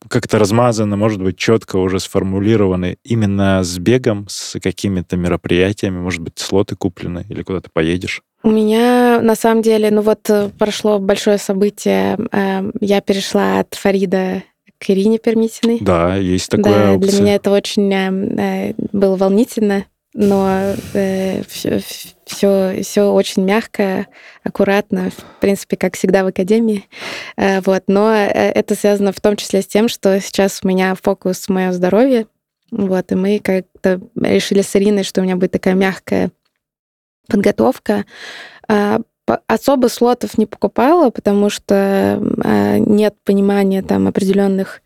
как-то 0.08 0.38
размазаны, 0.38 0.96
может 0.96 1.22
быть, 1.22 1.36
четко 1.36 1.76
уже 1.76 2.00
сформулированы 2.00 2.96
именно 3.04 3.62
с 3.62 3.78
бегом, 3.78 4.26
с 4.28 4.58
какими-то 4.60 5.16
мероприятиями, 5.16 5.98
может 5.98 6.22
быть, 6.22 6.38
слоты 6.38 6.74
куплены 6.74 7.26
или 7.28 7.42
куда 7.42 7.60
ты 7.60 7.68
поедешь? 7.70 8.22
У 8.42 8.50
меня, 8.50 9.20
на 9.20 9.36
самом 9.36 9.62
деле, 9.62 9.90
ну 9.90 10.00
вот 10.00 10.28
прошло 10.58 10.98
большое 10.98 11.38
событие. 11.38 12.18
Э, 12.32 12.70
я 12.80 13.00
перешла 13.02 13.60
от 13.60 13.74
Фарида 13.74 14.42
к 14.82 14.90
Ирине 14.90 15.18
Пермитиной. 15.18 15.78
Да, 15.80 16.16
есть 16.16 16.50
такое. 16.50 16.74
Да, 16.74 16.94
опция. 16.94 17.10
для 17.12 17.20
меня 17.22 17.34
это 17.36 17.52
очень 17.52 17.92
э, 17.94 18.74
было 18.92 19.16
волнительно, 19.16 19.86
но 20.12 20.74
э, 20.92 21.44
все, 21.46 21.80
все, 22.26 22.82
все 22.82 23.02
очень 23.12 23.44
мягко, 23.44 24.08
аккуратно, 24.42 25.10
в 25.10 25.40
принципе, 25.40 25.76
как 25.76 25.96
всегда 25.96 26.24
в 26.24 26.28
академии. 26.28 26.88
Э, 27.36 27.60
вот, 27.60 27.84
но 27.86 28.12
это 28.12 28.74
связано 28.74 29.12
в 29.12 29.20
том 29.20 29.36
числе 29.36 29.62
с 29.62 29.68
тем, 29.68 29.88
что 29.88 30.20
сейчас 30.20 30.60
у 30.64 30.68
меня 30.68 30.96
фокус 31.00 31.48
мое 31.48 31.70
здоровье, 31.70 32.26
вот, 32.72 33.12
и 33.12 33.14
мы 33.14 33.38
как-то 33.38 34.00
решили 34.16 34.62
с 34.62 34.74
Ириной, 34.74 35.04
что 35.04 35.20
у 35.20 35.24
меня 35.24 35.36
будет 35.36 35.52
такая 35.52 35.74
мягкая 35.74 36.32
подготовка. 37.28 38.04
Особо 39.46 39.86
слотов 39.86 40.36
не 40.36 40.46
покупала, 40.46 41.10
потому 41.10 41.48
что 41.48 42.20
а, 42.44 42.78
нет 42.78 43.14
понимания 43.24 43.82
там 43.82 44.08
определенных 44.08 44.82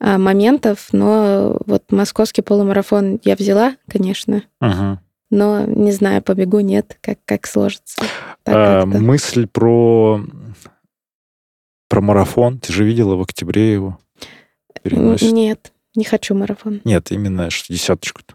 а, 0.00 0.18
моментов, 0.18 0.88
но 0.92 1.60
вот 1.66 1.90
московский 1.90 2.42
полумарафон 2.42 3.20
я 3.24 3.36
взяла, 3.36 3.76
конечно, 3.88 4.42
угу. 4.60 4.98
но 5.30 5.64
не 5.64 5.92
знаю, 5.92 6.22
побегу, 6.22 6.60
нет, 6.60 6.98
как, 7.00 7.18
как 7.24 7.46
сложится. 7.46 8.02
а, 8.44 8.84
мысль 8.84 9.46
про, 9.46 10.20
про 11.88 12.00
марафон, 12.00 12.58
ты 12.58 12.72
же 12.72 12.84
видела 12.84 13.14
в 13.14 13.22
октябре 13.22 13.72
его? 13.72 13.98
Переносит. 14.82 15.32
Нет, 15.32 15.72
не 15.94 16.04
хочу 16.04 16.34
марафон. 16.34 16.80
Нет, 16.84 17.10
именно 17.10 17.50
что 17.50 17.72
десяточку-то. 17.72 18.34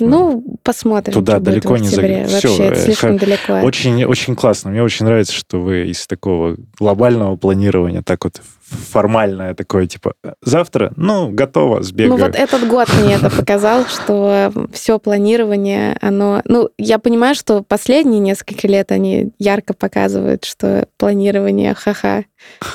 Ну, 0.00 0.58
посмотрим. 0.62 1.14
Туда 1.14 1.38
далеко 1.38 1.76
не 1.76 1.88
заглянем. 1.88 2.28
Вообще, 2.28 2.48
Все, 2.48 2.64
это 2.64 2.80
слишком 2.80 3.16
далеко. 3.16 3.60
Очень, 3.60 4.04
очень 4.04 4.36
классно. 4.36 4.70
Мне 4.70 4.82
очень 4.82 5.06
нравится, 5.06 5.32
что 5.32 5.60
вы 5.60 5.88
из 5.88 6.06
такого 6.06 6.56
глобального 6.78 7.36
планирования 7.36 8.02
так 8.02 8.24
вот 8.24 8.40
формальное 8.68 9.54
такое, 9.54 9.86
типа, 9.86 10.14
завтра, 10.42 10.92
ну, 10.96 11.30
готово, 11.30 11.82
сбегаю. 11.82 12.18
Ну, 12.18 12.26
вот 12.26 12.34
этот 12.34 12.66
год 12.66 12.88
мне 13.00 13.14
это 13.14 13.30
показал, 13.30 13.86
что 13.86 14.52
все 14.72 14.98
планирование, 14.98 15.96
оно... 16.00 16.42
Ну, 16.46 16.70
я 16.76 16.98
понимаю, 16.98 17.34
что 17.34 17.62
последние 17.62 18.20
несколько 18.20 18.66
лет 18.66 18.90
они 18.90 19.30
ярко 19.38 19.72
показывают, 19.72 20.44
что 20.44 20.88
планирование, 20.98 21.74
ха-ха, 21.74 22.24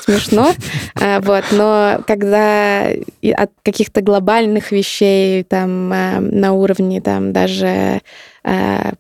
смешно, 0.02 0.52
а, 0.96 1.20
вот, 1.20 1.46
но 1.52 2.02
когда 2.08 2.88
от 2.88 3.52
каких-то 3.64 4.02
глобальных 4.02 4.72
вещей 4.72 5.44
там 5.44 5.92
а, 5.92 6.20
на 6.20 6.54
уровне 6.54 7.02
там 7.02 7.34
даже 7.34 8.02
а, 8.44 8.94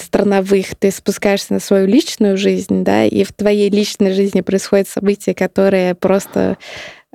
страновых, 0.00 0.74
ты 0.76 0.90
спускаешься 0.90 1.54
на 1.54 1.60
свою 1.60 1.86
личную 1.86 2.36
жизнь, 2.36 2.84
да, 2.84 3.04
и 3.04 3.24
в 3.24 3.32
твоей 3.32 3.70
личной 3.70 4.12
жизни 4.12 4.40
происходят 4.40 4.88
события, 4.88 5.34
которые 5.34 5.94
просто 5.94 6.58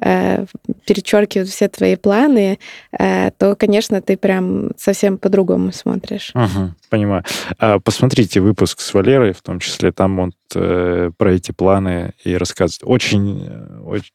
э, 0.02 0.46
перечеркивают 0.86 1.50
все 1.50 1.70
твои 1.70 1.96
планы, 1.96 2.60
э, 2.98 3.32
то, 3.38 3.56
конечно, 3.56 4.02
ты 4.02 4.18
прям 4.18 4.72
совсем 4.78 5.18
по-другому 5.18 5.72
смотришь. 5.72 6.32
Угу, 6.34 6.74
понимаю. 6.90 7.24
А, 7.58 7.80
посмотрите 7.80 8.42
выпуск 8.42 8.82
с 8.82 8.94
Валерой, 8.94 9.34
в 9.34 9.42
том 9.42 9.60
числе, 9.60 9.92
там 9.92 10.20
он 10.20 10.34
э, 10.56 11.12
про 11.18 11.34
эти 11.34 11.52
планы 11.52 12.14
и 12.24 12.36
рассказывает. 12.36 12.82
Очень, 12.84 13.48
э, 13.48 13.80
очень 13.82 14.14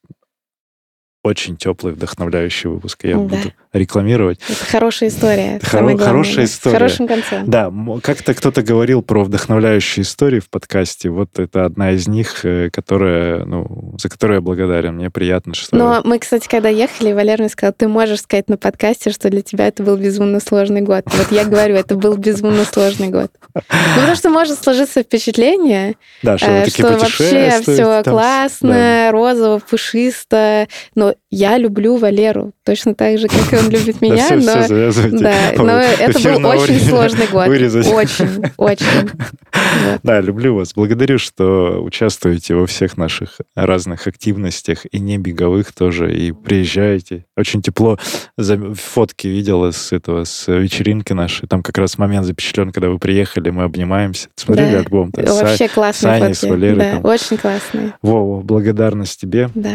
очень 1.26 1.56
теплый, 1.56 1.92
вдохновляющий 1.92 2.70
выпуск. 2.70 3.04
Я 3.04 3.14
да. 3.14 3.22
буду 3.22 3.52
рекламировать. 3.78 4.40
Это 4.48 4.64
хорошая 4.64 5.08
история. 5.08 5.56
Это 5.56 5.66
Хоро- 5.66 5.98
хорошая 5.98 6.44
история. 6.44 6.76
С 6.76 6.78
хорошим 6.78 7.08
концом. 7.08 7.50
Да, 7.50 7.72
как-то 8.02 8.34
кто-то 8.34 8.62
говорил 8.62 9.02
про 9.02 9.24
вдохновляющие 9.24 10.02
истории 10.02 10.40
в 10.40 10.48
подкасте. 10.50 11.10
Вот 11.10 11.38
это 11.38 11.64
одна 11.64 11.92
из 11.92 12.08
них, 12.08 12.44
э, 12.44 12.70
которая, 12.70 13.44
ну, 13.44 13.94
за 13.98 14.08
которую 14.08 14.36
я 14.36 14.40
благодарен. 14.40 14.96
Мне 14.96 15.10
приятно, 15.10 15.54
что... 15.54 15.76
Но 15.76 16.00
мы, 16.04 16.18
кстати, 16.18 16.48
когда 16.48 16.68
ехали, 16.68 17.12
Валер 17.12 17.38
мне 17.40 17.48
сказал, 17.48 17.72
ты 17.76 17.88
можешь 17.88 18.20
сказать 18.20 18.48
на 18.48 18.56
подкасте, 18.56 19.10
что 19.10 19.30
для 19.30 19.42
тебя 19.42 19.68
это 19.68 19.82
был 19.82 19.96
безумно 19.96 20.40
сложный 20.40 20.80
год. 20.80 21.04
Вот 21.06 21.32
я 21.32 21.44
говорю, 21.44 21.76
это 21.76 21.96
был 21.96 22.16
безумно 22.16 22.64
сложный 22.64 23.08
год. 23.08 23.30
Ну, 23.54 23.62
потому 23.96 24.16
что 24.16 24.30
может 24.30 24.62
сложиться 24.62 25.02
впечатление, 25.02 25.94
да, 26.22 26.38
что, 26.38 26.50
э, 26.50 26.66
что 26.68 26.98
вообще 26.98 27.60
все 27.62 28.02
классно, 28.02 29.10
розово, 29.12 29.58
пушисто, 29.58 30.68
но 30.94 31.14
я 31.36 31.58
люблю 31.58 31.96
Валеру 31.96 32.52
точно 32.64 32.94
так 32.94 33.18
же, 33.18 33.28
как 33.28 33.52
и 33.52 33.56
он 33.56 33.68
любит 33.68 34.00
меня, 34.00 34.28
но, 34.30 34.66
да, 35.18 35.52
но 35.56 35.78
это 35.78 36.18
был 36.18 36.46
очень 36.46 36.80
сложный 36.80 37.26
год. 37.26 37.46
Вырезать. 37.46 37.86
Очень, 37.86 38.42
очень. 38.56 38.86
Да, 40.02 40.20
люблю 40.20 40.54
вас. 40.54 40.72
Благодарю, 40.74 41.18
что 41.18 41.82
участвуете 41.82 42.54
во 42.54 42.66
всех 42.66 42.96
наших 42.96 43.40
разных 43.54 44.06
активностях 44.06 44.86
и 44.90 44.98
не 44.98 45.18
беговых 45.18 45.72
тоже, 45.72 46.14
и 46.14 46.32
приезжаете. 46.32 47.24
Очень 47.36 47.62
тепло. 47.62 47.98
Фотки 48.38 49.26
видела 49.26 49.70
с 49.72 49.92
этого, 49.92 50.24
с 50.24 50.50
вечеринки 50.50 51.12
нашей. 51.12 51.46
Там 51.46 51.62
как 51.62 51.78
раз 51.78 51.98
момент 51.98 52.26
запечатлен, 52.26 52.72
когда 52.72 52.88
вы 52.88 52.98
приехали, 52.98 53.50
мы 53.50 53.64
обнимаемся. 53.64 54.28
Смотрели 54.36 54.72
да. 54.72 54.78
альбом? 54.78 55.10
Вообще 55.14 55.68
классные 55.68 56.20
фотки. 56.20 56.34
с 56.34 56.42
Валерой. 56.44 56.78
Да, 56.78 56.92
там. 56.92 57.04
очень 57.04 57.36
классные. 57.36 57.94
Вова, 58.02 58.42
благодарность 58.42 59.20
тебе. 59.20 59.50
Да. 59.54 59.74